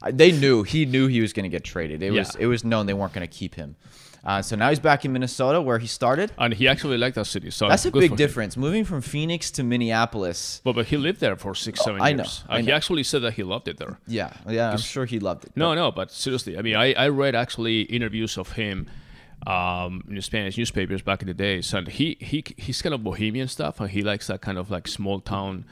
I- 0.03 0.11
they 0.11 0.33
knew 0.33 0.63
he 0.65 0.85
knew 0.85 1.07
he 1.07 1.21
was 1.21 1.33
going 1.33 1.45
to 1.45 1.49
get 1.49 1.65
traded. 1.65 2.03
It 2.03 2.11
was 2.11 2.35
it 2.37 2.47
was 2.47 2.65
known 2.65 2.87
they 2.87 2.95
weren't 2.95 3.13
going 3.13 3.27
to 3.27 3.33
keep 3.33 3.55
him. 3.55 3.77
Uh, 4.25 4.43
so 4.43 4.57
now 4.57 4.69
he's 4.69 4.81
back 4.81 5.05
in 5.05 5.13
Minnesota 5.13 5.61
where 5.61 5.79
he 5.79 5.87
started. 5.87 6.33
and 6.39 6.53
he 6.53 6.67
actually 6.69 6.99
liked 6.99 7.15
that 7.15 7.27
city. 7.27 7.51
So 7.51 7.69
That's 7.69 7.85
a 7.87 7.91
big 7.91 8.09
for 8.11 8.13
him. 8.15 8.17
difference. 8.17 8.57
Moving 8.57 8.85
from 8.85 9.01
Phoenix 9.01 9.51
to 9.53 9.63
Minneapolis. 9.63 10.61
But 10.65 10.75
but 10.75 10.87
he 10.87 10.97
lived 10.97 11.21
there 11.21 11.37
for 11.37 11.55
six 11.55 11.81
seven 11.83 12.01
I 12.03 12.13
know, 12.13 12.25
years. 12.25 12.45
I 12.49 12.59
know. 12.61 12.65
he 12.67 12.73
actually 12.73 13.03
said 13.05 13.23
that 13.23 13.35
he 13.35 13.43
loved 13.43 13.69
it 13.69 13.77
there. 13.79 13.99
Yeah, 14.07 14.33
yeah, 14.49 14.71
I'm 14.73 14.79
sure 14.79 15.05
he 15.07 15.19
loved 15.19 15.45
it. 15.45 15.53
No, 15.57 15.75
no, 15.75 15.91
but 15.93 16.11
seriously, 16.11 16.59
I 16.59 16.63
mean, 16.63 16.77
I, 16.77 16.93
I 16.95 17.09
read 17.09 17.35
actually 17.35 17.83
interviews 17.83 18.37
of 18.39 18.53
him 18.53 18.89
um, 19.47 20.03
in 20.09 20.17
the 20.17 20.23
Spanish 20.23 20.59
newspapers 20.59 21.01
back 21.03 21.23
in 21.23 21.29
the 21.29 21.35
days, 21.35 21.73
and 21.73 21.89
he 21.89 22.17
he 22.21 22.45
he's 22.57 22.83
kind 22.83 22.95
of 22.95 23.03
bohemian 23.05 23.49
stuff, 23.49 23.81
and 23.81 23.91
he 23.91 24.03
likes 24.03 24.27
that 24.27 24.41
kind 24.41 24.59
of 24.59 24.71
like 24.71 24.89
small 24.89 25.21
town 25.21 25.65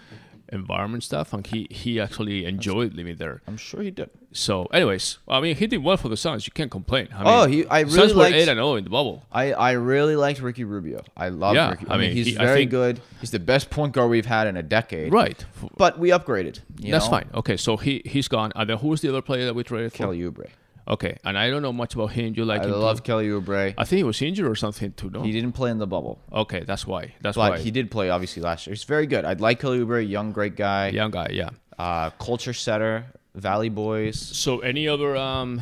environment 0.53 1.03
stuff, 1.03 1.33
and 1.33 1.47
he 1.47 1.67
he 1.71 2.01
actually 2.01 2.45
enjoyed 2.45 2.95
living 2.95 3.17
there. 3.17 3.43
I'm 3.47 3.57
sure 3.57 3.83
he 3.83 3.91
did. 3.91 4.11
So, 4.33 4.67
anyways, 4.67 5.19
I 5.29 5.41
mean, 5.41 5.57
he 5.57 5.67
did 5.67 5.79
well 5.83 5.97
for 5.97 6.09
the 6.09 6.17
Suns. 6.17 6.47
You 6.47 6.53
can't 6.53 6.71
complain. 6.71 7.09
I 7.15 7.23
Oh, 7.25 7.47
mean, 7.47 7.53
he- 7.59 7.67
I 7.69 7.83
Suns 7.85 7.97
really 7.97 8.13
were 8.15 8.19
liked- 8.21 8.35
eight 8.37 8.49
and 8.49 8.59
zero 8.59 8.75
in 8.77 8.85
the 8.85 8.91
bubble. 8.91 9.25
I, 9.33 9.53
I 9.53 9.73
really 9.73 10.15
liked 10.15 10.41
Ricky 10.43 10.65
Rubio. 10.65 11.03
I 11.17 11.29
love 11.31 11.55
Yeah, 11.55 11.71
Ricky. 11.71 11.87
I 11.89 11.95
I 11.95 11.97
mean, 11.97 12.09
mean, 12.09 12.17
he's 12.17 12.27
he- 12.27 12.35
very 12.35 12.61
think- 12.61 12.71
good. 12.71 13.01
He's 13.21 13.31
the 13.31 13.39
best 13.39 13.71
point 13.71 13.93
guard 13.95 14.11
we've 14.11 14.27
had 14.27 14.47
in 14.47 14.57
a 14.57 14.63
decade. 14.63 15.13
Right. 15.13 15.43
But 15.77 15.99
we 15.99 16.11
upgraded. 16.11 16.61
you 16.81 16.93
That's 16.93 17.07
know? 17.07 17.11
fine. 17.13 17.29
Okay, 17.35 17.57
so 17.57 17.77
he 17.79 18.03
he's 18.05 18.29
gone. 18.29 18.53
And 18.55 18.69
then 18.71 18.79
who's 18.79 19.01
the 19.01 19.09
other 19.09 19.23
player 19.23 19.47
that 19.47 19.55
we 19.55 19.63
traded 19.63 19.93
for? 19.93 19.99
Kelly 19.99 20.21
Oubre. 20.21 20.49
Okay, 20.89 21.17
and 21.25 21.37
I 21.37 21.51
don't 21.51 21.63
know 21.63 21.73
much 21.73 21.95
about 21.95 22.13
him. 22.13 22.35
You 22.37 22.45
like 22.45 22.63
I 22.63 22.67
him? 22.67 22.73
love 22.73 22.99
too? 22.99 23.03
Kelly 23.03 23.29
Oubre. 23.29 23.75
I 23.77 23.85
think 23.85 23.99
he 23.99 24.05
was 24.05 24.23
injured 24.23 24.47
or 24.47 24.55
something 24.55 24.93
too. 24.93 25.11
No. 25.11 25.23
He 25.23 25.33
didn't 25.33 25.53
play 25.53 25.71
in 25.71 25.79
the 25.79 25.87
bubble, 25.87 26.21
Okay, 26.33 26.61
that's 26.65 26.87
why. 26.87 27.15
That's 27.23 27.37
but 27.37 27.53
why. 27.53 27.59
he 27.59 27.71
did 27.73 27.91
play 27.91 28.09
obviously 28.11 28.43
last 28.43 28.67
year. 28.67 28.75
He's 28.75 28.85
very 28.85 29.07
good. 29.07 29.25
I'd 29.25 29.41
like 29.41 29.59
Kelly 29.61 29.81
Oubre, 29.81 30.09
young, 30.09 30.33
great 30.33 30.55
guy. 30.57 30.89
Young 30.91 31.11
guy. 31.11 31.31
Yeah. 31.33 31.51
Uh, 31.79 32.11
culture 32.11 32.53
setter, 32.53 33.07
Valley 33.35 33.69
Boys. 33.69 34.19
So, 34.19 34.61
any 34.61 34.87
other 34.89 35.17
um, 35.17 35.61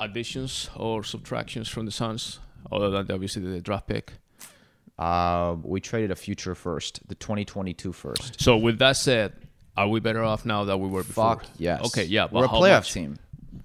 additions 0.00 0.70
or 0.76 1.02
subtractions 1.02 1.68
from 1.68 1.84
the 1.86 1.92
Suns, 1.92 2.38
other 2.70 2.90
than 2.90 3.10
obviously 3.10 3.42
the 3.42 3.60
draft 3.60 3.86
pick? 3.88 4.12
Uh, 4.98 5.56
we 5.62 5.80
traded 5.80 6.10
a 6.12 6.16
future 6.16 6.54
first, 6.54 7.00
the 7.08 7.14
2022 7.16 7.92
first. 7.92 8.40
So, 8.40 8.56
with 8.56 8.78
that 8.78 8.96
said, 8.96 9.32
are 9.76 9.88
we 9.88 9.98
better 10.00 10.22
off 10.22 10.46
now 10.46 10.64
than 10.64 10.78
we 10.78 10.88
were 10.88 11.02
before? 11.02 11.36
Fuck 11.36 11.46
yes. 11.58 11.84
Okay, 11.86 12.04
yeah. 12.04 12.28
We're 12.30 12.44
a 12.44 12.48
playoff 12.48 12.70
much? 12.78 12.92
team, 12.92 13.16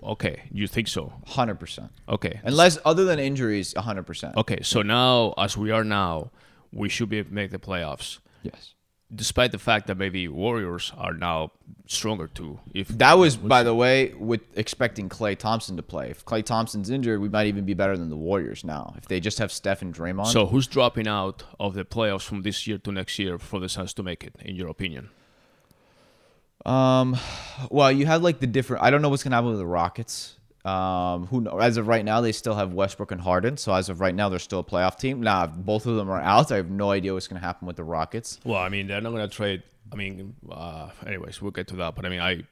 Okay, 0.04 0.44
you 0.52 0.68
think 0.68 0.88
so? 0.88 1.14
100%. 1.28 1.90
Okay. 2.08 2.40
Unless 2.44 2.78
other 2.86 3.04
than 3.06 3.20
injuries, 3.20 3.74
100%. 3.76 4.36
Okay, 4.38 4.60
so 4.62 4.82
now, 4.82 5.34
as 5.38 5.58
we 5.58 5.72
are 5.72 5.84
now, 5.84 6.32
we 6.72 6.90
should 6.90 7.10
be 7.10 7.24
make 7.24 7.52
the 7.52 7.60
playoffs, 7.60 8.20
Yes. 8.44 8.74
despite 9.14 9.52
the 9.52 9.58
fact 9.58 9.88
that 9.88 9.98
maybe 9.98 10.28
Warriors 10.28 10.94
are 10.98 11.14
now 11.14 11.52
stronger 11.88 12.28
too. 12.28 12.60
If 12.76 12.90
That 12.90 13.18
was, 13.18 13.36
by 13.38 13.64
the 13.64 13.74
way, 13.74 14.14
with 14.14 14.42
expecting 14.56 15.10
Klay 15.10 15.36
Thompson 15.38 15.76
to 15.78 15.84
play. 15.84 16.12
If 16.12 16.24
Klay 16.26 16.44
Thompson's 16.46 16.90
injured, 16.92 17.20
we 17.20 17.30
might 17.30 17.48
even 17.48 17.66
be 17.66 17.74
better 17.74 17.98
than 17.98 18.10
the 18.10 18.16
Warriors 18.18 18.64
now. 18.64 18.94
If 18.98 19.08
they 19.08 19.20
just 19.20 19.40
have 19.40 19.52
Steph 19.52 19.82
and 19.82 19.94
Draymond. 19.94 20.28
so, 20.28 20.46
who's 20.46 20.68
dropping 20.68 21.08
out 21.08 21.44
of 21.60 21.74
the 21.74 21.84
playoffs 21.86 22.24
from 22.26 22.44
this 22.44 22.68
year 22.68 22.78
to 22.78 22.92
next 22.92 23.18
year 23.18 23.40
for 23.40 23.60
the 23.60 23.68
Suns 23.70 23.94
to 23.96 24.04
make 24.04 24.24
it, 24.24 24.36
in 24.42 24.56
your 24.56 24.68
opinion? 24.68 25.10
Um, 26.66 27.18
well, 27.70 27.91
you 27.91 28.05
have 28.05 28.22
like 28.22 28.39
the 28.39 28.47
different. 28.47 28.84
I 28.84 28.89
don't 28.89 29.01
know 29.01 29.10
what's 29.10 29.24
gonna 29.24 29.36
happen 29.36 29.49
with 29.49 29.60
the 29.60 29.66
Rockets. 29.66 30.36
Um, 30.66 31.28
who 31.28 31.41
know? 31.41 31.57
As 31.57 31.78
of 31.78 31.88
right 31.88 32.03
now, 32.03 32.22
they 32.22 32.32
still 32.32 32.55
have 32.55 32.74
Westbrook 32.74 33.12
and 33.12 33.22
Harden. 33.22 33.57
So 33.57 33.74
as 33.74 33.89
of 33.89 34.01
right 34.01 34.14
now, 34.14 34.30
they're 34.30 34.39
still 34.39 34.60
a 34.60 34.64
playoff 34.64 34.99
team. 34.99 35.22
Now, 35.22 35.47
both 35.47 35.86
of 35.86 35.95
them 35.95 36.10
are 36.10 36.20
out, 36.20 36.51
I 36.51 36.57
have 36.57 36.70
no 36.70 36.91
idea 36.91 37.14
what's 37.14 37.28
gonna 37.28 37.39
happen 37.39 37.66
with 37.66 37.78
the 37.78 37.84
Rockets. 37.84 38.39
Well, 38.43 38.60
I 38.60 38.70
mean, 38.70 38.88
they're 38.88 39.01
not 39.01 39.12
to 39.16 39.28
trade. 39.30 39.64
I 39.91 39.95
mean, 39.95 40.36
uh, 40.51 40.89
anyways, 41.05 41.41
we'll 41.41 41.51
get 41.51 41.68
to 41.70 41.78
that. 41.78 41.95
But 41.95 42.05
I 42.05 42.10
mean, 42.10 42.20
I, 42.20 42.43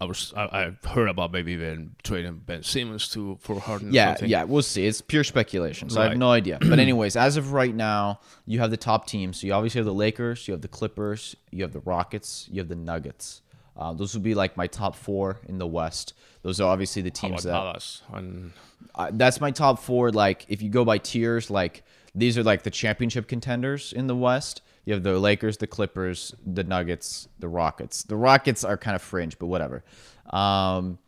I 0.00 0.04
was, 0.04 0.34
I, 0.36 0.42
I 0.42 0.88
heard 0.88 1.08
about 1.08 1.32
maybe 1.32 1.52
even 1.52 1.96
trading 2.02 2.42
Ben 2.44 2.62
Simmons 2.62 3.08
to 3.10 3.38
for 3.40 3.58
Harden. 3.58 3.92
Yeah, 3.94 4.16
yeah, 4.22 4.44
we'll 4.44 4.62
see. 4.62 4.86
It's 4.86 5.00
pure 5.00 5.24
speculation, 5.24 5.88
so 5.88 6.02
I 6.02 6.08
have 6.08 6.18
no 6.18 6.30
idea. 6.30 6.58
But 6.60 6.78
anyways, 6.78 7.16
as 7.16 7.36
of 7.36 7.52
right 7.52 7.74
now, 7.74 8.20
you 8.44 8.58
have 8.60 8.70
the 8.70 8.76
top 8.76 9.06
teams. 9.06 9.40
So 9.40 9.46
you 9.46 9.54
obviously 9.54 9.78
have 9.78 9.86
the 9.86 9.94
Lakers, 9.94 10.46
you 10.46 10.52
have 10.52 10.60
the 10.60 10.68
Clippers, 10.68 11.34
you 11.50 11.62
have 11.62 11.72
the 11.72 11.80
Rockets, 11.80 12.46
you 12.50 12.60
have 12.60 12.68
the 12.68 12.76
Nuggets. 12.76 13.40
Uh, 13.76 13.92
those 13.92 14.14
would 14.14 14.22
be 14.22 14.34
like 14.34 14.56
my 14.56 14.66
top 14.66 14.96
four 14.96 15.40
in 15.48 15.58
the 15.58 15.66
West. 15.66 16.14
Those 16.42 16.60
are 16.60 16.70
obviously 16.70 17.02
the 17.02 17.10
teams 17.10 17.42
that 17.42 17.52
Dallas 17.52 18.02
and 18.12 18.52
uh, 18.94 19.10
that's 19.12 19.40
my 19.40 19.50
top 19.50 19.78
four. 19.78 20.10
Like, 20.12 20.46
if 20.48 20.62
you 20.62 20.70
go 20.70 20.84
by 20.84 20.98
tiers, 20.98 21.50
like 21.50 21.84
these 22.14 22.38
are 22.38 22.42
like 22.42 22.62
the 22.62 22.70
championship 22.70 23.28
contenders 23.28 23.92
in 23.92 24.06
the 24.06 24.16
West. 24.16 24.62
You 24.86 24.94
have 24.94 25.02
the 25.02 25.18
Lakers, 25.18 25.56
the 25.56 25.66
Clippers, 25.66 26.34
the 26.46 26.62
Nuggets, 26.62 27.28
the 27.40 27.48
Rockets. 27.48 28.04
The 28.04 28.16
Rockets 28.16 28.62
are 28.64 28.76
kind 28.76 28.94
of 28.94 29.02
fringe, 29.02 29.36
but 29.38 29.46
whatever. 29.46 29.84
Um, 30.30 30.98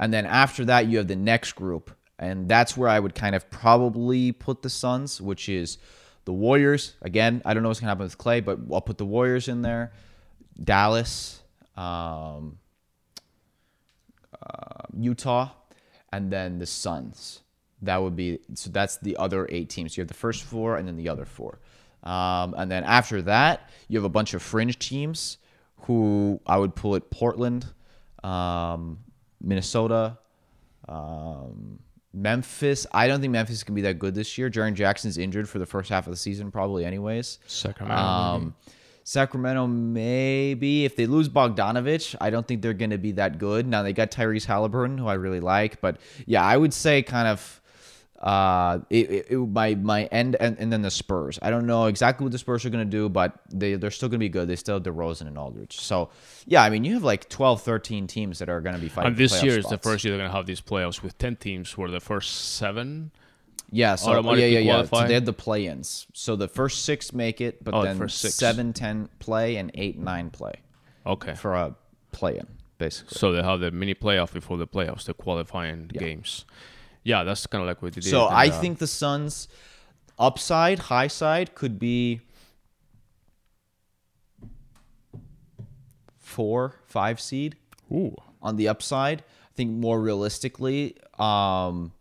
and 0.00 0.12
then 0.12 0.26
after 0.26 0.64
that, 0.66 0.88
you 0.88 0.98
have 0.98 1.06
the 1.06 1.16
next 1.16 1.52
group, 1.52 1.92
and 2.18 2.48
that's 2.48 2.76
where 2.76 2.88
I 2.88 2.98
would 2.98 3.14
kind 3.14 3.36
of 3.36 3.48
probably 3.50 4.32
put 4.32 4.62
the 4.62 4.68
Suns, 4.68 5.20
which 5.20 5.48
is 5.48 5.78
the 6.24 6.32
Warriors. 6.32 6.94
Again, 7.02 7.40
I 7.44 7.54
don't 7.54 7.62
know 7.62 7.68
what's 7.68 7.78
gonna 7.78 7.90
happen 7.90 8.04
with 8.04 8.18
Klay, 8.18 8.44
but 8.44 8.58
I'll 8.72 8.80
put 8.80 8.98
the 8.98 9.06
Warriors 9.06 9.46
in 9.46 9.62
there. 9.62 9.92
Dallas, 10.62 11.40
um, 11.76 12.58
Utah, 14.98 15.50
and 16.12 16.32
then 16.32 16.58
the 16.58 16.66
Suns. 16.66 17.42
That 17.82 18.02
would 18.02 18.16
be 18.16 18.40
so. 18.54 18.70
That's 18.70 18.96
the 18.96 19.16
other 19.18 19.46
eight 19.50 19.68
teams. 19.68 19.96
You 19.96 20.00
have 20.00 20.08
the 20.08 20.14
first 20.14 20.42
four, 20.42 20.76
and 20.76 20.88
then 20.88 20.96
the 20.96 21.08
other 21.08 21.24
four. 21.24 21.60
Um, 22.04 22.54
and 22.56 22.70
then 22.70 22.84
after 22.84 23.22
that, 23.22 23.70
you 23.88 23.98
have 23.98 24.04
a 24.04 24.10
bunch 24.10 24.34
of 24.34 24.42
fringe 24.42 24.78
teams 24.78 25.38
who 25.82 26.40
I 26.46 26.58
would 26.58 26.74
pull 26.74 26.94
it 26.94 27.10
Portland, 27.10 27.66
um, 28.22 28.98
Minnesota, 29.40 30.18
um, 30.88 31.78
Memphis. 32.12 32.86
I 32.92 33.08
don't 33.08 33.20
think 33.20 33.32
Memphis 33.32 33.64
can 33.64 33.74
be 33.74 33.82
that 33.82 33.98
good 33.98 34.14
this 34.14 34.38
year. 34.38 34.50
Jaren 34.50 34.74
Jackson's 34.74 35.18
injured 35.18 35.48
for 35.48 35.58
the 35.58 35.66
first 35.66 35.88
half 35.90 36.06
of 36.06 36.12
the 36.12 36.16
season, 36.16 36.50
probably 36.50 36.84
anyways. 36.84 37.38
Sacramento. 37.46 38.02
Um, 38.02 38.54
Sacramento, 39.06 39.66
maybe 39.66 40.86
if 40.86 40.96
they 40.96 41.06
lose 41.06 41.28
Bogdanovic, 41.28 42.14
I 42.20 42.30
don't 42.30 42.48
think 42.48 42.62
they're 42.62 42.72
going 42.72 42.90
to 42.90 42.98
be 42.98 43.12
that 43.12 43.38
good. 43.38 43.66
Now 43.66 43.82
they 43.82 43.92
got 43.92 44.10
Tyrese 44.10 44.46
Haliburton, 44.46 44.98
who 44.98 45.06
I 45.06 45.14
really 45.14 45.40
like, 45.40 45.80
but 45.82 45.98
yeah, 46.24 46.42
I 46.42 46.56
would 46.56 46.72
say 46.72 47.02
kind 47.02 47.28
of 47.28 47.60
uh, 48.20 48.78
it, 48.90 49.10
it, 49.10 49.26
it 49.30 49.36
my 49.38 49.74
my 49.74 50.04
end 50.04 50.36
and, 50.40 50.58
and 50.58 50.72
then 50.72 50.82
the 50.82 50.90
Spurs. 50.90 51.38
I 51.42 51.50
don't 51.50 51.66
know 51.66 51.86
exactly 51.86 52.24
what 52.24 52.32
the 52.32 52.38
Spurs 52.38 52.64
are 52.64 52.70
going 52.70 52.84
to 52.84 52.90
do, 52.90 53.08
but 53.08 53.34
they 53.52 53.74
they're 53.74 53.90
still 53.90 54.08
going 54.08 54.18
to 54.18 54.24
be 54.24 54.28
good. 54.28 54.48
They 54.48 54.56
still 54.56 54.76
have 54.76 54.82
DeRozan 54.82 55.26
and 55.26 55.36
Aldridge. 55.36 55.78
So 55.78 56.10
yeah, 56.46 56.62
I 56.62 56.70
mean 56.70 56.84
you 56.84 56.94
have 56.94 57.04
like 57.04 57.28
12, 57.28 57.62
13 57.62 58.06
teams 58.06 58.38
that 58.38 58.48
are 58.48 58.60
going 58.60 58.74
to 58.74 58.80
be 58.80 58.88
fighting. 58.88 59.08
and 59.08 59.16
this 59.16 59.42
year 59.42 59.58
is 59.58 59.66
the 59.66 59.78
first 59.78 60.04
year 60.04 60.12
they're 60.12 60.20
going 60.20 60.30
to 60.30 60.36
have 60.36 60.46
these 60.46 60.60
playoffs 60.60 61.02
with 61.02 61.18
10 61.18 61.36
teams 61.36 61.76
where 61.76 61.90
the 61.90 62.00
first 62.00 62.54
seven 62.56 63.10
Yeah, 63.70 63.96
so 63.96 64.12
oh, 64.14 64.34
yeah, 64.34 64.46
yeah, 64.46 64.58
yeah. 64.60 64.84
So 64.84 65.06
they 65.06 65.14
have 65.14 65.24
the 65.24 65.32
play-ins. 65.32 66.06
So 66.12 66.36
the 66.36 66.48
first 66.48 66.84
six 66.84 67.12
make 67.12 67.40
it, 67.40 67.62
but 67.64 67.74
Oh, 67.74 67.80
the 67.82 67.88
then 67.88 67.98
first 67.98 68.18
six. 68.18 68.34
seven, 68.34 68.72
ten 68.72 69.08
play, 69.18 69.56
and 69.56 69.70
eight, 69.74 69.98
nine 69.98 70.30
play 70.30 70.54
okay 71.06 71.34
for 71.34 71.54
a 71.54 71.74
play-in, 72.12 72.46
basically. 72.78 73.18
so 73.18 73.32
they 73.32 73.42
have 73.42 73.60
the 73.60 73.70
mini 73.70 73.94
playoff 73.94 74.32
before 74.32 74.56
the 74.56 74.66
playoffs 74.66 75.04
the 75.04 75.12
qualifying 75.14 75.88
games 75.88 76.44
yeah 77.04 77.22
that's 77.22 77.46
kind 77.46 77.62
of 77.62 77.68
like 77.68 77.80
what 77.80 77.92
they 77.92 78.00
did 78.00 78.10
So 78.10 78.24
I 78.24 78.48
uh, 78.48 78.60
think 78.60 78.78
the 78.78 78.86
Suns' 78.86 79.48
upside, 80.18 80.78
high 80.80 81.06
side, 81.06 81.54
could 81.54 81.78
be 81.78 82.20
four, 86.18 86.74
five 86.86 87.20
seed. 87.20 87.56
ooh 87.92 88.16
On 88.42 88.56
the 88.56 88.66
upside, 88.68 89.20
I 89.20 89.54
think 89.54 89.70
more 89.70 90.00
realistically, 90.00 90.96
um, 91.18 91.92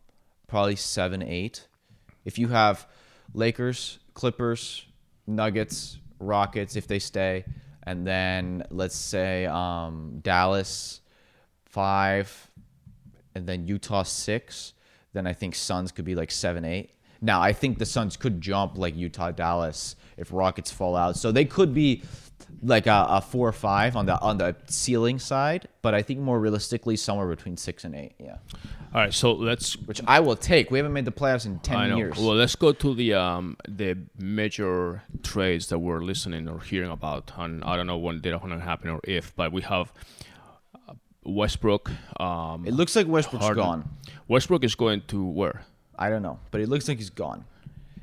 probably 0.48 0.76
seven, 0.76 1.22
eight. 1.22 1.68
If 2.26 2.40
you 2.40 2.48
have 2.48 2.88
Lakers, 3.34 4.00
Clippers, 4.14 4.86
Nuggets, 5.28 6.00
Rockets, 6.20 6.76
if 6.76 6.88
they 6.88 7.00
stay, 7.00 7.46
and 7.84 8.08
then 8.08 8.64
let's 8.70 8.96
say 8.96 9.46
um, 9.46 10.20
Dallas 10.22 11.02
five, 11.66 12.50
and 13.36 13.46
then 13.46 13.68
Utah 13.68 14.04
six, 14.04 14.74
then 15.14 15.28
I 15.28 15.34
think 15.34 15.56
Suns 15.56 15.92
could 15.92 16.06
be 16.06 16.16
like 16.16 16.32
seven, 16.32 16.66
eight. 16.66 16.92
Now 17.22 17.42
I 17.42 17.54
think 17.54 17.80
the 17.80 17.86
Suns 17.86 18.18
could 18.18 18.42
jump 18.42 18.78
like 18.78 18.96
Utah, 18.96 19.32
Dallas 19.32 19.96
if 20.18 20.32
Rockets 20.32 20.72
fall 20.72 20.96
out, 20.96 21.16
so 21.16 21.32
they 21.32 21.46
could 21.46 21.74
be 21.74 22.04
like 22.62 22.88
a, 22.88 23.06
a 23.10 23.22
four 23.22 23.48
or 23.48 23.54
five 23.54 23.96
on 23.96 24.06
the 24.06 24.20
on 24.20 24.38
the 24.38 24.56
ceiling 24.68 25.20
side, 25.20 25.68
but 25.82 25.94
I 25.94 26.02
think 26.02 26.20
more 26.20 26.40
realistically 26.40 26.96
somewhere 26.96 27.28
between 27.28 27.58
six 27.58 27.84
and 27.84 27.96
eight. 27.96 28.14
Yeah, 28.20 28.38
all 28.94 29.02
right 29.02 29.14
so 29.14 29.34
let's 29.34 29.76
which 29.78 30.02
I 30.08 30.20
will 30.20 30.36
take. 30.36 30.72
We 30.72 30.80
haven't 30.80 30.94
made 30.94 31.06
the 31.06 31.12
playoffs 31.12 31.46
in 31.46 31.60
ten 31.60 31.98
years. 31.98 32.18
Well, 32.18 32.36
let's 32.36 32.56
go 32.56 32.72
to 32.72 32.94
the 32.94 33.14
um 33.14 33.58
the 33.68 33.98
major 34.18 35.04
trades 35.24 35.68
that 35.68 35.80
we're 35.80 36.02
listening 36.02 36.48
or 36.48 36.60
hearing 36.60 36.92
about, 36.92 37.32
and 37.38 37.64
I 37.64 37.76
don't 37.76 37.88
know 37.88 37.98
when 37.98 38.22
they're 38.22 38.38
going 38.38 38.52
to 38.52 38.60
happen 38.60 38.90
or 38.90 39.00
if, 39.04 39.36
but 39.36 39.52
we 39.52 39.62
have 39.64 39.92
Westbrook. 41.26 41.90
Um, 42.20 42.66
it 42.66 42.74
looks 42.74 42.96
like 42.96 43.08
Westbrook's 43.08 43.46
Harden. 43.46 43.64
gone. 43.64 43.90
Westbrook 44.28 44.64
is 44.64 44.76
going 44.76 45.02
to 45.08 45.24
where? 45.26 45.64
I 45.98 46.10
don't 46.10 46.22
know, 46.24 46.40
but 46.52 46.62
it 46.62 46.70
looks 46.70 46.88
like 46.88 46.98
he's 46.98 47.10
gone. 47.10 47.46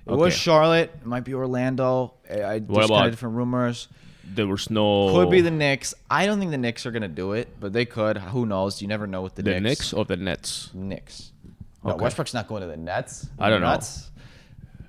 It 0.06 0.10
Okay. 0.12 0.20
was 0.20 0.34
Charlotte. 0.34 0.90
It 1.00 1.06
might 1.06 1.24
be 1.24 1.34
Orlando. 1.34 2.14
I, 2.28 2.32
I 2.34 2.58
there's 2.58 2.66
kind 2.68 2.84
about- 2.84 3.04
of 3.06 3.12
different 3.12 3.36
rumors. 3.36 3.88
There 4.32 4.46
was 4.46 4.70
no. 4.70 5.12
Could 5.12 5.30
be 5.30 5.40
the 5.40 5.50
Knicks. 5.50 5.92
I 6.08 6.24
don't 6.24 6.38
think 6.38 6.52
the 6.52 6.58
Knicks 6.58 6.86
are 6.86 6.92
gonna 6.92 7.08
do 7.08 7.32
it, 7.32 7.48
but 7.58 7.72
they 7.72 7.84
could. 7.84 8.16
Who 8.16 8.46
knows? 8.46 8.80
You 8.80 8.86
never 8.86 9.08
know 9.08 9.22
with 9.22 9.34
the, 9.34 9.42
the 9.42 9.50
Knicks. 9.58 9.62
Knicks 9.62 9.92
or 9.92 10.04
the 10.04 10.16
Nets. 10.16 10.70
Knicks. 10.72 11.32
No, 11.82 11.92
Okay. 11.94 12.02
Westbrook's 12.04 12.32
not 12.32 12.46
going 12.46 12.60
to 12.60 12.68
the 12.68 12.76
Nets. 12.76 13.26
I 13.40 13.50
don't 13.50 13.60
know. 13.60 13.66
Nuts? 13.68 14.10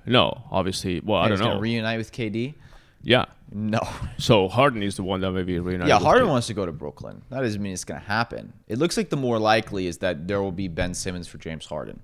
No, 0.06 0.42
obviously. 0.50 1.00
Well, 1.00 1.18
I 1.20 1.28
don't 1.28 1.40
know. 1.40 1.58
reunite 1.58 1.98
with 1.98 2.12
KD. 2.12 2.54
yeah. 3.02 3.24
No. 3.54 3.80
So 4.18 4.48
Harden 4.48 4.82
is 4.82 4.96
the 4.96 5.02
one 5.02 5.20
that 5.20 5.30
maybe 5.32 5.58
reunited. 5.58 5.88
yeah, 5.88 5.98
Harden 5.98 6.28
wants 6.28 6.46
to 6.46 6.54
go 6.54 6.64
to 6.64 6.72
Brooklyn. 6.72 7.22
That 7.30 7.40
doesn't 7.40 7.60
mean 7.60 7.72
it's 7.72 7.84
gonna 7.84 8.00
happen. 8.00 8.52
It 8.68 8.78
looks 8.78 8.96
like 8.96 9.10
the 9.10 9.16
more 9.16 9.38
likely 9.38 9.86
is 9.86 9.98
that 9.98 10.26
there 10.28 10.40
will 10.42 10.52
be 10.52 10.68
Ben 10.68 10.94
Simmons 10.94 11.28
for 11.28 11.38
James 11.38 11.66
Harden. 11.66 12.02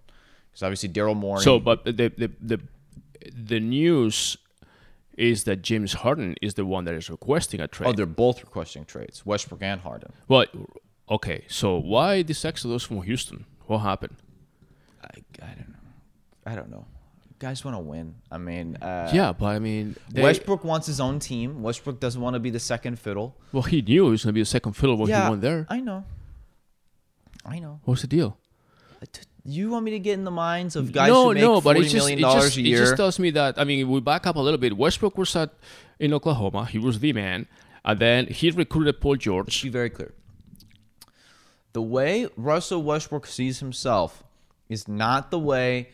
Because 0.50 0.62
obviously 0.62 0.88
Daryl 0.90 1.16
Morey. 1.16 1.42
So, 1.42 1.58
but 1.58 1.84
the 1.84 1.92
the 1.92 2.30
the 2.40 2.60
the 3.34 3.60
news 3.60 4.36
is 5.16 5.44
that 5.44 5.62
James 5.62 5.92
Harden 5.94 6.36
is 6.42 6.54
the 6.54 6.64
one 6.64 6.84
that 6.84 6.94
is 6.94 7.10
requesting 7.10 7.60
a 7.60 7.66
trade. 7.68 7.88
oh, 7.88 7.92
they're 7.92 8.06
both 8.06 8.40
requesting 8.40 8.84
trades, 8.84 9.24
Westbrook 9.26 9.62
and 9.62 9.80
Harden. 9.80 10.12
well, 10.28 10.44
okay. 11.10 11.44
So 11.48 11.76
why 11.76 12.22
this 12.22 12.44
exodus 12.44 12.84
from 12.84 13.02
Houston? 13.02 13.44
What 13.66 13.78
happened? 13.78 14.16
I, 15.02 15.18
I 15.42 15.54
don't 15.54 15.68
know. 15.70 15.74
I 16.46 16.54
don't 16.54 16.70
know. 16.70 16.86
Guys 17.38 17.64
want 17.64 17.76
to 17.76 17.80
win. 17.80 18.16
I 18.32 18.38
mean, 18.38 18.76
uh, 18.76 19.10
yeah, 19.14 19.32
but 19.32 19.46
I 19.46 19.60
mean, 19.60 19.94
they, 20.10 20.22
Westbrook 20.22 20.64
wants 20.64 20.88
his 20.88 20.98
own 20.98 21.20
team. 21.20 21.62
Westbrook 21.62 22.00
doesn't 22.00 22.20
want 22.20 22.34
to 22.34 22.40
be 22.40 22.50
the 22.50 22.58
second 22.58 22.98
fiddle. 22.98 23.36
Well, 23.52 23.62
he 23.62 23.80
knew 23.80 24.06
he 24.06 24.10
was 24.10 24.24
going 24.24 24.30
to 24.30 24.34
be 24.34 24.40
the 24.40 24.46
second 24.46 24.72
fiddle 24.72 24.96
when 24.96 25.08
yeah, 25.08 25.24
he 25.24 25.30
went 25.30 25.42
there. 25.42 25.66
I 25.68 25.80
know. 25.80 26.04
I 27.44 27.60
know. 27.60 27.80
What's 27.84 28.02
the 28.02 28.08
deal? 28.08 28.36
You 29.44 29.70
want 29.70 29.84
me 29.84 29.92
to 29.92 30.00
get 30.00 30.14
in 30.14 30.24
the 30.24 30.32
minds 30.32 30.74
of 30.74 30.90
guys 30.92 31.08
no, 31.08 31.28
who 31.28 31.34
make 31.34 31.42
no, 31.42 31.60
but 31.60 31.76
it's 31.76 31.92
just, 31.92 32.06
million 32.06 32.18
it 32.18 32.22
dollars 32.22 32.56
just, 32.56 32.58
a 32.58 32.60
it 32.60 32.76
just 32.76 32.96
tells 32.96 33.18
me 33.20 33.30
that. 33.30 33.56
I 33.56 33.64
mean, 33.64 33.88
we 33.88 34.00
back 34.00 34.26
up 34.26 34.34
a 34.34 34.40
little 34.40 34.58
bit. 34.58 34.76
Westbrook 34.76 35.16
was 35.16 35.34
at 35.36 35.54
in 36.00 36.12
Oklahoma. 36.12 36.66
He 36.66 36.78
was 36.78 36.98
the 36.98 37.12
man, 37.12 37.46
and 37.84 38.00
then 38.00 38.26
he 38.26 38.50
recruited 38.50 39.00
Paul 39.00 39.16
George. 39.16 39.62
be 39.62 39.68
very 39.68 39.90
clear. 39.90 40.12
The 41.72 41.82
way 41.82 42.26
Russell 42.36 42.82
Westbrook 42.82 43.26
sees 43.26 43.60
himself 43.60 44.24
is 44.68 44.88
not 44.88 45.30
the 45.30 45.38
way 45.38 45.90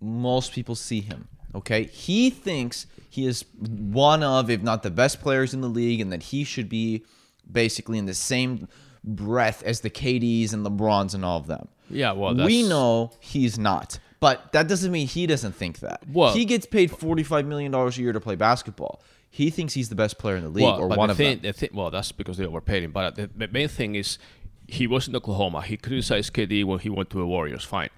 most 0.00 0.52
people 0.52 0.74
see 0.74 1.00
him. 1.00 1.28
Okay, 1.54 1.84
he 1.84 2.30
thinks 2.30 2.86
he 3.08 3.26
is 3.26 3.44
one 3.58 4.22
of, 4.22 4.48
if 4.50 4.62
not 4.62 4.82
the 4.82 4.90
best 4.90 5.20
players 5.20 5.52
in 5.52 5.60
the 5.60 5.68
league, 5.68 6.00
and 6.00 6.12
that 6.12 6.22
he 6.24 6.44
should 6.44 6.68
be 6.68 7.04
basically 7.50 7.98
in 7.98 8.06
the 8.06 8.14
same 8.14 8.68
breath 9.02 9.62
as 9.64 9.80
the 9.80 9.90
KDs 9.90 10.52
and 10.52 10.64
LeBrons 10.64 11.14
and 11.14 11.24
all 11.24 11.38
of 11.38 11.46
them. 11.48 11.68
Yeah, 11.88 12.12
well, 12.12 12.34
we 12.34 12.62
know 12.68 13.10
he's 13.18 13.58
not, 13.58 13.98
but 14.20 14.52
that 14.52 14.68
doesn't 14.68 14.92
mean 14.92 15.08
he 15.08 15.26
doesn't 15.26 15.56
think 15.56 15.80
that. 15.80 16.02
Well- 16.12 16.32
he 16.34 16.44
gets 16.44 16.66
paid 16.66 16.90
forty-five 16.92 17.46
million 17.46 17.72
dollars 17.72 17.98
a 17.98 18.02
year 18.02 18.12
to 18.12 18.20
play 18.20 18.36
basketball. 18.36 19.02
He 19.28 19.50
thinks 19.50 19.74
he's 19.74 19.88
the 19.88 19.94
best 19.96 20.18
player 20.18 20.36
in 20.36 20.42
the 20.42 20.48
league, 20.50 20.64
Well, 20.64 20.80
or 20.80 20.88
one 20.88 21.06
the 21.08 21.12
of 21.12 21.16
thing, 21.16 21.36
them. 21.40 21.42
The 21.42 21.52
thing, 21.52 21.70
well, 21.72 21.90
that's 21.90 22.10
because 22.12 22.36
they 22.36 22.44
overpaid 22.46 22.82
him. 22.82 22.90
But 22.92 23.04
uh, 23.04 23.10
the, 23.12 23.30
the 23.36 23.48
main 23.48 23.68
thing 23.68 23.94
is, 23.94 24.18
he 24.66 24.86
was 24.88 25.06
in 25.08 25.14
Oklahoma. 25.16 25.62
He 25.62 25.76
criticized 25.76 26.32
KD 26.32 26.64
when 26.64 26.78
he 26.80 26.88
went 26.90 27.10
to 27.10 27.18
the 27.18 27.26
Warriors. 27.26 27.64
Fine, 27.64 27.90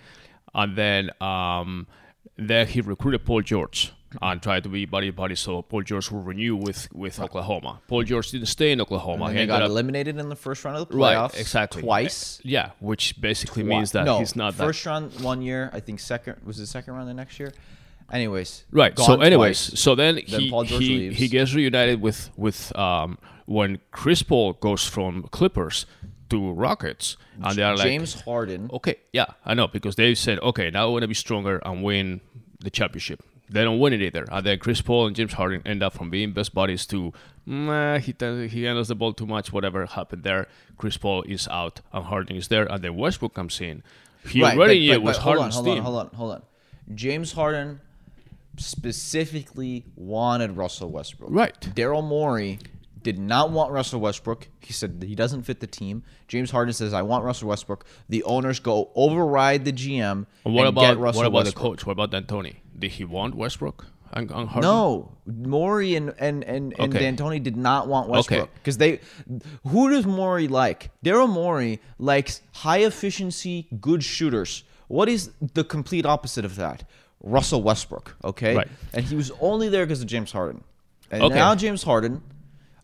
and 0.55 0.77
then 0.77 1.11
um, 1.21 1.87
then 2.37 2.67
he 2.67 2.81
recruited 2.81 3.25
Paul 3.25 3.43
George 3.43 3.93
and 4.21 4.43
tried 4.43 4.63
to 4.65 4.69
be 4.69 4.85
buddy 4.85 5.11
buddy. 5.11 5.35
So 5.35 5.63
Paul 5.63 5.83
George 5.83 6.11
will 6.11 6.21
renew 6.23 6.55
with 6.57 6.89
with 6.93 7.19
Oklahoma. 7.21 7.81
Paul 7.89 8.03
George 8.05 8.31
didn't 8.31 8.49
stay 8.49 8.71
in 8.73 8.81
Oklahoma. 8.81 9.27
And 9.27 9.39
He 9.39 9.47
got 9.47 9.63
up- 9.63 9.71
eliminated 9.71 10.19
in 10.19 10.29
the 10.29 10.37
first 10.37 10.65
round 10.65 10.77
of 10.77 10.89
the 10.89 10.95
playoffs. 10.95 11.33
right, 11.33 11.41
exactly, 11.41 11.83
Twice. 11.83 12.41
Yeah, 12.45 12.71
which 12.81 13.21
basically 13.21 13.63
means 13.63 13.93
that 13.93 14.05
no, 14.05 14.19
he's 14.19 14.37
not 14.37 14.57
that 14.57 14.65
first 14.65 14.85
round 14.85 15.19
one 15.21 15.41
year. 15.43 15.71
I 15.73 15.81
think 15.81 15.99
second 16.01 16.37
was 16.45 16.59
the 16.59 16.67
second 16.67 16.95
round 16.95 17.09
the 17.09 17.15
next 17.15 17.41
year. 17.41 17.53
Anyways, 18.13 18.65
Right. 18.71 18.99
So, 18.99 19.23
anyways, 19.23 19.69
twice. 19.71 19.81
so 19.81 19.95
then, 19.95 20.17
Then 20.29 20.41
he 20.41 20.51
Paul 20.51 20.65
he, 20.65 20.77
leaves. 20.79 21.17
he 21.19 21.29
gets 21.29 21.55
reunited 21.55 22.03
with 22.03 22.29
with 22.37 22.77
um 22.77 23.17
when 23.47 23.79
Chris 23.91 24.23
Paul 24.23 24.53
goes 24.55 24.87
from 24.87 25.23
Clippers 25.31 25.87
to 26.33 26.53
Rockets, 26.53 27.17
and 27.43 27.57
they 27.57 27.63
are 27.63 27.77
like, 27.77 27.87
James 27.87 28.21
Harden. 28.23 28.69
okay, 28.73 28.97
yeah, 29.13 29.27
I 29.45 29.55
know 29.55 29.69
because 29.69 29.95
they 29.97 30.15
said, 30.15 30.39
okay, 30.41 30.71
now 30.71 30.87
we 30.89 30.93
want 30.95 31.03
to 31.03 31.09
be 31.09 31.15
stronger 31.27 31.57
and 31.65 31.83
win 31.83 32.21
the 32.61 32.71
championship. 32.71 33.23
They 33.49 33.63
don't 33.65 33.79
win 33.79 33.93
it 33.93 34.01
either, 34.03 34.25
and 34.33 34.47
then 34.47 34.59
Chris 34.59 34.81
Paul 34.81 35.07
and 35.09 35.15
James 35.17 35.35
Harden 35.35 35.61
end 35.67 35.83
up 35.83 35.93
from 35.93 36.09
being 36.11 36.33
best 36.33 36.55
buddies 36.55 36.87
to, 36.87 37.13
nah, 37.45 37.99
he 37.99 38.15
he 38.49 38.63
handles 38.65 38.89
the 38.89 38.95
ball 38.95 39.13
too 39.13 39.27
much. 39.27 39.53
Whatever 39.53 39.85
happened 39.87 40.23
there, 40.23 40.47
Chris 40.79 40.97
Paul 40.97 41.23
is 41.25 41.47
out 41.49 41.81
and 41.93 42.05
Harden 42.07 42.37
is 42.37 42.49
there, 42.49 42.65
and 42.65 42.83
then 42.83 42.97
Westbrook 42.97 43.35
comes 43.35 43.61
in. 43.61 43.83
He 44.27 44.41
Right, 44.43 44.57
already 44.57 44.89
but- 44.89 44.95
but- 44.95 45.03
was 45.03 45.17
but 45.19 45.23
hold 45.25 45.39
on, 45.39 45.51
hold 45.51 45.65
team. 45.67 45.77
on, 45.79 45.83
hold 45.85 45.99
on, 45.99 46.09
hold 46.15 46.33
on. 46.33 46.43
James 46.95 47.33
Harden 47.33 47.81
specifically 48.57 49.85
wanted 49.97 50.57
Russell 50.57 50.91
Westbrook. 50.91 51.31
Right. 51.33 51.59
Daryl 51.61 52.03
Morey 52.05 52.59
did 53.03 53.19
not 53.19 53.51
want 53.51 53.73
Russell 53.73 54.01
Westbrook. 54.01 54.49
He 54.61 54.73
said 54.73 55.01
that 55.01 55.09
he 55.09 55.15
doesn't 55.15 55.43
fit 55.43 55.61
the 55.61 55.67
team. 55.67 56.03
James 56.29 56.51
Harden 56.51 56.73
says, 56.73 56.93
"I 56.93 57.03
want 57.03 57.25
Russell 57.25 57.49
Westbrook." 57.49 57.85
The 58.09 58.23
owners 58.25 58.59
go 58.61 58.91
override 58.95 59.65
the 59.65 59.73
GM 59.73 60.27
And 60.45 60.55
what 60.55 60.67
about 60.67 60.81
get 60.83 60.99
Russell 60.99 61.23
what 61.23 61.27
about 61.29 61.45
the 61.47 61.53
coach? 61.53 61.87
What 61.87 61.93
about 61.93 62.11
D'Antoni? 62.11 62.57
Did 62.79 62.93
he 62.93 63.05
want 63.05 63.35
Westbrook 63.35 63.87
Harden? 64.13 64.61
No, 64.61 65.13
Morey 65.27 65.95
and 65.97 66.15
and 66.19 66.45
and, 66.45 66.75
and 66.79 66.95
Okay. 66.95 67.11
D'Antoni 67.11 67.43
did 67.43 67.57
not 67.57 67.89
want 67.89 68.09
Westbrook 68.09 68.51
because 68.55 68.79
they. 68.79 69.01
Who 69.67 69.91
does 69.91 70.07
Morey 70.07 70.49
like? 70.49 70.91
Daryl 71.05 71.29
Morey 71.29 71.81
likes 71.99 72.41
high 72.53 72.79
efficiency, 72.79 73.69
good 73.81 74.03
shooters. 74.05 74.65
What 74.89 75.09
is 75.09 75.31
the 75.55 75.65
complete 75.65 76.05
opposite 76.05 76.45
of 76.45 76.57
that? 76.57 76.85
Russell 77.23 77.63
Westbrook. 77.63 78.17
Okay, 78.25 78.57
Right. 78.57 78.69
and 78.93 79.05
he 79.05 79.15
was 79.15 79.31
only 79.41 79.69
there 79.69 79.87
because 79.87 80.01
of 80.03 80.09
James 80.09 80.33
Harden. 80.33 80.65
And 81.11 81.23
Okay. 81.23 81.35
now 81.35 81.55
James 81.55 81.83
Harden, 81.85 82.21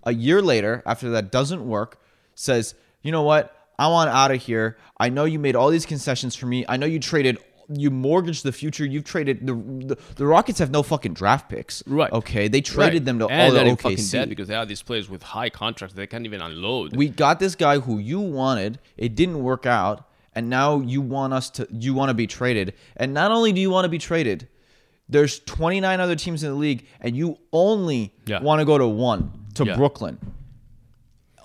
a 0.05 0.13
year 0.15 0.41
later, 0.43 0.83
after 0.87 1.11
that 1.11 1.31
doesn't 1.33 1.67
work, 1.67 2.01
says, 2.35 2.75
"You 3.03 3.13
know 3.13 3.23
what? 3.23 3.55
I 3.79 3.89
want 3.89 4.11
out 4.11 4.31
of 4.31 4.43
here. 4.43 4.77
I 4.99 5.09
know 5.09 5.25
you 5.25 5.39
made 5.39 5.55
all 5.57 5.71
these 5.71 5.87
concessions 5.87 6.35
for 6.35 6.47
me. 6.47 6.65
I 6.69 6.77
know 6.77 6.87
you 6.87 6.99
traded." 7.01 7.39
You 7.71 7.91
mortgaged 7.91 8.45
the 8.45 8.53
future. 8.53 8.87
You've 8.87 9.05
traded 9.05 9.47
the, 9.47 9.53
the 9.55 9.99
the 10.17 10.25
Rockets 10.25 10.59
have 10.59 10.71
no 10.71 10.83
fucking 10.83 11.13
draft 11.13 11.51
picks. 11.51 11.83
Right. 11.87 12.11
Okay. 12.11 12.49
They 12.49 12.63
traded 12.63 12.95
Right. 13.03 13.05
them 13.05 13.19
to 13.19 13.27
and 13.27 13.43
all 13.43 13.49
the 13.59 13.63
they're 13.63 13.77
fucking 13.77 13.99
OKC. 13.99 14.27
because 14.31 14.49
they 14.49 14.55
have 14.55 14.69
these 14.69 14.81
players 14.81 15.11
with 15.11 15.23
high 15.23 15.51
contracts 15.51 15.95
they 15.95 16.07
can't 16.07 16.25
even 16.25 16.41
unload. 16.41 16.97
we 16.97 17.11
got 17.11 17.41
this 17.41 17.55
guy 17.55 17.79
who 17.81 17.99
you 17.99 18.21
wanted. 18.21 18.79
It 18.97 19.15
didn't 19.15 19.43
work 19.43 19.67
out, 19.67 20.09
and 20.35 20.49
now 20.49 20.81
you 20.81 21.03
want 21.03 21.35
us 21.35 21.51
to. 21.51 21.69
You 21.71 21.93
want 21.93 22.09
to 22.09 22.15
be 22.15 22.27
traded, 22.27 22.73
and 22.97 23.13
not 23.13 23.31
only 23.33 23.53
do 23.53 23.61
you 23.61 23.69
want 23.69 23.85
to 23.85 23.91
be 23.91 23.99
traded, 23.99 24.49
there's 25.09 25.39
29 25.41 26.01
other 26.01 26.17
teams 26.17 26.43
in 26.43 26.51
the 26.51 26.57
league, 26.57 26.87
and 27.01 27.17
you 27.17 27.39
only 27.53 28.13
Yeah. 28.27 28.41
want 28.41 28.61
to 28.61 28.65
go 28.65 28.77
to 28.79 28.87
one 28.87 29.31
to 29.55 29.65
Yeah. 29.65 29.77
Brooklyn. 29.77 30.19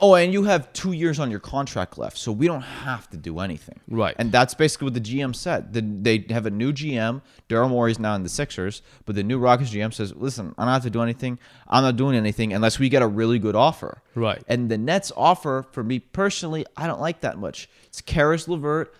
Oh, 0.02 0.16
and 0.16 0.34
you 0.34 0.44
have 0.44 0.74
two 0.74 0.92
years 0.92 1.18
on 1.18 1.32
your 1.32 1.40
contract 1.40 1.98
left, 1.98 2.18
so 2.18 2.32
we 2.34 2.46
don't 2.46 2.62
have 2.64 3.10
to 3.12 3.18
do 3.18 3.40
anything. 3.40 3.80
Right. 3.88 4.14
And 4.20 4.34
that's 4.34 4.54
basically 4.54 4.86
what 4.88 4.96
the 4.96 5.00
GM 5.00 5.34
said. 5.34 5.72
The, 5.72 5.80
they 5.82 6.26
have 6.34 6.46
a 6.46 6.50
new 6.52 6.74
GM. 6.74 7.22
Daryl 7.48 7.70
Morey's 7.70 8.00
now 8.00 8.14
in 8.16 8.24
the 8.24 8.28
Sixers, 8.28 8.82
but 9.06 9.16
the 9.16 9.24
new 9.24 9.38
Rockets 9.40 9.70
GM 9.72 9.94
says, 9.94 10.14
listen, 10.16 10.54
I 10.58 10.66
don't 10.66 10.74
have 10.74 10.84
to 10.84 10.90
do 10.90 11.02
anything. 11.02 11.40
I'm 11.70 11.84
not 11.84 11.96
doing 11.96 12.18
anything 12.18 12.52
unless 12.52 12.80
we 12.80 12.90
get 12.90 13.02
a 13.02 13.08
really 13.08 13.40
good 13.40 13.56
offer. 13.56 14.02
Right. 14.14 14.44
And 14.50 14.70
the 14.70 14.78
Nets 14.78 15.14
offer, 15.16 15.66
for 15.72 15.84
me 15.86 16.00
personally, 16.00 16.66
I 16.76 16.88
don't 16.88 17.00
like 17.00 17.22
that 17.22 17.38
much. 17.38 17.70
It's 17.86 18.02
Caris 18.02 18.48
LeVert 18.50 18.94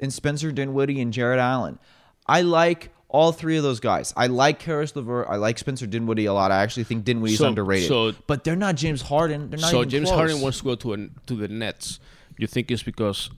and 0.00 0.12
Spencer 0.12 0.50
Dinwiddie 0.50 1.00
and 1.00 1.12
Jarrett 1.12 1.38
Allen. 1.38 1.78
I 2.26 2.40
like 2.42 2.90
all 3.08 3.32
three 3.32 3.56
of 3.56 3.62
those 3.62 3.80
guys. 3.80 4.12
I 4.16 4.26
like 4.26 4.58
Caris 4.58 4.94
LeVert. 4.94 5.26
I 5.28 5.36
like 5.36 5.58
Spencer 5.58 5.86
Dinwiddie 5.86 6.26
a 6.26 6.32
lot. 6.34 6.50
I 6.52 6.62
actually 6.62 6.84
think 6.84 7.04
Dinwiddie's 7.04 7.38
So- 7.38 7.48
underrated. 7.48 7.88
so- 7.88 8.12
but 8.26 8.44
they're 8.44 8.56
not 8.56 8.74
James 8.76 9.02
Harden. 9.02 9.48
They're 9.50 9.58
not 9.58 9.70
so 9.70 9.84
James 9.84 10.08
close. 10.08 10.16
Harden 10.18 10.40
wants 10.40 10.58
to 10.58 10.64
go 10.64 10.74
to 10.74 10.92
an, 10.92 11.12
to 11.26 11.34
the 11.34 11.48
Nets. 11.48 12.00
You 12.36 12.46
think 12.46 12.70
it's 12.70 12.82
because 12.82 13.30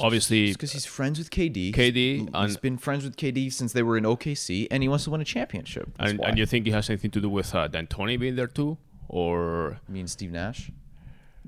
obviously 0.00 0.52
because 0.52 0.72
he's 0.72 0.86
friends 0.86 1.18
with 1.18 1.30
KD. 1.30 1.72
KD 1.72 2.18
He's 2.18 2.28
and- 2.32 2.60
been 2.60 2.78
friends 2.78 3.04
with 3.04 3.16
KD 3.16 3.50
since 3.52 3.72
they 3.72 3.82
were 3.82 3.96
in 3.96 4.04
OKC, 4.04 4.68
and 4.70 4.82
he 4.82 4.88
wants 4.88 5.04
to 5.04 5.10
win 5.10 5.20
a 5.20 5.24
championship. 5.24 5.90
And, 5.98 6.20
and 6.24 6.38
you 6.38 6.46
think 6.46 6.66
it 6.66 6.72
has 6.72 6.88
anything 6.88 7.10
to 7.12 7.20
do 7.20 7.28
with 7.28 7.54
uh, 7.54 7.66
D'Antoni 7.68 8.18
being 8.20 8.36
there 8.36 8.46
too, 8.46 8.78
or 9.08 9.80
I 9.88 9.92
mean 9.92 10.06
Steve 10.06 10.30
Nash. 10.32 10.70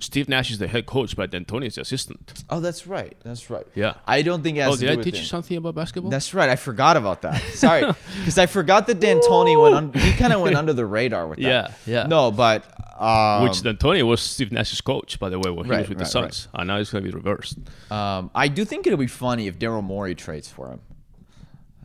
Steve 0.01 0.28
Nash 0.28 0.51
is 0.51 0.59
the 0.59 0.66
head 0.68 0.86
coach, 0.86 1.16
but 1.16 1.30
D'Antoni 1.30 1.66
is 1.66 1.74
the 1.76 1.80
assistant. 1.82 2.44
Oh, 2.51 2.61
that's 2.61 2.86
right. 2.86 3.16
That's 3.24 3.51
right. 3.51 3.66
Yeah. 3.74 3.94
I 4.07 4.22
don't 4.22 4.42
think 4.42 4.57
it 4.59 4.61
has 4.62 4.74
Oh, 4.74 4.76
did 4.76 4.90
I 4.99 5.03
teach 5.03 5.14
him. 5.14 5.20
you 5.20 5.26
something 5.26 5.57
about 5.57 5.74
basketball? 5.74 6.11
That's 6.11 6.32
right. 6.34 6.49
I 6.49 6.57
forgot 6.57 6.96
about 6.96 7.22
that. 7.22 7.40
Sorry, 7.55 7.80
because 8.18 8.38
I 8.38 8.46
forgot 8.46 8.86
that 8.86 9.01
D'Antoni 9.01 9.61
went. 9.61 9.74
Un- 9.74 9.92
he 9.92 10.12
kind 10.12 10.32
of 10.32 10.40
went 10.40 10.57
under 10.57 10.72
the 10.72 10.86
radar 10.86 11.26
with 11.26 11.38
that. 11.38 11.44
Yeah, 11.86 12.03
yeah. 12.03 12.07
No, 12.07 12.30
but 12.30 12.64
um, 13.01 13.44
Which 13.44 13.62
D'Antoni 13.62 14.03
was 14.07 14.20
Steve 14.20 14.53
Nash's 14.53 14.80
coach, 14.80 15.18
by 15.18 15.28
the 15.28 15.38
way, 15.38 15.51
when 15.51 15.64
he 15.66 15.70
Right, 15.70 15.80
was 15.80 15.88
with 15.88 15.99
right, 15.99 16.05
the 16.05 16.11
Suns, 16.11 16.49
and 16.55 16.68
now 16.68 16.76
it's 16.78 16.90
going 16.90 17.05
to 17.05 17.11
be 17.11 17.14
reversed. 17.14 17.59
um, 17.90 18.30
I 18.34 18.49
do 18.49 18.64
think 18.64 18.86
it'll 18.86 18.99
be 18.99 19.07
funny 19.07 19.46
if 19.46 19.59
Daryl 19.59 19.82
Morey 19.84 20.14
trades 20.14 20.49
for 20.49 20.70
him. 20.70 20.80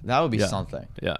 That 0.05 0.19
would 0.21 0.31
be 0.31 0.37
Yeah. 0.37 0.47
something. 0.47 0.85
Yeah, 1.01 1.15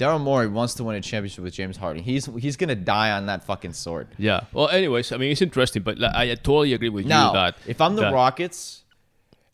Daryl 0.00 0.18
Morey 0.20 0.48
wants 0.48 0.72
to 0.74 0.84
win 0.84 0.96
a 0.96 1.00
championship 1.02 1.44
with 1.44 1.52
James 1.52 1.76
Harden. 1.76 2.02
He's 2.02 2.24
he's 2.38 2.56
gonna 2.56 2.74
die 2.74 3.10
on 3.10 3.26
that 3.26 3.44
fucking 3.44 3.74
sword. 3.74 4.08
yeah. 4.16 4.40
Well, 4.54 4.68
anyways, 4.70 5.12
I 5.12 5.18
mean, 5.18 5.30
it's 5.32 5.42
interesting, 5.42 5.82
but 5.82 5.98
like, 5.98 6.14
I, 6.14 6.30
I 6.30 6.34
totally 6.36 6.72
agree 6.72 6.88
with 6.88 7.04
Now, 7.04 7.28
you 7.28 7.32
that 7.34 7.56
if 7.66 7.80
I'm 7.82 7.94
the 7.96 8.02
that- 8.02 8.14
Rockets 8.14 8.84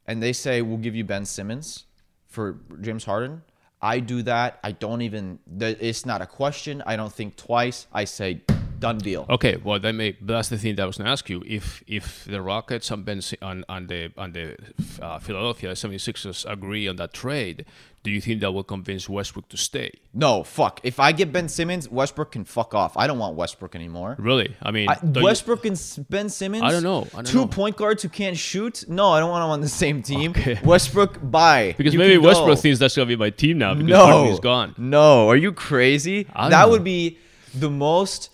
and 0.07 0.22
they 0.22 0.32
say 0.32 0.62
we'll 0.62 0.78
give 0.78 0.94
you 0.94 1.03
Ben 1.05 1.24
Simmons 1.24 1.84
for 2.28 2.59
James 2.80 3.05
Harden, 3.05 3.42
I 3.82 3.99
do 3.99 4.22
that. 4.22 4.61
I 4.62 4.70
don't 4.70 5.03
even. 5.03 5.40
It's 5.61 6.07
not 6.07 6.22
a 6.22 6.26
question. 6.26 6.80
I 6.86 6.94
don't 6.94 7.12
think 7.12 7.34
twice. 7.36 7.88
I 7.92 8.05
say 8.05 8.42
done 8.79 8.99
deal. 8.99 9.27
Okay, 9.31 9.57
well, 9.62 9.79
that 9.81 9.93
may 9.93 10.16
that's 10.20 10.49
the 10.49 10.59
thing 10.59 10.77
that 10.77 10.83
I 10.83 10.87
was 10.87 10.97
going 10.97 11.07
to 11.07 11.12
ask 11.12 11.29
you. 11.31 11.43
If 11.47 11.83
if 11.87 12.24
the 12.24 12.41
Rockets 12.43 12.91
and 12.91 13.05
Ben 13.05 13.20
and, 13.43 13.64
and 13.68 13.89
the 13.89 14.12
and 14.16 14.35
the 14.35 14.57
uh, 15.01 15.18
Philadelphia 15.18 15.72
76ers 15.72 16.51
agree 16.51 16.89
on 16.89 16.97
that 16.97 17.12
trade, 17.12 17.64
do 18.03 18.11
you 18.11 18.20
think 18.20 18.41
that 18.41 18.53
will 18.53 18.62
convince 18.64 19.09
Westbrook 19.09 19.49
to 19.49 19.57
stay? 19.57 19.91
No, 20.14 20.45
fuck. 20.45 20.81
If 20.85 21.01
I 21.01 21.11
get 21.12 21.33
Ben 21.33 21.49
Simmons, 21.49 21.89
Westbrook 21.89 22.31
can 22.33 22.45
fuck 22.45 22.72
off. 22.74 22.97
I 22.97 23.07
don't 23.09 23.18
want 23.18 23.35
Westbrook 23.37 23.74
anymore. 23.74 24.14
Really? 24.18 24.55
I 24.62 24.70
mean, 24.70 24.89
I, 24.89 24.95
don't 24.95 25.16
you- 25.16 25.24
Westbrook 25.24 25.64
and 25.64 26.07
Ben 26.09 26.29
Simmons. 26.29 26.62
I 26.62 26.70
don't 26.70 26.85
know. 26.85 27.03
I 27.12 27.16
don't 27.16 27.27
Two 27.27 27.39
know. 27.41 27.47
point 27.49 27.77
guards 27.77 28.03
who 28.05 28.09
can't 28.09 28.37
shoot. 28.37 28.85
No, 28.89 29.11
I 29.11 29.18
don't 29.20 29.31
want 29.31 29.43
them 29.43 29.51
on 29.51 29.61
the 29.61 29.68
same 29.68 30.03
team. 30.03 30.31
Okay. 30.31 30.61
Westbrook, 30.64 31.18
bye. 31.22 31.74
because 31.77 31.93
You 31.93 31.99
maybe 31.99 32.14
can 32.14 32.22
go. 32.22 32.29
Westbrook 32.29 32.59
thinks 32.61 32.79
that's 32.79 32.95
going 32.95 33.09
to 33.09 33.16
be 33.16 33.18
my 33.18 33.31
team 33.31 33.59
now 33.59 33.74
because 33.74 33.89
no, 33.91 34.07
Harden's 34.07 34.41
gone. 34.41 34.74
No, 34.79 35.29
are 35.29 35.37
you 35.37 35.53
crazy? 35.53 36.24
That 36.35 36.51
know. 36.51 36.68
would 36.68 36.85
be 36.85 37.18
the 37.55 37.70
most 37.70 38.31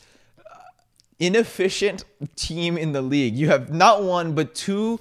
inefficient 1.23 2.05
team 2.37 2.77
in 2.77 2.93
the 2.93 3.01
league. 3.01 3.37
You 3.37 3.49
have 3.49 3.73
not 3.73 4.03
one 4.03 4.35
but 4.35 4.55
two 4.55 4.99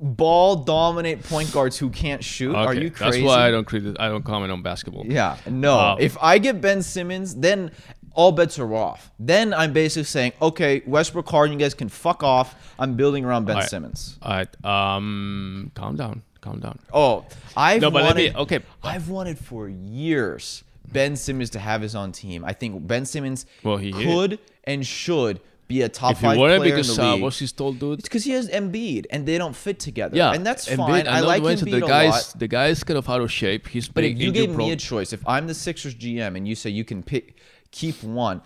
ball 0.00 0.56
dominant 0.56 1.22
point 1.24 1.52
guards 1.52 1.76
who 1.76 1.90
can't 1.90 2.22
shoot. 2.22 2.54
Are 2.54 2.72
you 2.74 2.90
crazy? 2.90 3.20
That's 3.20 3.26
why 3.26 3.48
I 3.48 3.50
don't 3.50 3.98
I 4.00 4.08
don't 4.08 4.24
comment 4.24 4.52
on 4.52 4.62
basketball. 4.62 5.04
Yeah, 5.06 5.36
no. 5.50 5.78
Um, 5.78 5.98
if 6.00 6.16
I 6.22 6.38
get 6.38 6.60
Ben 6.60 6.82
Simmons, 6.82 7.34
then 7.34 7.72
all 8.12 8.30
bets 8.30 8.58
are 8.60 8.72
off. 8.74 9.10
Then 9.18 9.52
I'm 9.52 9.72
basically 9.72 10.04
saying, 10.04 10.32
okay, 10.40 10.82
Westbrook, 10.86 11.28
Harden, 11.28 11.58
you 11.58 11.64
guys 11.64 11.74
can 11.74 11.88
fuck 11.88 12.22
off. 12.22 12.54
I'm 12.78 12.94
building 12.94 13.24
around 13.24 13.46
Ben 13.46 13.56
All 13.56 13.62
right. 13.62 13.68
Simmons. 13.68 14.16
All 14.22 14.32
right. 14.32 14.64
Um, 14.64 15.72
calm 15.74 15.96
down. 15.96 16.22
Calm 16.40 16.60
down. 16.60 16.78
Oh, 16.92 17.24
I've 17.56 17.80
No, 17.80 17.90
wanted, 17.90 18.34
me- 18.34 18.40
okay. 18.42 18.60
I've 18.82 19.08
wanted 19.08 19.38
for 19.38 19.68
years 19.68 20.62
Ben 20.92 21.16
Simmons 21.16 21.50
to 21.50 21.58
have 21.58 21.80
his 21.82 21.96
own 21.96 22.12
team. 22.12 22.44
I 22.44 22.52
think 22.52 22.86
Ben 22.86 23.04
Simmons 23.06 23.46
Well, 23.64 23.78
he 23.78 23.92
could 23.92 24.38
and 24.64 24.86
should 24.86 25.40
be 25.74 25.82
a 25.82 25.88
top 25.88 26.12
If 26.12 26.18
five 26.20 26.36
player 26.36 26.60
because 26.60 26.88
in 26.90 26.96
the 26.96 27.12
league. 27.12 27.22
what's 27.22 27.38
his 27.44 27.52
tall 27.58 27.72
dude? 27.72 27.98
it's 28.00 28.08
because 28.08 28.24
he 28.28 28.32
has 28.38 28.48
Embiid 28.60 29.02
and 29.12 29.20
they 29.28 29.36
don't 29.42 29.56
fit 29.66 29.78
together. 29.88 30.16
Yeah, 30.16 30.32
and 30.36 30.42
that's 30.48 30.64
Embiid, 30.68 30.76
fine. 30.76 31.08
I 31.08 31.20
know 31.20 31.26
like 31.32 31.42
Embiid 31.42 31.70
the 31.78 31.80
guy's 31.94 32.32
the 32.34 32.48
guy's 32.58 32.78
kind 32.84 32.98
of 32.98 33.08
out 33.08 33.20
of 33.26 33.30
shape. 33.40 33.62
He's 33.74 33.88
But 33.88 34.04
if 34.04 34.18
you 34.18 34.30
gave 34.32 34.50
me 34.62 34.70
a 34.72 34.76
choice, 34.76 35.12
if 35.12 35.22
I'm 35.34 35.46
the 35.46 35.54
Sixers 35.66 35.94
GM 36.02 36.36
and 36.36 36.46
you 36.48 36.54
say 36.54 36.70
you 36.70 36.84
can 36.84 37.02
pick, 37.02 37.24
keep 37.70 37.96
one, 38.02 38.40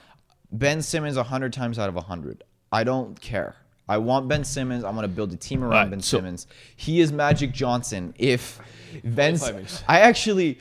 Ben 0.53 0.81
Simmons 0.83 1.17
hundred 1.17 1.53
times 1.53 1.79
out 1.79 1.89
of 1.89 1.97
hundred, 2.13 2.45
I 2.73 2.85
don't 2.85 3.21
care. 3.21 3.57
I 3.91 3.97
want 3.99 4.29
Ben 4.29 4.45
Simmons. 4.45 4.85
I 4.85 4.91
want 4.91 5.05
to 5.05 5.09
build 5.19 5.33
a 5.33 5.37
team 5.37 5.63
around 5.65 5.73
Right, 5.73 5.91
Ben 5.91 6.01
so- 6.01 6.19
Simmons. 6.19 6.47
He 6.77 7.01
is 7.01 7.11
Magic 7.13 7.53
Johnson. 7.53 8.15
If 8.19 8.61
Ben, 9.05 9.37
Five. 9.37 9.85
I 9.89 10.01
actually, 10.01 10.59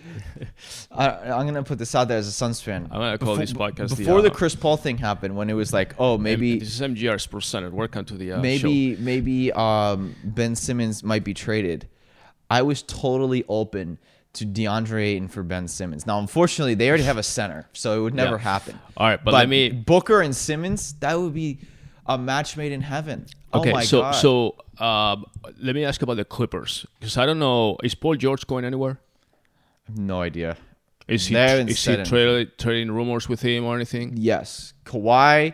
I, 0.92 1.10
I'm 1.10 1.46
gonna 1.46 1.64
put 1.64 1.78
this 1.78 1.94
out 1.96 2.08
there 2.08 2.18
as 2.18 2.28
a 2.28 2.32
Suns 2.32 2.62
fan. 2.62 2.84
I'm 2.92 3.00
gonna 3.00 3.18
call 3.18 3.36
this 3.36 3.54
podcast 3.54 3.96
before 3.98 4.22
the 4.22 4.32
uh, 4.32 4.34
Chris 4.34 4.56
Paul 4.56 4.78
thing 4.78 4.98
happened, 4.98 5.36
when 5.36 5.50
it 5.50 5.54
was 5.54 5.74
like, 5.74 5.96
oh, 6.00 6.18
maybe 6.18 6.60
this 6.60 6.74
is 6.74 6.82
MGR 6.82 7.20
Sports 7.20 7.48
Center. 7.48 7.70
Welcome 7.70 8.06
to 8.06 8.16
the 8.16 8.34
uh, 8.34 8.36
show. 8.38 8.42
maybe 8.42 8.96
maybe 8.98 9.52
um, 9.54 10.16
Ben 10.24 10.56
Simmons 10.56 11.04
might 11.04 11.24
be 11.24 11.34
traded. 11.34 11.88
I 12.50 12.62
was 12.62 12.82
totally 12.82 13.44
open 13.50 13.98
to 14.34 14.46
DeAndre 14.46 15.02
Ayton 15.04 15.28
for 15.28 15.42
Ben 15.44 15.68
Simmons. 15.68 16.06
Now, 16.06 16.20
unfortunately, 16.20 16.76
they 16.76 16.88
already 16.90 17.04
have 17.04 17.18
a 17.18 17.24
center, 17.24 17.68
so 17.74 17.98
it 17.98 18.02
would 18.04 18.14
never 18.14 18.36
Yeah. 18.36 18.42
happen. 18.42 18.80
All 18.96 19.08
right, 19.08 19.24
but 19.24 19.34
let 19.34 19.50
me- 19.50 19.70
Booker 19.70 20.22
and 20.22 20.36
Simmons. 20.36 20.94
That 21.00 21.20
would 21.20 21.34
be 21.34 21.60
a 22.08 22.18
match 22.18 22.58
made 22.58 22.72
in 22.72 22.82
heaven. 22.82 23.26
Okay, 23.54 23.72
oh 23.72 23.74
my 23.74 23.84
so 23.84 24.02
god. 24.02 24.12
so 24.12 24.56
um, 24.80 25.26
let 25.60 25.76
me 25.76 25.84
ask 25.84 26.02
about 26.02 26.18
the 26.18 26.26
Clippers 26.26 26.86
because 27.00 27.18
I 27.18 27.26
don't 27.26 27.40
know. 27.40 27.78
Is 27.84 27.96
Paul 27.96 28.16
George 28.16 28.46
going 28.48 28.66
anywhere? 28.66 29.00
No 29.96 30.22
idea. 30.22 30.58
Is 31.08 31.28
he 31.28 31.36
is 31.36 31.86
he 31.86 32.04
trading 32.04 32.52
trading 32.58 32.92
rumors 32.92 33.30
with 33.30 33.42
him 33.42 33.64
or 33.64 33.76
anything? 33.76 34.14
Yes, 34.18 34.74
Kawhi 34.86 35.54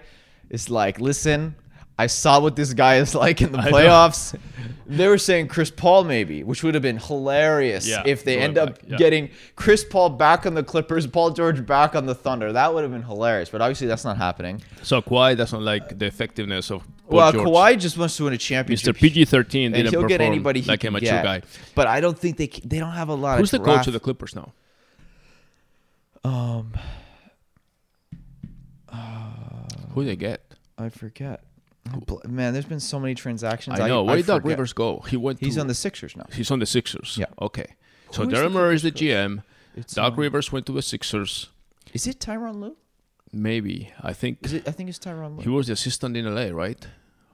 is 0.50 0.70
like, 0.70 1.00
listen. 1.00 1.56
I 2.04 2.08
saw 2.08 2.40
what 2.40 2.56
this 2.56 2.74
guy 2.74 2.98
is 2.98 3.16
like 3.16 3.42
in 3.42 3.52
the 3.52 3.58
playoffs. 3.74 4.38
they 4.86 5.08
were 5.08 5.18
saying 5.18 5.48
Chris 5.48 5.72
Paul 5.72 6.04
maybe, 6.04 6.44
which 6.44 6.62
would 6.64 6.74
have 6.76 6.84
been 6.84 6.98
hilarious 6.98 7.88
Yeah, 7.88 8.04
if 8.06 8.24
they 8.26 8.36
going 8.36 8.44
end 8.46 8.58
up 8.58 8.80
yeah. 8.86 8.98
getting 8.98 9.30
Chris 9.56 9.84
Paul 9.84 10.10
back 10.10 10.46
on 10.46 10.54
the 10.54 10.64
Clippers, 10.64 11.08
Paul 11.08 11.32
George 11.32 11.66
back 11.66 11.96
on 11.96 12.06
the 12.06 12.16
Thunder. 12.16 12.52
That 12.54 12.74
would 12.74 12.84
have 12.84 12.92
been 12.92 13.04
hilarious, 13.04 13.50
but 13.50 13.62
obviously 13.62 13.88
that's 13.88 14.04
not 14.04 14.18
happening. 14.18 14.62
So 14.84 15.02
Kawhi 15.02 15.38
doesn't 15.38 15.64
like 15.64 15.98
the 15.98 16.06
effectiveness 16.08 16.70
of 16.72 16.82
Paul 17.10 17.18
well, 17.18 17.32
George. 17.32 17.48
Kawhi 17.48 17.80
just 17.80 17.98
wants 17.98 18.18
to 18.18 18.26
win 18.26 18.34
a 18.34 18.38
championship. 18.38 18.96
Mr. 18.96 19.00
PG-13 19.00 19.50
didn't 19.52 19.76
he'll 19.76 19.92
perform 19.92 20.08
get 20.10 20.22
anybody 20.22 20.60
he 20.62 20.68
like 20.70 20.82
can 20.82 20.90
a 20.90 20.92
mature 20.92 21.10
get. 21.10 21.24
guy. 21.24 21.42
But 21.76 21.88
I 21.88 22.02
don't 22.02 22.18
think 22.20 22.38
they 22.38 22.48
c- 22.48 22.62
they 22.66 22.80
don't 22.80 22.92
have 22.92 23.10
a 23.10 23.16
lot 23.16 23.34
of. 23.36 23.40
Who's 23.40 23.52
the 23.52 23.60
coach 23.60 23.88
of 23.88 23.94
the 23.94 24.00
Clippers 24.00 24.36
now? 24.36 24.52
Um, 26.26 26.74
Who 29.94 30.04
they 30.04 30.16
get? 30.16 30.42
I 30.78 30.90
forget. 30.90 31.44
Man, 32.26 32.54
there's 32.54 32.66
been 32.66 32.80
so 32.80 33.00
many 33.00 33.14
transactions. 33.16 33.80
I 33.80 33.88
know. 33.88 34.04
Where 34.04 34.16
did 34.16 34.26
Doc 34.26 34.42
forget. 34.42 34.58
Rivers 34.58 34.74
go? 34.74 35.00
He 35.02 35.18
went. 35.18 35.40
He's 35.40 35.56
to, 35.56 35.62
on 35.62 35.68
the 35.68 35.74
Sixers 35.76 36.16
now. 36.16 36.26
He's 36.32 36.50
on 36.50 36.60
the 36.60 36.66
Sixers. 36.66 37.18
Yeah. 37.20 37.26
Okay. 37.42 37.76
So 38.12 38.24
Who 38.24 38.30
is 38.30 38.38
Daryl 38.38 38.54
the 38.54 38.70
is 38.70 38.84
the 38.84 38.92
GM. 38.92 39.44
It's, 39.76 39.96
Doc 39.96 40.14
um, 40.14 40.20
Rivers 40.20 40.52
went 40.52 40.66
to 40.68 40.72
the 40.72 40.82
Sixers. 40.82 41.50
Is 41.94 42.08
it 42.08 42.20
Tyronn 42.20 42.60
Lue? 42.62 42.78
Maybe 43.32 43.92
I 44.02 44.14
think 44.14 44.40
Is 44.44 44.54
it? 44.54 44.68
I 44.68 44.72
think 44.72 44.90
it's 44.90 45.00
Tyronn 45.00 45.38
Lue. 45.38 45.44
he 45.44 45.50
was 45.50 45.68
the 45.68 45.74
assistant 45.74 46.16
in 46.16 46.34
LA, 46.34 46.56
right? 46.56 46.88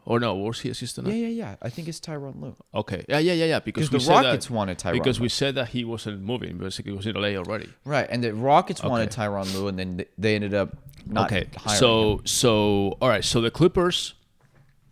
Or 0.05 0.19
no? 0.19 0.33
Was 0.35 0.61
he 0.61 0.69
assistant? 0.69 1.07
Yeah, 1.07 1.13
yeah, 1.13 1.27
yeah. 1.27 1.55
I 1.61 1.69
think 1.69 1.87
it's 1.87 1.99
Tyronn 1.99 2.41
Lue. 2.41 2.55
Okay. 2.73 3.05
Yeah, 3.07 3.19
yeah, 3.19 3.33
yeah, 3.33 3.45
yeah. 3.45 3.59
Because 3.59 3.89
the 3.89 3.99
said 3.99 4.11
Rockets 4.23 4.47
that, 4.47 4.53
wanted 4.53 4.79
Tyronn. 4.79 4.93
because 4.93 5.19
Lue. 5.19 5.23
we 5.23 5.29
said 5.29 5.55
that 5.55 5.67
he 5.69 5.83
wasn't 5.83 6.21
moving. 6.21 6.57
Basically, 6.57 6.93
he 6.93 6.97
was 6.97 7.05
in 7.05 7.15
LA 7.15 7.35
already. 7.37 7.69
right, 7.85 8.07
and 8.09 8.23
the 8.23 8.33
Rockets 8.33 8.81
wanted 8.81 9.09
Okay. 9.09 9.21
Tyronn 9.21 9.53
Lue, 9.53 9.67
and 9.67 9.77
then 9.77 10.05
they 10.17 10.35
ended 10.35 10.53
up 10.53 10.75
not 11.05 11.31
okay. 11.31 11.47
hiring 11.57 11.79
So 11.79 12.13
him. 12.19 12.25
so 12.25 12.97
all 13.01 13.09
right. 13.09 13.23
So 13.23 13.41
the 13.41 13.51
Clippers. 13.51 14.15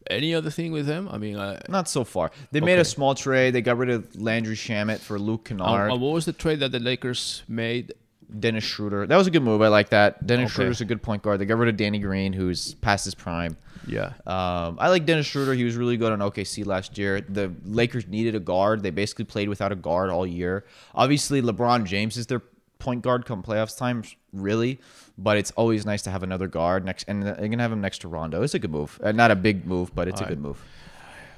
Any 0.10 0.34
other 0.34 0.49
thing 0.49 0.72
with 0.72 0.86
them? 0.86 1.08
I 1.12 1.18
mean, 1.18 1.36
uh, 1.38 1.60
Not 1.70 1.88
so 1.89 2.03
far. 2.03 2.32
They 2.51 2.62
made 2.62 2.80
a 2.80 2.86
small 2.86 3.16
trade. 3.16 3.51
They 3.53 3.62
got 3.62 3.78
rid 3.78 3.89
of 3.89 4.16
Landry 4.20 4.55
Shamet 4.55 4.99
for 4.99 5.20
Luke 5.20 5.45
Kennard, 5.45 5.91
uh, 5.91 5.95
what 5.95 6.14
was 6.14 6.26
the 6.26 6.34
trade 6.34 6.60
that 6.62 6.72
the 6.72 6.80
Lakers 6.80 7.43
made? 7.47 7.93
Dennis 8.39 8.66
Schroeder. 8.66 9.08
That 9.08 9.16
was 9.16 9.28
a 9.28 9.32
good 9.32 9.41
move. 9.43 9.62
I 9.62 9.70
like 9.70 9.89
that. 9.89 10.26
Dennis 10.28 10.47
Okay. 10.47 10.55
Schroeder's 10.55 10.82
a 10.82 10.86
good 10.86 11.01
point 11.01 11.24
guard. 11.24 11.39
They 11.39 11.45
got 11.45 11.58
rid 11.58 11.70
of 11.70 11.78
Danny 11.78 11.99
Green, 11.99 12.34
who's 12.34 12.74
past 12.76 13.05
his 13.05 13.16
prime. 13.16 13.55
Yeah. 13.88 14.08
Um, 14.26 14.78
I 14.82 14.89
like 14.89 15.05
Dennis 15.05 15.26
Schroeder. 15.28 15.53
He 15.53 15.64
was 15.64 15.78
really 15.78 15.95
good 15.95 16.12
on 16.12 16.20
OKC 16.20 16.66
last 16.66 16.97
year. 16.97 17.22
The 17.22 17.53
Lakers 17.64 18.05
needed 18.05 18.36
a 18.36 18.41
guard. 18.41 18.84
They 18.84 18.89
basically 18.89 19.24
played 19.24 19.47
without 19.47 19.72
a 19.72 19.76
guard 19.78 20.10
all 20.10 20.28
year. 20.28 20.66
Obviously, 20.93 21.41
LeBron 21.41 21.86
James 21.86 22.18
is 22.18 22.28
their 22.28 22.41
point 22.80 23.01
guard 23.01 23.26
come 23.26 23.41
playoffs 23.41 23.78
time, 23.78 24.03
really. 24.34 24.82
But 25.18 25.38
it's 25.38 25.51
always 25.51 25.86
nice 25.86 26.03
to 26.03 26.11
have 26.11 26.22
another 26.24 26.47
guard 26.47 26.86
next, 26.86 27.05
and 27.07 27.24
they're 27.24 27.47
gonna 27.47 27.63
have 27.63 27.72
him 27.72 27.82
next 27.82 27.99
to 27.99 28.07
Rondo. 28.07 28.43
It's 28.43 28.53
a 28.53 28.59
good 28.59 28.72
move. 28.72 28.99
Uh, 29.03 29.11
not 29.11 29.32
a 29.32 29.36
big 29.36 29.65
move, 29.65 29.93
but 29.95 30.07
it's 30.07 30.22
a 30.22 30.26
good 30.26 30.39
move. 30.39 30.63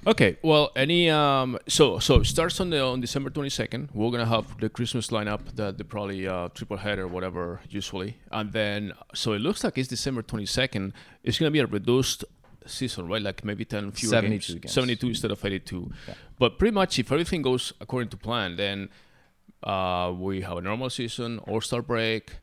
Okay, 0.07 0.37
well, 0.41 0.71
any 0.75 1.09
um, 1.09 1.57
so 1.67 1.99
so 1.99 2.21
it 2.21 2.25
starts 2.25 2.59
on 2.61 2.69
the 2.69 2.81
on 2.81 3.01
December 3.01 3.29
twenty 3.29 3.49
second. 3.49 3.89
We're 3.93 4.11
gonna 4.11 4.25
have 4.25 4.59
the 4.59 4.69
Christmas 4.69 5.07
lineup, 5.09 5.55
the 5.55 5.71
the 5.71 5.83
probably 5.83 6.27
uh, 6.27 6.49
triple 6.49 6.77
header, 6.77 7.07
whatever, 7.07 7.59
usually, 7.69 8.17
and 8.31 8.51
then 8.53 8.93
so 9.13 9.33
it 9.33 9.39
looks 9.39 9.63
like 9.63 9.77
it's 9.77 9.89
December 9.89 10.21
twenty 10.21 10.45
second. 10.45 10.93
It's 11.23 11.37
gonna 11.37 11.51
be 11.51 11.59
a 11.59 11.65
reduced 11.65 12.23
season, 12.65 13.07
right? 13.09 13.21
Like 13.21 13.43
maybe 13.43 13.65
ten 13.65 13.91
fewer 13.91 14.11
72 14.11 14.29
games, 14.29 14.61
games. 14.61 14.73
seventy 14.73 14.95
two 14.95 15.07
instead 15.07 15.31
of 15.31 15.43
eighty 15.43 15.59
two. 15.59 15.91
But 16.37 16.57
pretty 16.57 16.73
much, 16.73 16.97
if 16.97 17.11
everything 17.11 17.41
goes 17.41 17.73
according 17.81 18.09
to 18.09 18.17
plan, 18.17 18.55
then 18.55 18.89
uh, 19.63 20.13
we 20.17 20.41
have 20.41 20.57
a 20.57 20.61
normal 20.61 20.89
season, 20.89 21.39
All 21.39 21.59
Star 21.59 21.81
break, 21.81 22.37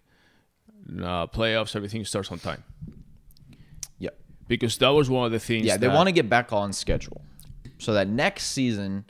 uh, 1.02 1.26
playoffs, 1.26 1.74
everything 1.76 2.04
starts 2.04 2.30
on 2.32 2.38
time. 2.38 2.62
Yeah, 3.98 4.10
Because 4.48 4.76
that 4.78 4.88
was 4.88 5.08
one 5.10 5.26
of 5.26 5.32
the 5.32 5.38
things. 5.38 5.66
yeah. 5.66 5.76
They 5.76 5.88
want 5.88 6.08
to 6.08 6.12
get 6.12 6.28
back 6.28 6.52
on 6.52 6.72
schedule, 6.72 7.20
so 7.78 7.92
that 7.94 8.08
next 8.08 8.46
season 8.48 9.04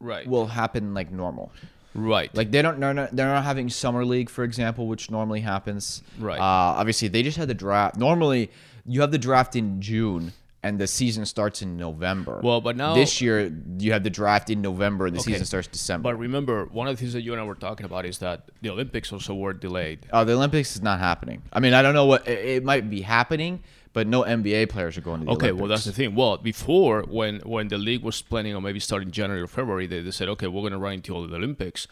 right, 0.00 0.26
will 0.26 0.46
happen 0.46 0.94
like 0.94 1.10
normal. 1.10 1.52
right, 1.94 2.34
Like 2.34 2.50
they 2.50 2.62
don't, 2.62 2.78
they're 2.80 2.94
not, 2.94 3.14
they're 3.14 3.26
not 3.28 3.44
having 3.44 3.68
summer 3.68 4.04
league, 4.04 4.30
for 4.30 4.44
example, 4.44 4.86
which 4.86 5.10
normally 5.10 5.40
happens. 5.40 6.02
Right. 6.18 6.38
Uh, 6.38 6.78
obviously, 6.78 7.08
they 7.08 7.22
just 7.22 7.36
had 7.36 7.48
the 7.48 7.54
draft. 7.54 7.96
Normally, 7.96 8.50
you 8.86 9.00
have 9.00 9.10
the 9.12 9.18
draft 9.18 9.56
in 9.56 9.80
June, 9.80 10.32
and 10.64 10.78
the 10.78 10.86
season 10.86 11.26
starts 11.26 11.60
in 11.62 11.76
November. 11.76 12.40
Well, 12.42 12.60
but 12.60 12.76
now- 12.76 12.94
this 12.94 13.20
year 13.20 13.52
you 13.78 13.92
have 13.92 14.04
the 14.04 14.10
draft 14.10 14.48
in 14.50 14.62
November, 14.62 15.06
and 15.06 15.16
the 15.16 15.20
Okay. 15.20 15.32
season 15.32 15.46
starts 15.46 15.66
December. 15.68 16.10
But 16.10 16.18
remember, 16.18 16.66
one 16.66 16.86
of 16.86 16.94
the 16.96 17.00
things 17.00 17.12
that 17.14 17.22
you 17.22 17.32
and 17.32 17.40
I 17.40 17.44
were 17.44 17.54
talking 17.56 17.84
about 17.84 18.06
is 18.06 18.18
that 18.18 18.48
the 18.60 18.70
Olympics 18.70 19.12
also 19.12 19.34
were 19.34 19.52
delayed. 19.52 20.06
uh, 20.12 20.22
the 20.24 20.34
Olympics 20.34 20.76
is 20.76 20.82
not 20.82 21.00
happening. 21.00 21.42
I 21.52 21.58
mean, 21.60 21.74
I 21.74 21.82
don't 21.82 21.94
know 21.94 22.06
what 22.06 22.26
it, 22.28 22.38
it 22.56 22.64
might 22.64 22.88
be 22.88 23.00
happening, 23.02 23.60
but 23.92 24.06
no 24.06 24.22
NBA 24.22 24.66
players 24.68 24.96
are 24.96 25.00
going 25.02 25.20
to 25.20 25.26
the 25.26 25.32
Okay, 25.32 25.46
Olympics. 25.46 25.60
well 25.60 25.68
that's 25.68 25.84
the 25.84 25.92
thing. 25.92 26.14
Well, 26.14 26.36
before 26.38 27.02
when 27.08 27.40
when 27.40 27.68
the 27.68 27.78
league 27.78 28.02
was 28.02 28.22
planning 28.22 28.54
on 28.54 28.62
maybe 28.62 28.78
starting 28.80 29.10
January 29.10 29.42
or 29.42 29.48
February, 29.48 29.86
they, 29.86 30.00
they 30.00 30.10
said, 30.12 30.28
okay, 30.28 30.46
we're 30.46 30.60
going 30.62 30.72
to 30.72 30.78
run 30.78 30.94
until 30.94 31.26
the 31.26 31.36
Olympics, 31.36 31.88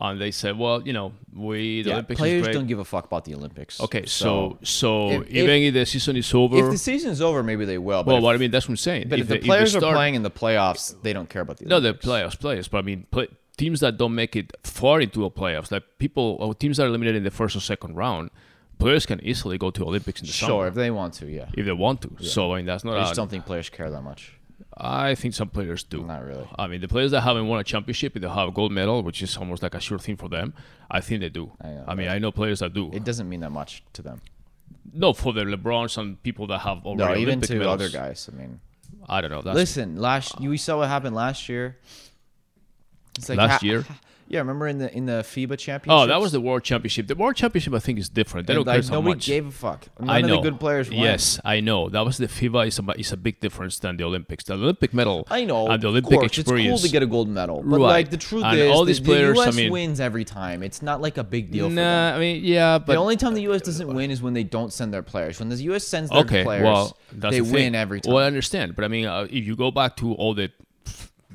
and 0.00 0.20
they 0.20 0.30
said, 0.30 0.58
well, 0.58 0.80
you 0.82 0.92
know, 0.92 1.12
we 1.34 1.82
the 1.82 1.88
Yeah, 1.90 1.94
Olympics 1.96 2.18
players 2.18 2.46
is 2.46 2.54
don't 2.54 2.66
give 2.66 2.78
a 2.78 2.84
fuck 2.84 3.04
about 3.04 3.24
the 3.24 3.34
Olympics. 3.34 3.80
okay, 3.80 4.06
so 4.06 4.58
so, 4.62 5.10
if- 5.10 5.30
even 5.30 5.62
if, 5.62 5.74
the 5.74 5.84
season 5.86 6.16
is 6.16 6.32
over, 6.34 6.56
if 6.56 6.70
the 6.70 6.78
season's 6.78 7.20
over, 7.20 7.42
maybe 7.42 7.64
they 7.64 7.78
will. 7.78 8.02
But 8.02 8.06
well, 8.12 8.16
if, 8.18 8.22
what 8.24 8.34
I 8.34 8.38
mean 8.38 8.50
that's 8.50 8.66
what 8.66 8.72
I'm 8.72 8.76
saying. 8.78 9.08
but 9.08 9.18
if, 9.18 9.28
the 9.28 9.38
players 9.38 9.72
they 9.74 9.78
are 9.78 9.92
playing 9.92 10.14
in 10.14 10.22
the 10.22 10.30
playoffs, 10.30 11.00
they 11.02 11.12
don't 11.12 11.28
care 11.28 11.42
about 11.42 11.58
the 11.58 11.66
Olympics. 11.66 12.04
No, 12.06 12.10
the 12.20 12.26
playoffs, 12.26 12.38
players. 12.38 12.68
But 12.68 12.78
I 12.78 12.82
mean, 12.82 13.06
play, 13.10 13.28
teams 13.56 13.80
that 13.80 13.96
don't 13.98 14.14
make 14.14 14.34
it 14.34 14.52
far 14.64 15.00
into 15.00 15.20
the 15.20 15.30
playoffs, 15.30 15.70
like 15.70 15.84
people, 15.98 16.36
or 16.40 16.54
teams 16.54 16.78
that 16.78 16.84
are 16.84 16.88
eliminated 16.88 17.16
in 17.16 17.24
the 17.24 17.30
first 17.30 17.54
or 17.54 17.60
second 17.60 17.94
round, 17.94 18.30
players 18.78 19.04
can 19.06 19.20
easily 19.22 19.58
go 19.58 19.70
to 19.70 19.84
Olympics 19.84 20.20
in 20.20 20.26
the 20.26 20.32
Sure, 20.32 20.48
summer 20.48 20.58
Sure, 20.62 20.66
if 20.68 20.74
they 20.74 20.90
want 20.90 21.14
to, 21.14 21.26
yeah. 21.26 21.48
if 21.54 21.64
they 21.66 21.72
want 21.72 22.00
to. 22.02 22.24
So 22.24 22.52
I 22.54 22.56
mean, 22.56 22.66
that's 22.66 22.82
not. 22.84 22.96
I 22.96 23.02
just 23.02 23.14
don't 23.14 23.28
think 23.30 23.44
players 23.46 23.68
care 23.68 23.90
that 23.90 24.02
much. 24.02 24.32
I 24.76 25.14
think 25.14 25.34
some 25.34 25.48
players 25.48 25.82
do. 25.82 26.02
Not 26.04 26.24
really. 26.24 26.48
I 26.58 26.66
mean, 26.66 26.80
the 26.80 26.88
players 26.88 27.10
that 27.10 27.20
haven't 27.22 27.46
won 27.46 27.60
a 27.60 27.64
championship, 27.64 28.16
if 28.16 28.22
they 28.22 28.28
have 28.28 28.48
a 28.48 28.52
gold 28.52 28.72
medal, 28.72 29.02
which 29.02 29.22
is 29.22 29.36
almost 29.36 29.62
like 29.62 29.74
a 29.74 29.80
sure 29.80 29.98
thing 29.98 30.16
for 30.16 30.28
them, 30.28 30.54
I 30.90 31.00
think 31.00 31.20
they 31.20 31.28
do. 31.28 31.52
I 31.60 31.68
know, 31.68 31.84
I 31.88 31.94
mean, 31.94 32.08
I 32.08 32.18
know 32.18 32.32
players 32.32 32.60
that 32.60 32.72
do. 32.72 32.90
It 32.92 33.04
doesn't 33.04 33.28
mean 33.28 33.40
that 33.40 33.50
much 33.50 33.82
to 33.92 34.02
them. 34.02 34.20
no, 34.92 35.12
for 35.12 35.32
the 35.32 35.42
LeBrons 35.42 35.98
and 35.98 36.20
people 36.22 36.46
that 36.48 36.58
have 36.60 36.84
already 36.86 37.14
No, 37.14 37.16
even 37.20 37.28
Olympic 37.38 37.48
to 37.48 37.54
medals. 37.56 37.74
other 37.74 37.88
guys. 37.90 38.28
I 38.32 38.36
mean, 38.36 38.60
I 39.08 39.20
don't 39.20 39.30
know. 39.30 39.42
That's 39.42 39.54
listen, 39.56 39.96
last 39.96 40.40
you 40.40 40.48
we 40.50 40.56
saw 40.58 40.78
what 40.78 40.88
happened 40.88 41.14
last 41.14 41.48
year. 41.48 41.76
It's 43.18 43.28
like 43.28 43.38
Last 43.38 43.60
ha- 43.60 43.66
year? 43.66 43.84
Yeah, 44.32 44.38
remember 44.38 44.66
in 44.66 44.78
the 44.78 44.90
in 44.96 45.04
the 45.04 45.20
FIBA 45.22 45.58
championship? 45.58 45.90
Oh, 45.90 46.06
that 46.06 46.18
was 46.18 46.32
the 46.32 46.40
World 46.40 46.64
Championship. 46.64 47.06
The 47.06 47.14
World 47.14 47.36
Championship, 47.36 47.74
I 47.74 47.80
think, 47.80 47.98
is 47.98 48.08
different. 48.08 48.46
They 48.46 48.54
don't 48.54 48.66
like, 48.66 48.76
care 48.76 48.82
so 48.82 48.94
nobody 48.94 49.16
much. 49.16 49.26
gave 49.26 49.46
a 49.46 49.50
fuck. 49.50 49.86
None 50.00 50.08
I 50.08 50.22
know. 50.22 50.38
of 50.38 50.42
the 50.42 50.50
good 50.50 50.58
players 50.58 50.88
won. 50.88 51.00
Yes, 51.00 51.38
I 51.44 51.60
know. 51.60 51.90
That 51.90 52.00
was 52.06 52.16
the 52.16 52.28
FIBA 52.28 52.66
is 52.68 52.78
a, 52.78 52.90
is 52.98 53.12
a 53.12 53.18
big 53.18 53.40
difference 53.40 53.78
than 53.78 53.98
the 53.98 54.04
Olympics. 54.04 54.44
The 54.44 54.54
Olympic 54.54 54.94
medal 54.94 55.26
I 55.30 55.44
know. 55.44 55.68
and 55.68 55.82
the 55.82 55.88
Olympic 55.88 56.18
course, 56.18 56.38
experience. 56.38 56.66
It's 56.66 56.80
cool 56.80 56.88
to 56.88 56.92
get 56.92 57.02
a 57.02 57.06
gold 57.06 57.28
medal, 57.28 57.56
but 57.62 57.78
Right. 57.78 57.88
like 57.98 58.10
the 58.10 58.16
truth 58.16 58.44
And 58.44 58.58
is, 58.58 58.70
all 58.70 58.86
the, 58.86 58.98
players, 59.02 59.36
the 59.36 59.42
I 59.42 59.44
U.S. 59.44 59.56
mean- 59.56 59.70
wins 59.70 60.00
every 60.00 60.24
time. 60.24 60.62
It's 60.62 60.80
not 60.80 61.02
like 61.02 61.18
a 61.18 61.24
big 61.24 61.50
deal 61.50 61.68
for 61.68 61.74
them. 61.74 61.84
Nah, 61.84 62.16
I 62.16 62.18
mean, 62.18 62.42
yeah, 62.42 62.78
but 62.78 62.94
the 62.94 62.96
only 62.96 63.16
time 63.18 63.34
the 63.34 63.42
U.S. 63.42 63.60
doesn't 63.60 63.86
win 63.94 64.10
is 64.10 64.22
when 64.22 64.32
they 64.32 64.44
don't 64.44 64.72
send 64.72 64.94
their 64.94 65.02
players. 65.02 65.40
When 65.40 65.50
the 65.50 65.56
U.S. 65.56 65.84
sends 65.84 66.08
their 66.08 66.20
okay, 66.20 66.42
players, 66.42 66.64
well, 66.64 66.96
they 67.12 67.40
the 67.40 67.42
win 67.42 67.74
every 67.74 68.00
time. 68.00 68.14
Well, 68.14 68.24
I 68.24 68.26
understand, 68.28 68.76
but 68.76 68.86
I 68.86 68.88
mean, 68.88 69.04
uh, 69.04 69.26
if 69.30 69.44
you 69.46 69.56
go 69.56 69.70
back 69.70 69.96
to 69.96 70.14
all 70.14 70.32
the 70.32 70.50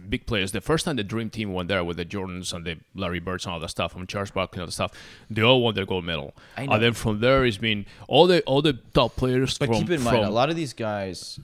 big 0.09 0.25
players, 0.25 0.51
the 0.51 0.61
first 0.61 0.85
time 0.85 0.95
the 0.95 1.03
Dream 1.03 1.29
Team 1.29 1.53
went 1.53 1.69
there 1.69 1.83
with 1.83 1.97
the 1.97 2.05
Jordans 2.05 2.53
and 2.53 2.65
the 2.65 2.77
Larry 2.95 3.19
Birds 3.19 3.45
and 3.45 3.53
all 3.53 3.59
that 3.59 3.69
stuff, 3.69 3.95
and 3.95 4.07
Charles 4.07 4.31
Barkley 4.31 4.57
and 4.57 4.61
all 4.61 4.67
that 4.67 4.71
stuff, 4.71 4.91
they 5.29 5.41
all 5.41 5.61
won 5.61 5.75
their 5.75 5.85
gold 5.85 6.05
medal. 6.05 6.33
I 6.55 6.65
know. 6.65 6.73
And 6.73 6.83
then 6.83 6.93
from 6.93 7.19
there, 7.19 7.45
it's 7.45 7.57
been 7.57 7.85
all 8.07 8.27
the 8.27 8.41
all 8.43 8.61
the 8.61 8.73
top 8.93 9.15
players. 9.15 9.57
But 9.57 9.67
from, 9.67 9.79
keep 9.79 9.89
in 9.89 10.01
mind, 10.01 10.23
a 10.23 10.29
lot 10.29 10.49
of 10.49 10.55
these 10.55 10.73
guys, 10.73 11.39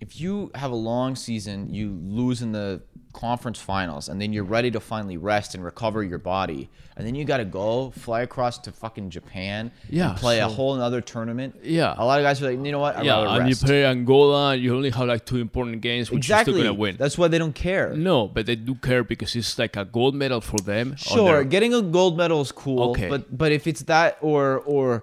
if 0.00 0.20
you 0.20 0.50
have 0.54 0.70
a 0.70 0.76
long 0.76 1.16
season, 1.16 1.72
you 1.72 1.90
lose 1.90 2.42
in 2.42 2.52
the 2.52 2.82
conference 3.18 3.58
finals, 3.60 4.08
and 4.08 4.20
then 4.20 4.32
you're 4.32 4.44
ready 4.44 4.70
to 4.70 4.78
finally 4.78 5.16
rest 5.16 5.56
and 5.56 5.64
recover 5.64 6.04
your 6.04 6.18
body, 6.18 6.70
and 6.96 7.04
then 7.04 7.16
you 7.16 7.24
got 7.24 7.38
to 7.38 7.44
go 7.44 7.90
fly 7.90 8.20
across 8.20 8.58
to 8.58 8.70
fucking 8.70 9.10
Japan 9.10 9.72
Yeah, 9.90 10.10
and 10.10 10.18
play 10.18 10.38
a 10.38 10.48
whole 10.48 10.80
other 10.80 11.00
tournament. 11.00 11.56
Yeah. 11.64 11.96
a 11.98 12.04
lot 12.04 12.20
of 12.20 12.24
guys 12.24 12.40
are 12.40 12.50
like, 12.50 12.64
you 12.64 12.70
know 12.70 12.78
what? 12.78 12.96
I'd 12.96 13.04
yeah, 13.04 13.36
and 13.36 13.48
you 13.48 13.56
play 13.56 13.84
Angola, 13.84 14.54
you 14.54 14.76
only 14.76 14.90
have 14.90 15.08
like 15.08 15.26
two 15.26 15.38
important 15.38 15.80
games, 15.80 16.12
which 16.12 16.18
exactly. 16.18 16.52
you're 16.52 16.60
still 16.60 16.72
gonna 16.72 16.80
win. 16.80 16.96
That's 16.96 17.18
why 17.18 17.26
they 17.26 17.38
don't 17.38 17.54
care. 17.54 17.92
no, 17.96 18.28
but 18.28 18.46
they 18.46 18.54
do 18.54 18.76
care 18.76 19.02
because 19.02 19.34
it's 19.34 19.58
like 19.58 19.76
a 19.76 19.84
gold 19.84 20.14
medal 20.14 20.40
for 20.40 20.60
them. 20.60 20.94
Sure, 20.96 21.24
their- 21.24 21.44
getting 21.44 21.74
a 21.74 21.82
gold 21.82 22.16
medal 22.16 22.40
is 22.40 22.52
cool. 22.52 22.90
Okay. 22.90 23.08
but 23.08 23.36
but 23.36 23.50
if 23.50 23.66
it's 23.66 23.82
that 23.82 24.16
or 24.20 24.58
or 24.60 25.02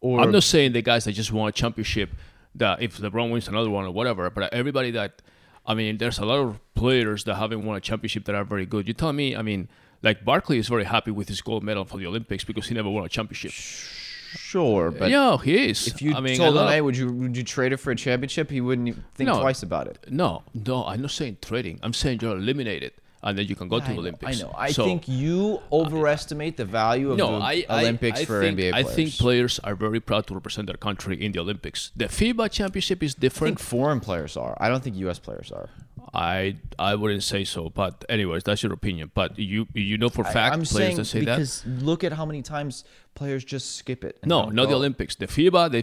or 0.00 0.20
I'm 0.20 0.30
not 0.30 0.44
saying 0.44 0.72
the 0.72 0.82
guys 0.82 1.04
that 1.06 1.12
just 1.12 1.32
won 1.32 1.48
a 1.48 1.52
championship 1.52 2.10
that 2.54 2.80
if 2.80 2.98
LeBron 2.98 3.32
wins 3.32 3.48
another 3.48 3.70
one 3.70 3.84
or 3.84 3.90
whatever, 3.90 4.30
but 4.30 4.52
everybody 4.52 4.92
that 4.92 5.20
I 5.66 5.74
mean, 5.74 5.98
there's 5.98 6.18
a 6.18 6.24
lot 6.24 6.38
of 6.38 6.58
players 6.74 7.24
that 7.24 7.34
haven't 7.36 7.64
won 7.64 7.76
a 7.76 7.80
championship 7.80 8.24
that 8.26 8.34
are 8.34 8.44
very 8.44 8.66
good. 8.66 8.86
You 8.86 8.94
tell 8.94 9.12
me, 9.12 9.34
I 9.34 9.42
mean, 9.42 9.68
like 10.02 10.24
Barkley 10.24 10.58
is 10.58 10.68
very 10.68 10.84
happy 10.84 11.10
with 11.10 11.28
his 11.28 11.40
gold 11.40 11.64
medal 11.64 11.84
for 11.84 11.98
the 11.98 12.06
Olympics 12.06 12.44
because 12.44 12.66
he 12.68 12.74
never 12.74 12.88
won 12.90 13.04
a 13.04 13.08
championship. 13.08 13.50
sure, 13.52 14.90
but 14.90 15.10
yeah, 15.10 15.36
he 15.38 15.70
is. 15.70 15.86
if 15.88 16.02
you 16.02 16.14
I 16.14 16.20
mean, 16.20 16.36
told 16.36 16.56
him, 16.56 16.62
uh, 16.64 16.70
hey, 16.70 16.80
would 16.80 16.96
you 16.96 17.12
would 17.12 17.36
you 17.36 17.42
trade 17.42 17.72
it 17.72 17.78
for 17.78 17.90
a 17.90 17.96
championship? 17.96 18.50
He 18.50 18.60
wouldn't 18.60 18.88
even 18.88 19.04
think 19.14 19.28
No. 19.28 19.40
twice 19.40 19.62
about 19.62 19.86
it. 19.88 19.98
no, 20.10 20.42
no, 20.54 20.84
I'm 20.84 21.02
not 21.02 21.10
saying 21.10 21.38
trading. 21.42 21.80
I'm 21.82 21.92
saying 21.92 22.20
you're 22.22 22.36
eliminated 22.36 22.92
and 23.26 23.36
then 23.36 23.46
you 23.50 23.56
can 23.60 23.68
go 23.68 23.78
to 23.80 23.84
I 23.84 23.88
the 23.88 23.94
know, 23.94 24.00
Olympics. 24.04 24.32
I 24.40 24.42
know. 24.44 24.52
I 24.68 24.70
So- 24.78 24.84
think 24.88 25.00
you 25.22 25.58
uh, 25.72 25.80
overestimate 25.80 26.54
the 26.62 26.64
value 26.82 27.08
of 27.12 27.16
no, 27.18 27.28
the 27.38 27.44
I, 27.52 27.54
I- 27.68 27.80
Olympics 27.82 28.20
I 28.20 28.24
for 28.24 28.40
think, 28.40 28.58
NBA 28.58 28.72
I 28.80 28.82
think 28.96 29.08
players 29.26 29.54
are 29.66 29.74
very 29.86 30.00
proud 30.08 30.22
to 30.28 30.34
represent 30.34 30.64
their 30.70 30.80
country 30.88 31.14
in 31.24 31.32
the 31.32 31.40
Olympics. 31.46 31.90
The 32.02 32.06
FIBA 32.18 32.46
championship 32.58 33.02
is 33.02 33.12
different. 33.26 33.54
I 33.54 33.58
think 33.58 33.68
foreign 33.74 34.00
players 34.08 34.36
are. 34.44 34.54
I 34.64 34.66
don't 34.70 34.82
think 34.84 34.94
U.S. 35.06 35.18
players 35.18 35.48
are. 35.58 35.68
I 36.14 36.56
I 36.90 36.92
wouldn't 37.00 37.24
say 37.32 37.42
so, 37.44 37.68
but 37.82 37.92
anyways, 38.16 38.42
that's 38.48 38.62
your 38.62 38.72
opinion. 38.80 39.10
But 39.20 39.30
you 39.52 39.66
you 39.74 39.96
know 40.02 40.08
for 40.18 40.24
I- 40.26 40.32
fact 40.38 40.50
I'm 40.54 40.62
players 40.62 40.96
that 40.96 41.04
say 41.06 41.20
that. 41.24 41.36
because 41.36 41.66
look 41.90 42.00
at 42.04 42.12
how 42.18 42.24
many 42.30 42.42
times 42.54 42.84
players 43.20 43.42
just 43.44 43.66
skip 43.80 44.00
it. 44.04 44.14
No, 44.24 44.38
not 44.58 44.68
the. 44.68 44.76
Olympics. 44.76 45.14
The 45.22 45.26
FIBA 45.26 45.62
they 45.74 45.82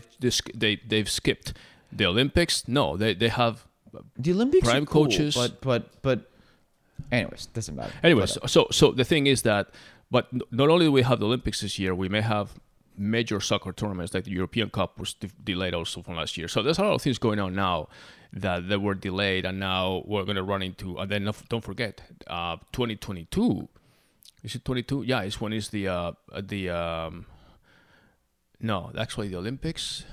they 0.63 0.73
they've 0.87 1.09
skipped. 1.19 1.53
The 1.99 2.05
Olympics, 2.13 2.67
no, 2.67 2.85
they 3.01 3.13
they 3.13 3.29
have. 3.29 3.55
The 4.17 4.31
Olympics 4.31 4.67
Prime 4.67 4.85
cool, 4.85 5.05
coaches. 5.05 5.35
but 5.35 5.51
but 5.61 5.81
but. 6.01 6.19
Anyways, 7.11 7.47
doesn't 7.47 7.75
matter. 7.75 7.93
Anyways, 8.03 8.37
so 8.47 8.67
so 8.71 8.91
the 8.91 9.03
thing 9.05 9.27
is 9.27 9.41
that, 9.43 9.69
but 10.09 10.27
not 10.51 10.69
only 10.69 10.85
do 10.85 10.91
we 10.91 11.03
have 11.03 11.19
the 11.19 11.25
Olympics 11.25 11.61
this 11.61 11.77
year, 11.79 11.93
we 11.93 12.09
may 12.09 12.21
have 12.21 12.53
major 12.97 13.39
soccer 13.39 13.71
tournaments 13.73 14.13
like 14.13 14.23
the 14.23 14.31
European 14.31 14.69
Cup 14.69 14.99
was 14.99 15.13
de- 15.15 15.27
delayed 15.43 15.73
also 15.73 16.01
from 16.03 16.15
last 16.15 16.37
year. 16.37 16.47
So 16.47 16.61
there's 16.61 16.77
a 16.79 16.83
lot 16.83 16.93
of 16.93 17.01
things 17.01 17.17
going 17.17 17.39
on 17.39 17.55
now 17.55 17.87
that 18.31 18.67
they 18.69 18.77
were 18.77 18.93
delayed, 18.95 19.45
and 19.45 19.59
now 19.59 20.03
we're 20.05 20.23
going 20.25 20.35
to 20.37 20.43
run 20.43 20.61
into. 20.61 20.97
And 20.97 21.09
then 21.09 21.23
don't- 21.25 21.49
don't 21.49 21.63
forget, 21.63 22.01
uh, 22.27 22.57
2022. 22.71 23.67
Is 24.43 24.55
it 24.55 24.65
22? 24.65 25.03
Yeah, 25.03 25.21
it's 25.21 25.39
when 25.39 25.53
is 25.53 25.69
the 25.69 25.87
uh, 25.87 26.11
the 26.41 26.69
um, 26.69 27.25
no, 28.59 28.91
actually 28.97 29.27
the 29.29 29.37
Olympics. 29.37 30.03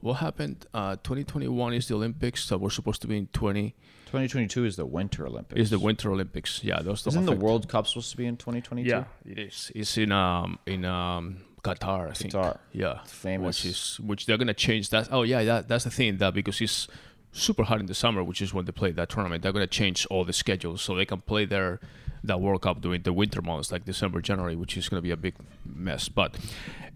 What 0.00 0.14
happened? 0.14 0.66
Uh, 0.72 0.96
2021 0.96 1.74
is 1.74 1.88
the 1.88 1.94
Olympics 1.94 2.48
that 2.48 2.58
were 2.58 2.70
supposed 2.70 3.02
to 3.02 3.08
be 3.08 3.18
in 3.18 3.26
20 3.28 3.74
2022 4.10 4.64
is 4.64 4.74
the 4.74 4.84
Winter 4.84 5.24
Olympics. 5.24 5.60
is 5.60 5.70
the 5.70 5.78
Winter 5.78 6.10
Olympics. 6.10 6.64
Yeah, 6.64 6.82
those 6.82 7.06
Isn't 7.06 7.26
the 7.26 7.32
World 7.32 7.68
Cup 7.68 7.86
supposed 7.86 8.10
to 8.10 8.16
be 8.16 8.26
in 8.26 8.36
2022? 8.36 8.90
Yeah, 8.90 9.04
it 9.24 9.38
is. 9.38 9.70
It's 9.72 9.96
in 9.96 10.10
um 10.10 10.58
in 10.66 10.84
um 10.84 11.42
Qatar, 11.62 12.10
I 12.10 12.14
think. 12.14 12.32
Qatar. 12.34 12.58
Yeah, 12.72 13.04
Famous. 13.04 13.62
Which 13.62 13.70
is 13.70 14.00
which 14.00 14.26
they're 14.26 14.36
gonna 14.36 14.52
change 14.52 14.90
that. 14.90 15.08
Oh 15.12 15.22
yeah, 15.22 15.44
that 15.44 15.68
that's 15.68 15.84
the 15.84 15.90
thing 15.90 16.16
that 16.16 16.34
because 16.34 16.60
it's 16.60 16.88
super 17.30 17.62
hot 17.62 17.78
in 17.78 17.86
the 17.86 17.94
summer, 17.94 18.24
which 18.24 18.42
is 18.42 18.52
when 18.52 18.64
they 18.64 18.72
play 18.72 18.90
that 18.90 19.10
tournament, 19.10 19.44
they're 19.44 19.52
gonna 19.52 19.68
change 19.68 20.06
all 20.10 20.24
the 20.24 20.32
schedules 20.32 20.82
so 20.82 20.96
they 20.96 21.06
can 21.06 21.20
play 21.20 21.44
their 21.44 21.78
that 22.24 22.40
World 22.40 22.62
Cup 22.62 22.80
during 22.80 23.02
the 23.02 23.12
winter 23.12 23.40
months 23.40 23.70
like 23.70 23.84
December, 23.84 24.20
January, 24.20 24.56
which 24.56 24.76
is 24.76 24.88
gonna 24.88 25.02
be 25.02 25.12
a 25.12 25.16
big 25.16 25.34
mess. 25.64 26.08
But 26.08 26.36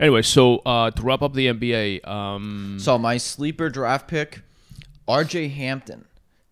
anyway, 0.01 0.23
so 0.23 0.57
uh, 0.67 0.91
to 0.91 1.03
wrap 1.03 1.23
up 1.23 1.35
the 1.35 1.47
NBA, 1.47 2.07
um, 2.09 2.79
So 2.81 2.99
my 2.99 3.19
sleeper 3.19 3.71
draft 3.71 4.09
pick, 4.09 4.43
R.J. 5.07 5.49
Hampton 5.49 6.07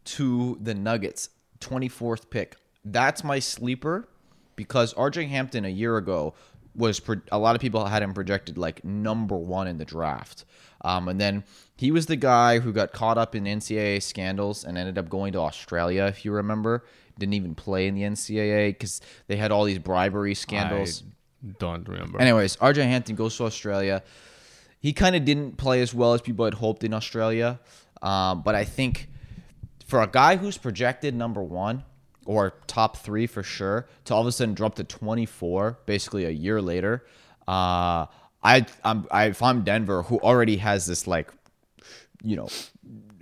to 0.05 0.59
the 0.61 0.75
Nuggets, 0.75 1.31
24th 1.61 2.31
pick. 2.31 2.57
That's 2.85 3.23
my 3.23 3.39
sleeper 3.39 4.09
because 4.57 4.93
R.J. 4.95 5.27
Hampton 5.27 5.65
a 5.65 5.69
year 5.69 5.97
ago 5.97 6.35
was 6.75 7.01
pro- 7.01 7.21
a 7.31 7.39
lot 7.39 7.55
of 7.55 7.61
people 7.61 7.85
had 7.85 8.03
him 8.03 8.15
projected 8.15 8.59
like 8.59 8.85
number 8.85 9.37
one 9.37 9.69
in 9.69 9.79
the 9.79 9.85
draft. 9.85 10.45
Um, 10.83 11.09
and 11.09 11.21
then 11.21 11.45
he 11.77 11.91
was 11.91 12.07
the 12.07 12.17
guy 12.17 12.59
who 12.59 12.73
got 12.73 12.93
caught 12.93 13.19
up 13.19 13.35
in 13.35 13.45
NCAA 13.45 14.03
scandals 14.03 14.65
and 14.65 14.77
ended 14.77 14.99
up 14.99 15.09
going 15.09 15.33
to 15.35 15.41
Australia, 15.41 16.05
if 16.05 16.25
you 16.25 16.33
remember. 16.33 16.85
Didn't 17.19 17.35
even 17.35 17.55
play 17.55 17.87
in 17.87 17.95
the 17.95 18.03
NCAA 18.03 18.71
because 18.71 19.01
they 19.27 19.37
had 19.37 19.53
all 19.53 19.65
these 19.65 19.79
bribery 19.79 20.35
scandals. 20.35 21.05
I 21.47 21.53
don't 21.59 21.87
remember. 21.87 22.21
Anyways, 22.21 22.57
RJ 22.57 22.85
Hampton 22.85 23.17
goes 23.17 23.37
to 23.37 23.45
Australia. 23.45 24.03
He 24.81 24.93
kind 24.93 25.15
of 25.15 25.25
didn't 25.25 25.59
play 25.59 25.83
as 25.83 25.95
well 25.95 26.15
as 26.15 26.21
people 26.21 26.45
had 26.45 26.55
hoped 26.55 26.83
in 26.85 26.95
Australia. 26.95 27.61
Um, 28.01 28.43
but 28.43 28.55
I 28.55 28.65
think 28.65 29.09
for 29.93 30.01
a 30.01 30.07
guy 30.07 30.37
who's 30.37 30.57
projected 30.57 31.15
number 31.15 31.43
one 31.43 31.85
or 32.25 32.55
top 32.67 32.97
three 32.97 33.27
for 33.27 33.43
sure, 33.43 33.87
to 34.07 34.15
all 34.15 34.23
of 34.23 34.27
a 34.27 34.33
sudden 34.33 34.55
drop 34.55 34.75
to 34.75 34.83
24 34.83 35.81
basically 35.85 36.25
a 36.25 36.31
year 36.31 36.63
later, 36.63 37.05
uh, 37.47 38.07
I, 38.43 38.65
I'm, 38.85 39.07
I, 39.11 39.27
if 39.27 39.43
I'm 39.43 39.65
Denver, 39.65 40.03
who 40.05 40.19
already 40.21 40.57
has 40.57 40.87
this 40.87 41.07
like, 41.07 41.31
you 42.23 42.37
know, 42.37 42.49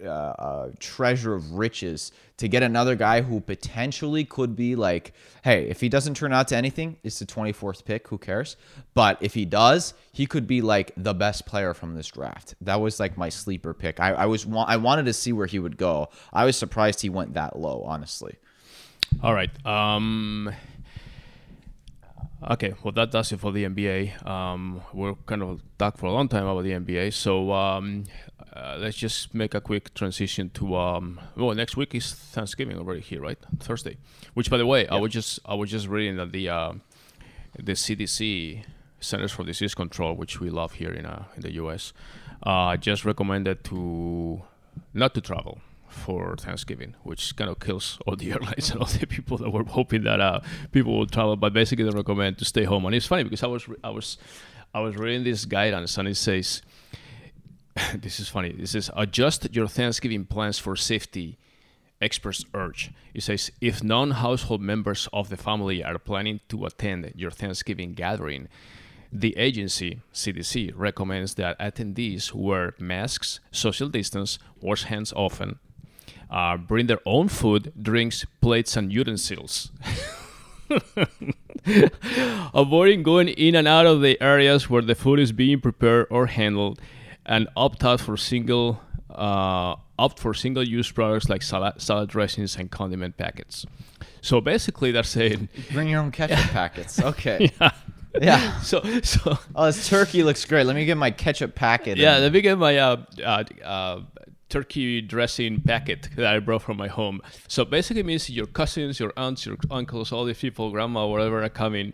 uh, 0.05 0.09
uh, 0.09 0.71
treasure 0.79 1.35
of 1.35 1.55
riches 1.55 2.13
to 2.41 2.49
get 2.49 2.63
another 2.63 2.97
guy 2.97 3.21
who 3.21 3.39
potentially 3.39 4.25
could 4.25 4.57
be 4.57 4.75
like, 4.75 5.13
hey, 5.45 5.69
if 5.69 5.83
he 5.83 5.91
doesn't 5.91 6.15
turn 6.15 6.33
out 6.33 6.49
to 6.49 6.57
anything, 6.57 6.97
it's 7.05 7.19
the 7.19 7.27
24th 7.27 7.85
pick. 7.85 8.09
Who 8.09 8.17
cares? 8.17 8.57
But 8.95 9.19
if 9.21 9.35
he 9.35 9.45
does, 9.45 9.93
he 10.11 10.25
could 10.25 10.47
be 10.47 10.63
like 10.63 10.93
the 10.97 11.13
best 11.13 11.45
player 11.45 11.75
from 11.75 11.97
this 11.97 12.07
draft. 12.07 12.55
That 12.63 12.81
was 12.81 12.99
like 12.99 13.19
my 13.19 13.29
sleeper 13.29 13.75
pick. 13.75 14.01
I, 14.01 14.13
I 14.13 14.25
was 14.25 14.47
wa- 14.47 14.65
I 14.67 14.79
wanted 14.79 15.05
to 15.05 15.13
see 15.13 15.35
where 15.35 15.47
he 15.47 15.59
would 15.59 15.77
go. 15.77 16.09
I 16.33 16.47
was 16.47 16.57
surprised 16.57 17.03
he 17.03 17.11
went 17.11 17.35
that 17.35 17.59
low, 17.59 17.83
honestly. 17.83 18.37
All 19.23 19.35
right. 19.35 19.51
Um, 19.67 20.51
okay. 22.53 22.73
Well, 22.83 22.93
that 22.93 23.11
does 23.11 23.33
it 23.33 23.41
for 23.41 23.53
the 23.53 23.65
NBA. 23.65 24.27
Um, 24.27 24.81
we're 24.95 25.15
kind 25.27 25.43
of 25.43 25.61
talked 25.77 25.99
for 25.99 26.07
a 26.07 26.13
long 26.13 26.27
time 26.29 26.47
about 26.47 26.65
the 26.65 26.71
NBA, 26.71 27.13
so 27.13 27.53
um, 27.53 28.05
uh, 28.61 28.77
let's 28.79 28.97
just 28.97 29.35
make 29.35 29.55
a 29.55 29.61
quick 29.61 29.95
transition 29.95 30.51
to. 30.51 30.77
Um, 30.77 31.21
well, 31.37 31.55
next 31.55 31.77
week 31.77 31.95
is 31.95 32.13
Thanksgiving 32.13 32.77
already 32.77 33.01
here, 33.01 33.23
right? 33.23 33.39
Thursday. 33.59 33.97
Which, 34.35 34.51
by 34.51 34.59
the 34.59 34.67
way, 34.67 34.87
I 34.89 34.97
was 34.97 35.13
just 35.13 35.41
I 35.47 35.55
was 35.55 35.71
just 35.71 35.89
reading 35.89 36.17
that 36.17 36.33
the 36.33 36.49
uh, 36.51 36.73
the 37.59 37.73
CDC 37.73 38.65
Centers 39.01 39.33
for 39.33 39.45
Disease 39.45 39.75
Control, 39.75 40.15
which 40.15 40.41
we 40.41 40.51
love 40.51 40.75
here 40.75 40.93
in 40.93 41.07
uh, 41.07 41.25
in 41.37 41.43
the 41.43 41.53
U.S., 41.55 41.95
uh, 42.43 42.77
just 42.77 43.05
recommended 43.05 43.65
to 43.65 44.43
not 44.93 45.15
to 45.15 45.21
travel 45.23 45.61
for 45.89 46.37
Thanksgiving, 46.37 46.95
which 47.03 47.35
kind 47.37 47.51
of 47.51 47.61
kills 47.61 47.99
all 48.07 48.15
the 48.15 48.31
airlines 48.33 48.71
and 48.71 48.81
all 48.81 48.87
the 48.87 49.07
people 49.07 49.39
that 49.39 49.51
were 49.51 49.65
hoping 49.65 50.03
that 50.05 50.21
uh, 50.21 50.41
people 50.71 50.99
would 50.99 51.11
travel. 51.11 51.37
But 51.37 51.55
basically, 51.55 51.85
they 51.85 51.97
recommend 51.97 52.37
to 52.39 52.45
stay 52.45 52.65
home. 52.65 52.85
And 52.85 52.95
it's 52.95 53.07
funny 53.07 53.25
because 53.25 53.43
I 53.43 53.47
was 53.47 53.67
I 53.83 53.91
was 53.91 54.19
I 54.75 54.81
was 54.81 54.97
reading 54.97 55.25
this 55.25 55.47
guidance 55.47 55.97
and 55.97 56.07
it 56.07 56.17
says, 56.17 56.61
this 57.95 58.21
is 58.21 58.29
funny. 58.29 58.53
This 58.53 58.75
is 58.75 58.91
adjust 58.97 59.55
your 59.55 59.69
Thanksgiving 59.69 60.25
plans 60.25 60.59
for 60.59 60.77
safety. 60.77 61.39
Experts 62.01 62.45
urge. 62.55 62.93
It 63.13 63.23
says, 63.23 63.51
if 63.61 63.85
non 63.85 64.13
household 64.13 64.63
members 64.63 65.07
of 65.13 65.29
the 65.29 65.37
family 65.37 65.85
are 65.85 65.99
planning 65.99 66.41
to 66.49 66.65
attend 66.65 67.13
your 67.15 67.31
Thanksgiving 67.31 67.93
gathering, 67.93 68.49
the 69.13 69.37
agency, 69.37 70.01
CDC, 70.15 70.73
recommends 70.75 71.35
that 71.35 71.59
attendees 71.59 72.33
wear 72.33 72.75
masks, 72.79 73.41
social 73.51 73.89
distance, 73.89 74.39
wash 74.61 74.85
hands 74.85 75.13
often, 75.15 75.59
uh, 76.31 76.57
bring 76.57 76.87
their 76.87 77.01
own 77.05 77.29
food, 77.29 77.73
drinks, 77.81 78.25
plates, 78.41 78.77
and 78.77 78.93
utensils. 78.93 79.73
Avoiding 82.55 83.03
going 83.03 83.29
in 83.29 83.55
and 83.57 83.67
out 83.67 83.87
of 83.87 84.01
the 84.01 84.21
areas 84.23 84.71
where 84.71 84.83
the 84.83 84.95
food 84.95 85.19
is 85.19 85.33
being 85.33 85.61
prepared 85.61 86.07
or 86.09 86.27
handled, 86.27 86.81
and 87.27 87.49
opt 87.57 87.85
out 87.85 88.01
for 88.01 88.17
single 88.17 88.81
uh, 89.11 89.75
opt 89.99 90.19
for 90.19 90.33
single-use 90.33 90.91
products 90.93 91.29
like 91.29 91.43
salad, 91.43 91.81
salad 91.81 92.09
dressings 92.09 92.57
and 92.57 92.71
condiment 92.71 93.17
packets. 93.17 93.67
So 94.23 94.41
basically, 94.41 94.93
they're 94.93 95.03
saying, 95.03 95.49
Bring 95.73 95.89
your 95.89 96.01
own 96.01 96.11
ketchup 96.13 96.39
packets. 96.53 97.01
Okay. 97.01 97.51
Yeah. 97.61 97.71
Yeah. 98.21 98.61
so 98.63 98.83
so 99.03 99.39
Oh, 99.55 99.67
this 99.67 99.89
turkey 99.89 100.25
looks 100.25 100.45
great. 100.45 100.65
Let 100.67 100.75
me 100.75 100.85
get 100.85 100.97
my 100.97 101.13
ketchup 101.13 101.55
packet. 101.55 101.97
yeah, 101.97 102.15
and- 102.15 102.25
let 102.25 102.33
me 102.33 102.41
get 102.41 102.59
my 102.59 102.77
uh, 102.77 102.97
uh, 103.25 103.45
uh, 103.65 104.01
turkey 104.49 105.01
dressing 105.01 105.61
packet 105.61 106.09
that 106.17 106.27
I 106.27 106.41
brought 106.41 106.63
from 106.63 106.77
my 106.77 106.89
home. 106.89 107.21
So 107.47 107.65
basically 107.65 108.03
means 108.03 108.29
your 108.29 108.47
cousins, 108.47 108.99
your 108.99 109.13
aunts, 109.17 109.47
your 109.47 109.57
uncles, 109.71 110.11
all 110.11 110.25
these 110.25 110.39
people, 110.41 110.71
grandma, 110.73 111.07
whatever 111.07 111.41
are 111.45 111.49
coming, 111.49 111.93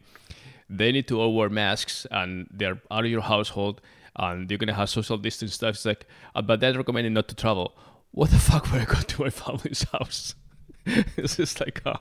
they 0.70 0.90
need 0.90 1.06
to 1.08 1.20
all 1.20 1.34
wear 1.34 1.50
masks 1.50 2.06
and 2.10 2.46
they're 2.50 2.80
out 2.90 3.04
of 3.04 3.10
your 3.10 3.20
household 3.20 3.82
and 4.18 4.50
you're 4.50 4.58
gonna 4.58 4.74
have 4.74 4.90
social 4.90 5.18
distance 5.18 5.54
stuff. 5.54 5.74
It's 5.74 5.84
like, 5.84 6.06
uh, 6.34 6.42
but 6.42 6.60
they're 6.60 6.74
recommending 6.74 7.14
not 7.14 7.28
to 7.28 7.34
travel. 7.34 7.76
What 8.12 8.30
the 8.30 8.38
fuck 8.48 8.70
would 8.72 8.82
I 8.82 8.84
go 8.84 9.00
to 9.00 9.22
my 9.22 9.30
family's 9.30 9.84
house? 9.92 10.34
it's 11.16 11.36
just 11.36 11.60
like, 11.60 11.82
uh, 11.84 11.96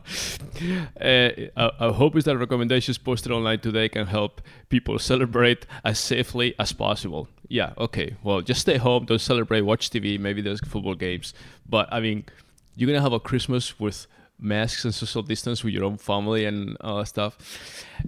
uh, 1.03 1.72
I 1.80 1.91
hope 1.91 2.16
is 2.16 2.26
that 2.26 2.38
recommendations 2.38 2.99
posted 2.99 3.32
online 3.32 3.59
today 3.59 3.89
can 3.89 4.05
help 4.05 4.41
people 4.70 4.99
celebrate 4.99 5.66
as 5.84 5.97
safely 5.97 6.53
as 6.59 6.72
possible. 6.72 7.28
Yeah, 7.47 7.74
okay. 7.80 8.16
Well, 8.22 8.41
just 8.41 8.61
stay 8.61 8.78
home, 8.78 9.05
don't 9.05 9.20
celebrate, 9.20 9.61
watch 9.61 9.89
TV, 9.89 10.20
maybe 10.20 10.41
there's 10.41 10.59
football 10.59 10.93
games. 10.93 11.34
But 11.68 11.91
I 11.91 11.99
mean, 11.99 12.26
you're 12.76 12.88
gonna 12.88 13.01
have 13.01 13.13
a 13.13 13.20
Christmas 13.20 13.80
with 13.80 14.05
masks 14.40 14.84
and 14.86 14.94
social 14.94 15.22
distance 15.22 15.64
with 15.64 15.74
your 15.74 15.84
own 15.86 15.98
family 15.98 16.46
and 16.46 16.78
all 16.82 16.98
that 16.98 17.08
stuff. 17.08 17.38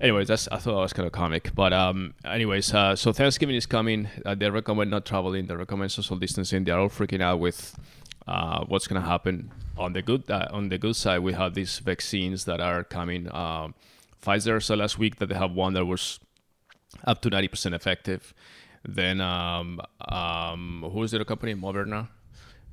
Anyways, 0.01 0.27
that's 0.27 0.47
I 0.49 0.57
thought 0.57 0.73
that 0.73 0.81
was 0.81 0.93
kind 0.93 1.07
of 1.07 1.13
comic. 1.13 1.55
But 1.55 1.73
um, 1.73 2.13
anyways, 2.25 2.73
uh, 2.73 2.95
so 2.95 3.13
Thanksgiving 3.13 3.55
is 3.55 3.65
coming. 3.65 4.09
Uh, 4.25 4.35
they 4.35 4.49
recommend 4.49 4.91
not 4.91 5.05
traveling. 5.05 5.47
They 5.47 5.55
recommend 5.55 5.91
social 5.91 6.17
distancing. 6.17 6.63
They're 6.63 6.77
all 6.77 6.89
freaking 6.89 7.21
out 7.21 7.39
with 7.39 7.77
uh, 8.27 8.65
what's 8.65 8.87
gonna 8.87 9.01
happen. 9.01 9.51
On 9.77 9.93
the 9.93 10.01
good 10.01 10.29
uh, 10.29 10.47
on 10.51 10.69
the 10.69 10.77
good 10.77 10.95
side, 10.95 11.19
we 11.19 11.33
have 11.33 11.53
these 11.53 11.79
vaccines 11.79 12.45
that 12.45 12.59
are 12.59 12.83
coming. 12.83 13.33
Um, 13.33 13.75
Pfizer 14.21 14.61
said 14.61 14.79
last 14.79 14.97
week 14.97 15.17
that 15.17 15.27
they 15.27 15.35
have 15.35 15.51
one 15.51 15.73
that 15.73 15.85
was 15.85 16.19
up 17.05 17.21
to 17.21 17.29
ninety 17.29 17.47
percent 17.47 17.75
effective. 17.75 18.33
Then 18.83 19.21
um, 19.21 19.81
um, 20.07 20.85
who 20.91 21.03
is 21.03 21.11
the 21.11 21.17
other 21.17 21.25
company? 21.25 21.53
Moderna 21.55 22.07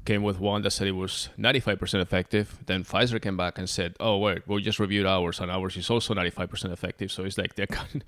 came 0.05 0.23
with 0.23 0.39
one 0.39 0.63
that 0.63 0.71
said 0.71 0.87
it 0.87 0.93
was 0.93 1.31
95% 1.39 2.01
effective. 2.01 2.59
Then 2.67 2.85
Pfizer 2.85 3.21
came 3.21 3.37
back 3.37 3.59
and 3.59 3.69
said, 3.69 3.97
"Oh 4.01 4.19
wait, 4.19 4.47
we 4.47 4.63
just 4.63 4.79
reviewed 4.79 5.07
ours, 5.07 5.41
and 5.41 5.51
ours 5.51 5.77
is 5.77 5.91
also 5.91 6.15
95% 6.15 6.73
effective." 6.73 7.11
So 7.11 7.25
it's 7.25 7.39
like 7.39 7.55
they're 7.55 7.67
kind 7.81 8.05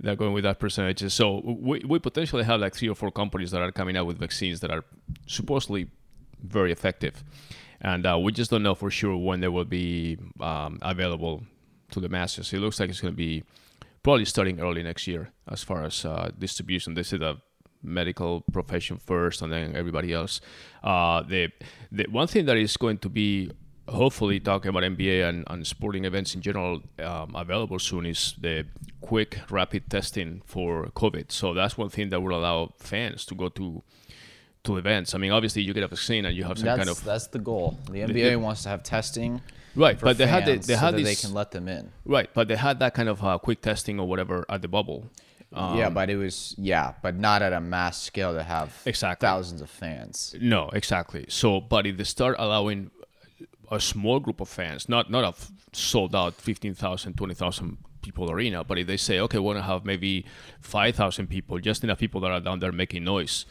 they're 0.00 0.16
going 0.16 0.32
with 0.32 0.44
that 0.44 0.58
percentages. 0.58 1.14
So 1.14 1.40
we, 1.44 1.80
we 1.80 1.98
potentially 1.98 2.44
have 2.44 2.60
like 2.60 2.74
three 2.74 2.88
or 2.88 2.94
four 2.94 3.10
companies 3.10 3.50
that 3.50 3.62
are 3.62 3.72
coming 3.72 3.96
out 3.96 4.06
with 4.06 4.18
vaccines 4.18 4.60
that 4.60 4.70
are 4.70 4.84
supposedly 5.26 5.88
very 6.42 6.72
effective, 6.72 7.24
and 7.80 8.06
uh, 8.06 8.18
we 8.18 8.32
just 8.32 8.50
don't 8.50 8.62
know 8.62 8.74
for 8.74 8.90
sure 8.90 9.16
when 9.16 9.40
they 9.40 9.48
will 9.48 9.64
be 9.64 10.18
um, 10.40 10.78
available 10.82 11.42
to 11.90 12.00
the 12.00 12.08
masses. 12.08 12.52
It 12.52 12.60
looks 12.60 12.78
like 12.78 12.90
it's 12.90 13.00
going 13.00 13.14
to 13.14 13.16
be 13.16 13.44
probably 14.02 14.24
starting 14.24 14.60
early 14.60 14.82
next 14.82 15.06
year 15.06 15.30
as 15.48 15.64
far 15.64 15.84
as 15.84 16.04
uh, 16.04 16.30
distribution. 16.38 16.94
They 16.94 17.02
said 17.02 17.20
the 17.20 17.38
medical 17.84 18.40
profession 18.52 18.98
first, 18.98 19.42
and 19.42 19.52
then 19.52 19.76
everybody 19.76 20.12
else. 20.12 20.40
Uh, 20.82 21.22
the 21.22 21.50
the 21.92 22.06
one 22.10 22.26
thing 22.26 22.46
that 22.46 22.56
is 22.56 22.76
going 22.76 22.98
to 22.98 23.08
be 23.08 23.50
hopefully 23.88 24.40
talking 24.40 24.70
about 24.70 24.82
NBA 24.82 25.28
and, 25.28 25.44
and 25.48 25.66
sporting 25.66 26.04
events 26.04 26.34
in 26.34 26.40
general 26.40 26.80
um, 27.00 27.34
available 27.34 27.78
soon 27.78 28.06
is 28.06 28.34
the 28.40 28.66
quick 29.00 29.40
rapid 29.50 29.90
testing 29.90 30.40
for 30.46 30.86
COVID. 30.96 31.30
So 31.30 31.52
that's 31.52 31.76
one 31.76 31.90
thing 31.90 32.08
that 32.10 32.20
will 32.20 32.36
allow 32.36 32.72
fans 32.78 33.26
to 33.26 33.34
go 33.34 33.48
to 33.50 33.82
to 34.64 34.78
events. 34.78 35.14
I 35.14 35.18
mean, 35.18 35.30
obviously 35.30 35.60
you 35.60 35.74
get 35.74 35.82
a 35.82 35.88
vaccine 35.88 36.24
and 36.24 36.34
you 36.34 36.44
have 36.44 36.58
some 36.58 36.64
that's 36.64 36.78
kind 36.78 36.88
of 36.88 37.04
that's 37.04 37.26
the 37.28 37.38
goal. 37.38 37.78
The 37.90 38.00
NBA 38.00 38.30
the- 38.30 38.36
wants 38.36 38.62
to 38.62 38.70
have 38.70 38.82
testing 38.82 39.42
right, 39.76 39.98
but 40.00 40.16
they 40.16 40.26
had 40.26 40.46
the, 40.46 40.56
they 40.56 40.76
had 40.76 40.96
this 40.96 41.04
they 41.04 41.26
can 41.26 41.34
let 41.34 41.50
them 41.50 41.68
in. 41.68 41.90
right, 42.06 42.30
but 42.32 42.48
they 42.48 42.56
had 42.56 42.78
that 42.78 42.94
kind 42.94 43.08
of 43.08 43.22
uh, 43.22 43.36
quick 43.38 43.60
testing 43.60 44.00
or 44.00 44.08
whatever 44.08 44.46
at 44.48 44.62
the 44.62 44.68
bubble. 44.68 45.10
Um, 45.54 45.78
yeah, 45.78 45.88
but 45.90 46.10
it 46.10 46.16
was 46.16 46.54
yeah, 46.58 46.94
but 47.02 47.14
not 47.16 47.40
at 47.42 47.52
a 47.52 47.60
mass 47.60 48.00
scale 48.02 48.34
to 48.34 48.42
have 48.42 48.72
Exactly. 48.86 49.24
thousands 49.26 49.60
of 49.60 49.70
fans. 49.70 50.34
No, 50.40 50.68
exactly. 50.72 51.26
So, 51.28 51.60
but 51.60 51.86
if 51.86 51.96
they 51.96 52.04
start 52.04 52.36
allowing 52.38 52.90
a 53.70 53.80
small 53.80 54.20
group 54.20 54.40
of 54.40 54.48
fans, 54.48 54.88
not 54.88 55.10
not 55.10 55.24
a 55.24 55.28
f- 55.28 55.50
sold 55.72 56.14
out 56.14 56.34
15,000, 56.34 57.14
20,000 57.16 57.78
people 58.02 58.30
arena, 58.30 58.62
but 58.64 58.78
if 58.78 58.86
they 58.86 58.96
say, 58.98 59.18
okay, 59.20 59.38
we 59.38 59.44
want 59.44 59.58
to 59.58 59.62
have 59.62 59.84
maybe 59.84 60.24
5,000 60.60 61.26
people, 61.28 61.58
just 61.58 61.82
enough 61.84 61.98
people 61.98 62.20
that 62.20 62.30
are 62.30 62.40
down 62.40 62.58
there 62.60 62.72
making 62.72 63.04
noise, 63.04 63.46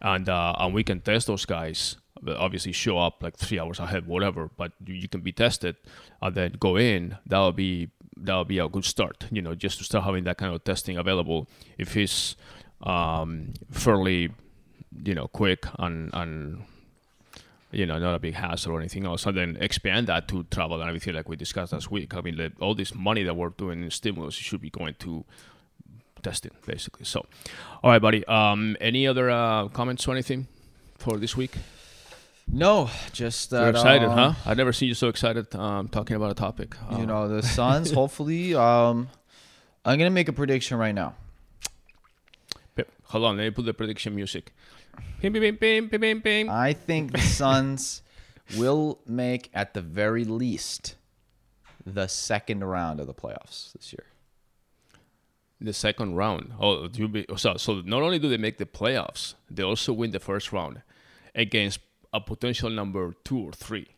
and 0.00 0.28
uh, 0.28 0.54
and 0.58 0.74
we 0.74 0.84
can 0.84 1.00
test 1.00 1.26
those 1.26 1.44
guys. 1.46 1.96
Obviously, 2.26 2.72
show 2.72 2.98
up 2.98 3.22
like 3.22 3.36
three 3.36 3.58
hours 3.58 3.78
ahead, 3.78 4.06
whatever. 4.06 4.50
But 4.56 4.72
you, 4.86 4.94
you 4.94 5.08
can 5.08 5.20
be 5.20 5.32
tested, 5.32 5.76
and 6.22 6.34
then 6.34 6.52
go 6.58 6.76
in. 6.76 7.16
That 7.26 7.40
would 7.40 7.56
be 7.56 7.90
that 8.16 8.36
would 8.36 8.48
be 8.48 8.58
a 8.58 8.68
good 8.68 8.84
start. 8.84 9.26
You 9.30 9.42
know, 9.42 9.54
just 9.54 9.78
to 9.78 9.84
start 9.84 10.04
having 10.04 10.24
that 10.24 10.38
kind 10.38 10.54
of 10.54 10.64
testing 10.64 10.96
available. 10.96 11.48
If 11.78 11.96
it's 11.96 12.36
um, 12.82 13.54
fairly, 13.70 14.32
you 15.04 15.14
know, 15.14 15.28
quick 15.28 15.66
and 15.78 16.10
and 16.12 16.64
you 17.72 17.84
know, 17.84 17.98
not 17.98 18.14
a 18.14 18.18
big 18.18 18.34
hassle 18.34 18.72
or 18.72 18.80
anything 18.80 19.04
else, 19.04 19.26
and 19.26 19.36
then 19.36 19.58
expand 19.60 20.06
that 20.06 20.28
to 20.28 20.44
travel 20.44 20.80
and 20.80 20.88
everything 20.88 21.14
like 21.14 21.28
we 21.28 21.36
discussed 21.36 21.72
last 21.72 21.90
week. 21.90 22.14
I 22.14 22.20
mean, 22.20 22.36
the, 22.36 22.52
all 22.60 22.74
this 22.74 22.94
money 22.94 23.22
that 23.24 23.36
we're 23.36 23.50
doing 23.50 23.82
in 23.82 23.90
stimulus 23.90 24.34
should 24.34 24.60
be 24.60 24.70
going 24.70 24.94
to 25.00 25.24
testing, 26.22 26.52
basically. 26.66 27.04
So, 27.04 27.26
all 27.82 27.90
right, 27.90 28.00
buddy. 28.00 28.24
Um, 28.26 28.76
any 28.80 29.06
other 29.06 29.30
uh, 29.30 29.68
comments 29.68 30.06
or 30.08 30.12
anything 30.12 30.46
for 30.96 31.18
this 31.18 31.36
week? 31.36 31.56
No, 32.48 32.88
just 33.12 33.50
that. 33.50 33.60
You're 33.60 33.70
excited, 33.70 34.08
um, 34.08 34.16
huh? 34.16 34.32
I've 34.46 34.56
never 34.56 34.72
seen 34.72 34.88
you 34.88 34.94
so 34.94 35.08
excited 35.08 35.52
um, 35.54 35.88
talking 35.88 36.16
about 36.16 36.30
a 36.30 36.34
topic. 36.34 36.74
Uh, 36.90 36.98
You 36.98 37.06
know, 37.06 37.28
the 37.28 37.42
Suns. 37.56 37.90
hopefully, 37.92 38.54
um, 38.54 39.08
I'm 39.84 39.98
gonna 39.98 40.10
make 40.10 40.28
a 40.28 40.32
prediction 40.32 40.78
right 40.78 40.94
now. 40.94 41.14
Pip, 42.76 42.90
hold 43.04 43.24
on, 43.24 43.36
let 43.36 43.44
me 43.44 43.50
put 43.50 43.64
the 43.66 43.74
prediction 43.74 44.14
music. 44.14 44.52
Bing, 45.20 45.32
bing, 45.32 45.56
bing, 45.56 45.88
bing, 45.88 46.00
bing, 46.00 46.18
bing. 46.20 46.48
I 46.48 46.72
think 46.72 47.12
the 47.12 47.18
Suns 47.40 48.02
will 48.56 49.00
make 49.06 49.50
at 49.52 49.74
the 49.74 49.82
very 49.82 50.24
least 50.24 50.94
the 51.84 52.06
second 52.06 52.62
round 52.64 53.00
of 53.00 53.06
the 53.06 53.14
playoffs 53.14 53.72
this 53.72 53.92
year. 53.92 54.04
the 55.60 55.72
second 55.72 56.14
round. 56.14 56.52
Oh, 56.60 56.88
you 56.92 57.08
be, 57.08 57.26
so 57.36 57.56
so 57.56 57.80
not 57.84 58.02
only 58.02 58.18
do 58.20 58.28
they 58.28 58.36
make 58.38 58.58
the 58.58 58.66
playoffs, 58.66 59.34
they 59.50 59.62
also 59.64 59.92
win 59.92 60.12
the 60.12 60.20
first 60.20 60.52
round 60.52 60.82
against 61.34 61.80
a 62.16 62.20
potential 62.20 62.70
number 62.70 63.14
two 63.24 63.38
or 63.38 63.52
three. 63.52 63.88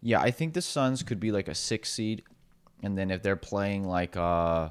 Yeah, 0.00 0.20
I 0.20 0.30
think 0.30 0.54
the 0.54 0.62
Suns 0.62 1.02
could 1.02 1.20
be 1.20 1.32
like 1.32 1.48
a 1.48 1.54
six 1.54 1.90
seed, 1.90 2.22
and 2.82 2.96
then 2.98 3.10
if 3.10 3.22
they're 3.22 3.36
playing 3.52 3.84
like 3.98 4.16
uh 4.16 4.70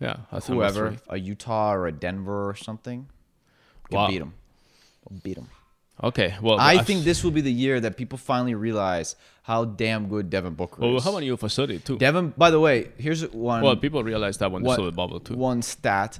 Yeah, 0.00 0.16
whoever, 0.46 0.96
a 1.08 1.18
Utah 1.18 1.72
or 1.74 1.86
a 1.86 1.92
Denver 1.92 2.48
or 2.50 2.54
something, 2.54 3.08
can 3.88 3.96
Wow. 3.98 4.08
beat 4.08 4.18
them. 4.18 4.34
We'll 5.08 5.20
beat 5.22 5.36
them. 5.36 5.48
Okay, 6.02 6.34
well, 6.42 6.58
I 6.58 6.72
I've- 6.74 6.84
think 6.84 7.04
this 7.04 7.22
will 7.22 7.30
be 7.30 7.40
the 7.40 7.52
year 7.52 7.78
that 7.80 7.96
people 7.96 8.18
finally 8.18 8.54
realize 8.54 9.14
how 9.42 9.64
damn 9.64 10.08
good 10.08 10.28
Devin 10.28 10.54
Booker 10.54 10.80
Well, 10.82 10.96
is. 10.96 11.04
how 11.04 11.12
many 11.14 11.28
of 11.28 11.44
us 11.44 11.52
studied 11.52 11.84
too? 11.84 11.96
Devin, 11.98 12.34
by 12.36 12.50
the 12.50 12.58
way, 12.58 12.90
here's 12.98 13.22
one. 13.32 13.62
well, 13.62 13.76
people 13.76 14.02
realized 14.02 14.40
that 14.40 14.50
when 14.50 14.62
they 14.64 14.74
saw 14.74 14.84
the 14.84 14.90
bubble 14.92 15.20
too. 15.20 15.34
One 15.36 15.62
stat: 15.62 16.18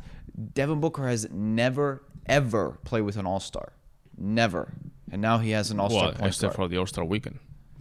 Devin 0.61 0.78
Booker 0.80 1.09
has 1.09 1.28
never 1.32 2.03
ever 2.26 2.78
played 2.84 3.03
with 3.03 3.16
an 3.16 3.26
All 3.26 3.40
Star, 3.40 3.72
never, 4.16 4.72
and 5.15 5.23
now 5.23 5.39
he 5.39 5.51
has 5.53 5.71
an 5.71 5.79
All 5.81 5.89
Star 5.89 6.03
Well, 6.03 6.12
point 6.12 6.27
except 6.27 6.57
guard. 6.57 6.57
for 6.57 6.69
the 6.69 6.77
All 6.77 6.87
Star 6.87 7.05
weekend. 7.05 7.39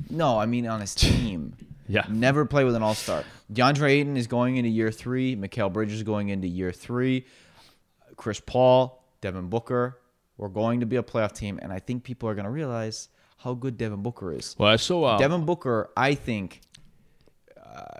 No, 0.09 0.39
I 0.39 0.45
mean 0.45 0.67
on 0.67 0.79
his 0.79 0.93
team. 1.05 1.55
Yeah. 1.87 2.05
Never 2.07 2.45
play 2.45 2.63
with 2.63 2.75
an 2.75 2.83
All 2.83 2.93
Star. 2.93 3.23
DeAndre 3.51 3.89
Ayton 3.89 4.15
is 4.15 4.27
going 4.27 4.55
into 4.57 4.69
year 4.69 4.91
three. 4.91 5.35
Mikal 5.35 5.73
Bridges 5.73 5.95
is 5.97 6.03
going 6.03 6.29
into 6.29 6.47
year 6.47 6.71
three. 6.71 7.25
Chris 8.15 8.39
Paul, 8.39 9.03
Devin 9.21 9.49
Booker. 9.49 9.99
We're 10.37 10.47
going 10.49 10.79
to 10.79 10.85
be 10.85 10.95
a 10.95 11.03
playoff 11.03 11.33
team, 11.33 11.59
and 11.61 11.73
I 11.73 11.79
think 11.79 12.03
people 12.03 12.29
are 12.29 12.35
going 12.35 12.45
to 12.45 12.51
realize 12.51 13.09
how 13.37 13.53
good 13.53 13.77
Devin 13.77 14.01
Booker 14.01 14.31
is. 14.31 14.55
Well, 14.57 14.69
I 14.69 14.77
saw. 14.77 15.03
Uh, 15.03 15.17
Devin 15.17 15.45
Booker, 15.45 15.89
I 15.97 16.15
think, 16.15 16.61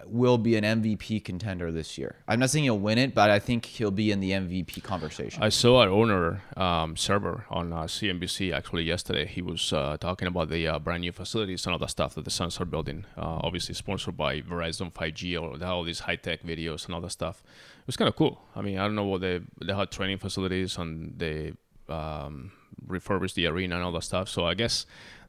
will 0.06 0.38
be 0.38 0.56
an 0.56 0.64
MVP 0.64 1.24
contender 1.24 1.72
this 1.72 1.98
year. 1.98 2.16
I'm 2.28 2.40
not 2.40 2.50
saying 2.50 2.66
he'll 2.66 2.80
win 2.80 2.98
it, 2.98 3.14
but 3.14 3.30
I 3.30 3.40
think 3.40 3.66
he'll 3.66 3.92
be 3.92 4.12
in 4.12 4.20
the 4.20 4.32
MVP 4.32 4.84
conversation. 4.84 5.42
I 5.42 5.50
saw 5.50 5.82
our 5.82 5.90
owner 5.90 6.42
um, 6.56 6.96
Sarver 6.96 7.44
on 7.50 7.74
uh, 7.74 7.84
CNBC 7.84 8.54
actually 8.54 8.84
yesterday. 8.84 9.26
He 9.26 9.42
was 9.42 9.74
uh, 9.74 9.98
talking 10.00 10.28
about 10.28 10.50
the 10.50 10.68
uh, 10.68 10.80
brand 10.80 11.02
new 11.02 11.12
facilities 11.12 11.66
and 11.66 11.74
all 11.74 11.80
the 11.80 11.88
stuff 11.88 12.16
that 12.16 12.26
the 12.26 12.32
Suns 12.32 12.60
are 12.62 12.66
building. 12.66 13.06
Uh, 13.18 13.40
obviously 13.44 13.74
sponsored 13.74 14.18
by 14.18 14.42
Verizon 14.42 14.92
5G 14.92 15.42
or 15.42 15.66
all 15.66 15.84
these 15.84 16.02
high 16.02 16.16
tech 16.18 16.44
videos 16.44 16.86
and 16.86 16.96
all 16.96 17.02
that 17.02 17.12
stuff. 17.12 17.44
It 17.80 17.88
was 17.88 17.98
kind 17.98 18.10
of 18.10 18.16
cool. 18.16 18.42
I 18.56 18.62
mean, 18.62 18.78
I 18.78 18.84
don't 18.84 18.96
know 18.96 19.06
what 19.06 19.22
they 19.22 19.42
they 19.62 19.74
had 19.74 19.92
training 19.92 20.20
facilities 20.20 20.78
and 20.78 21.18
they 21.18 21.54
um, 21.90 22.52
refurbished 22.88 23.36
the 23.36 23.48
arena 23.48 23.76
and 23.76 23.84
all 23.84 23.92
that 23.94 24.04
stuff. 24.04 24.30
So 24.30 24.46
I 24.46 24.54
guess 24.54 24.86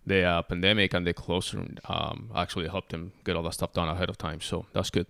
the 0.07 0.23
uh, 0.23 0.43
pandemic 0.43 0.93
and 0.95 1.07
the 1.07 1.15
closure 1.15 1.67
um, 1.89 2.31
actually 2.35 2.69
helped 2.69 2.93
him 2.93 3.13
get 3.25 3.37
all 3.37 3.43
that 3.43 3.55
stuff 3.55 3.73
done 3.73 3.89
ahead 3.89 4.11
of 4.11 4.19
time. 4.19 4.41
So 4.41 4.67
that's 4.73 4.91
good. 4.91 5.07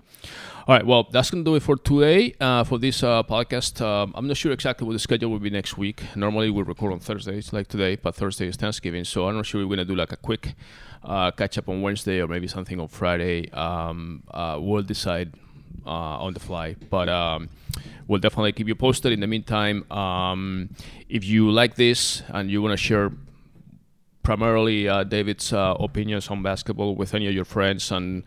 All 0.67 0.75
right, 0.75 0.87
well, 0.87 1.09
that's 1.11 1.31
going 1.31 1.45
to 1.45 1.51
do 1.51 1.55
it 1.57 1.63
for 1.63 1.77
today 1.77 2.35
uh, 2.41 2.65
for 2.65 2.79
this 2.79 3.03
uh, 3.03 3.23
podcast. 3.23 3.81
Um, 3.81 4.13
I'm 4.15 4.29
not 4.29 4.37
sure 4.37 4.53
exactly 4.53 4.87
what 4.87 4.93
the 4.93 4.99
schedule 4.99 5.31
will 5.31 5.41
be 5.41 5.51
next 5.51 5.77
week. 5.77 6.03
Normally 6.15 6.51
we 6.51 6.63
record 6.63 6.93
on 6.93 7.01
Thursdays 7.01 7.53
like 7.53 7.67
today, 7.67 7.97
but 7.97 8.15
Thursday 8.15 8.47
is 8.47 8.57
Thanksgiving, 8.57 9.05
so 9.05 9.29
I'm 9.29 9.37
not 9.37 9.47
sure 9.47 9.61
we're 9.61 9.77
going 9.77 9.79
to 9.79 9.85
do 9.85 9.97
like 9.97 10.13
a 10.13 10.17
quick 10.17 10.55
uh, 11.03 11.31
catch 11.33 11.59
up 11.59 11.69
on 11.69 11.83
Wednesday 11.83 12.21
or 12.21 12.29
maybe 12.29 12.47
something 12.47 12.79
on 12.79 12.89
Friday. 12.89 13.51
Um, 13.51 14.23
uh, 14.31 14.59
we'll 14.61 14.83
decide 14.83 15.35
uh, 15.87 15.91
on 16.25 16.35
the 16.35 16.41
fly, 16.41 16.77
but. 16.91 17.09
Um, 17.09 17.49
we'll 18.07 18.21
definitely 18.21 18.53
keep 18.53 18.69
you 18.69 18.75
posted. 18.75 19.13
In 19.13 19.21
the 19.21 19.27
meantime, 19.27 19.91
um, 19.91 20.69
if 21.09 21.25
you 21.25 21.51
like 21.51 21.77
this 21.77 22.23
and 22.29 22.51
you 22.51 22.61
want 22.61 22.73
to 22.73 22.77
share 22.77 23.11
primarily 24.25 24.89
uh, 24.89 25.05
David's 25.05 25.53
uh, 25.53 25.77
opinions 25.79 26.29
on 26.29 26.43
basketball 26.43 26.97
with 26.97 27.14
any 27.14 27.29
of 27.29 27.35
your 27.35 27.45
friends 27.45 27.93
and 27.93 28.25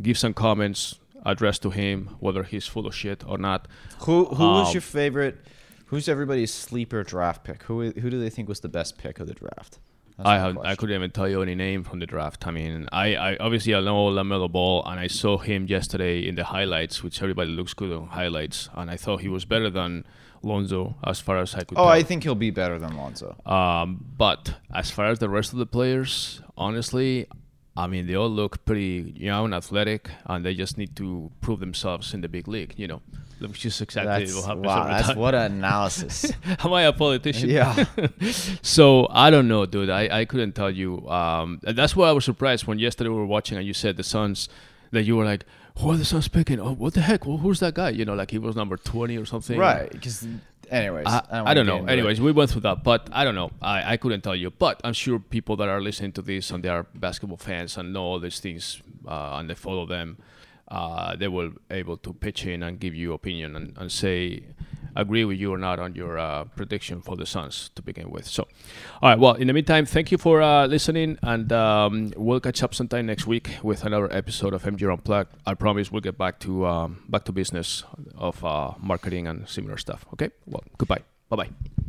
give 0.00 0.16
some 0.16 0.32
comments 0.32 0.98
addressed 1.26 1.60
to 1.62 1.70
him, 1.70 2.16
whether 2.20 2.42
he's 2.44 2.66
full 2.66 2.86
of 2.86 2.94
shit 2.94 3.22
or 3.26 3.36
not. 3.36 3.68
Who 4.06 4.24
who 4.24 4.44
was 4.44 4.68
Um, 4.68 4.72
your 4.72 4.80
favorite? 4.80 5.36
Who's 5.86 6.08
everybody's 6.08 6.54
sleeper 6.54 7.02
draft 7.02 7.44
pick? 7.44 7.64
Who 7.64 7.90
who 7.90 8.08
do 8.08 8.18
they 8.18 8.30
think 8.30 8.48
was 8.48 8.60
the 8.60 8.68
best 8.70 8.96
pick 8.96 9.20
of 9.20 9.26
the 9.26 9.34
draft? 9.34 9.78
That's 10.16 10.28
I 10.28 10.36
have, 10.38 10.58
I 10.58 10.74
couldn't 10.76 10.94
even 10.94 11.10
tell 11.10 11.28
you 11.28 11.42
any 11.42 11.54
name 11.54 11.82
from 11.82 11.98
the 11.98 12.06
draft. 12.06 12.46
I 12.46 12.50
mean, 12.50 12.88
I, 12.92 13.16
I 13.16 13.36
obviously 13.38 13.74
I 13.74 13.80
know 13.80 14.08
LaMelo 14.10 14.48
Ball, 14.52 14.84
and 14.86 15.00
I 15.00 15.08
saw 15.08 15.38
him 15.38 15.66
yesterday 15.66 16.26
in 16.28 16.34
the 16.36 16.44
highlights, 16.44 17.02
which 17.02 17.20
everybody 17.22 17.50
looks 17.50 17.74
good 17.74 17.90
on 17.92 18.06
highlights, 18.08 18.68
and 18.74 18.90
I 18.90 18.96
thought 18.96 19.20
he 19.22 19.28
was 19.28 19.44
better 19.46 19.70
than 19.70 20.04
Lonzo 20.42 20.96
as 21.04 21.20
far 21.20 21.38
as 21.38 21.54
I 21.54 21.64
could. 21.64 21.78
Oh, 21.78 21.84
tell. 21.84 21.88
I 21.88 22.02
think 22.02 22.22
he'll 22.22 22.34
be 22.34 22.50
better 22.50 22.78
than 22.78 22.96
Lonzo. 22.96 23.36
Um, 23.46 24.04
but 24.16 24.54
as 24.74 24.90
far 24.90 25.06
as 25.06 25.18
the 25.18 25.28
rest 25.28 25.52
of 25.52 25.58
the 25.58 25.66
players, 25.66 26.40
honestly, 26.56 27.26
I 27.76 27.86
mean, 27.86 28.06
they 28.06 28.14
all 28.14 28.30
look 28.30 28.64
pretty 28.64 29.14
young, 29.16 29.52
athletic, 29.54 30.10
and 30.26 30.44
they 30.44 30.54
just 30.54 30.76
need 30.76 30.96
to 30.96 31.30
prove 31.40 31.60
themselves 31.60 32.14
in 32.14 32.20
the 32.20 32.28
big 32.28 32.48
league. 32.48 32.74
You 32.76 32.88
know, 32.88 33.02
which 33.40 33.64
is 33.64 33.80
exactly 33.80 34.24
That's, 34.24 34.34
what 34.34 34.44
happens 34.44 34.66
wow, 34.66 34.84
that's 34.86 35.08
time. 35.08 35.18
what 35.18 35.34
an 35.34 35.52
analysis. 35.58 36.32
Am 36.58 36.72
I 36.72 36.82
a 36.82 36.92
politician? 36.92 37.48
Yeah. 37.48 37.84
so 38.62 39.08
I 39.10 39.30
don't 39.30 39.48
know, 39.48 39.66
dude. 39.66 39.90
I, 39.90 40.20
I 40.20 40.24
couldn't 40.24 40.52
tell 40.52 40.70
you. 40.70 41.08
Um, 41.08 41.60
and 41.64 41.76
that's 41.76 41.96
why 41.96 42.08
I 42.08 42.12
was 42.12 42.24
surprised 42.24 42.66
when 42.66 42.78
yesterday 42.78 43.08
we 43.08 43.16
were 43.16 43.26
watching 43.26 43.56
and 43.56 43.66
you 43.66 43.74
said 43.74 43.96
the 43.96 44.02
Suns 44.04 44.48
that 44.90 45.04
you 45.04 45.16
were 45.16 45.24
like, 45.24 45.44
who 45.80 45.90
are 45.90 45.96
the 45.96 46.04
Suns 46.04 46.28
picking? 46.28 46.60
Oh, 46.60 46.74
what 46.74 46.94
the 46.94 47.00
heck? 47.00 47.26
Well, 47.26 47.38
who's 47.38 47.60
that 47.60 47.74
guy? 47.74 47.90
You 47.90 48.04
know, 48.04 48.14
like 48.14 48.30
he 48.30 48.38
was 48.38 48.56
number 48.56 48.76
twenty 48.76 49.16
or 49.16 49.24
something. 49.24 49.58
right. 49.58 49.90
Because, 49.90 50.26
anyways, 50.70 51.06
I, 51.06 51.22
don't 51.30 51.48
I 51.48 51.54
don't 51.54 51.66
know. 51.66 51.78
into 51.78 51.90
it. 51.90 51.92
Anyways, 51.92 52.20
we 52.20 52.32
went 52.32 52.50
through 52.50 52.62
that, 52.62 52.84
but 52.84 53.08
I 53.12 53.24
don't 53.24 53.34
know. 53.34 53.50
I, 53.60 53.92
I 53.92 53.96
couldn't 53.96 54.22
tell 54.22 54.36
you. 54.36 54.50
But 54.50 54.80
I'm 54.84 54.92
sure 54.92 55.18
people 55.18 55.56
that 55.56 55.68
are 55.68 55.80
listening 55.80 56.12
to 56.12 56.22
this 56.22 56.50
and 56.50 56.62
they 56.62 56.68
are 56.68 56.86
basketball 56.94 57.38
fans 57.38 57.76
and 57.76 57.92
know 57.92 58.02
all 58.02 58.20
these 58.20 58.40
things 58.40 58.80
uh, 59.06 59.36
and 59.38 59.48
they 59.48 59.54
follow 59.54 59.86
them, 59.86 60.18
uh, 60.68 61.16
they 61.16 61.28
will 61.28 61.52
able 61.70 61.96
to 61.98 62.12
pitch 62.12 62.46
in 62.46 62.62
and 62.62 62.78
give 62.78 62.94
you 62.94 63.12
opinion 63.12 63.56
and, 63.56 63.76
and 63.78 63.90
say 63.90 64.42
agree 64.96 65.24
with 65.24 65.38
you 65.38 65.52
or 65.52 65.58
not 65.58 65.78
on 65.78 65.94
your 65.94 66.18
uh, 66.18 66.44
prediction 66.56 67.00
for 67.02 67.16
the 67.16 67.26
Suns 67.26 67.70
to 67.74 67.82
begin 67.82 68.10
with. 68.10 68.26
So, 68.26 68.46
all 69.02 69.10
right. 69.10 69.18
Well, 69.18 69.34
in 69.34 69.46
the 69.46 69.52
meantime, 69.52 69.86
thank 69.86 70.10
you 70.12 70.18
for 70.18 70.42
uh, 70.42 70.66
listening, 70.66 71.18
and 71.22 71.52
um, 71.52 72.12
we'll 72.16 72.40
catch 72.40 72.62
up 72.62 72.74
sometime 72.74 73.06
next 73.06 73.26
week 73.26 73.50
with 73.62 73.84
another 73.84 74.12
episode 74.12 74.54
of 74.54 74.62
MG 74.62 74.90
Unplugged. 74.90 75.34
I 75.46 75.54
promise 75.54 75.90
we'll 75.90 76.00
get 76.00 76.18
back 76.18 76.38
to 76.40 76.66
um, 76.66 77.02
back 77.08 77.24
to 77.24 77.32
business 77.32 77.84
of 78.16 78.44
uh, 78.44 78.72
marketing 78.78 79.26
and 79.26 79.48
similar 79.48 79.76
stuff. 79.76 80.06
Okay. 80.12 80.30
Well, 80.46 80.64
goodbye. 80.78 81.02
Bye 81.28 81.36
bye. 81.36 81.79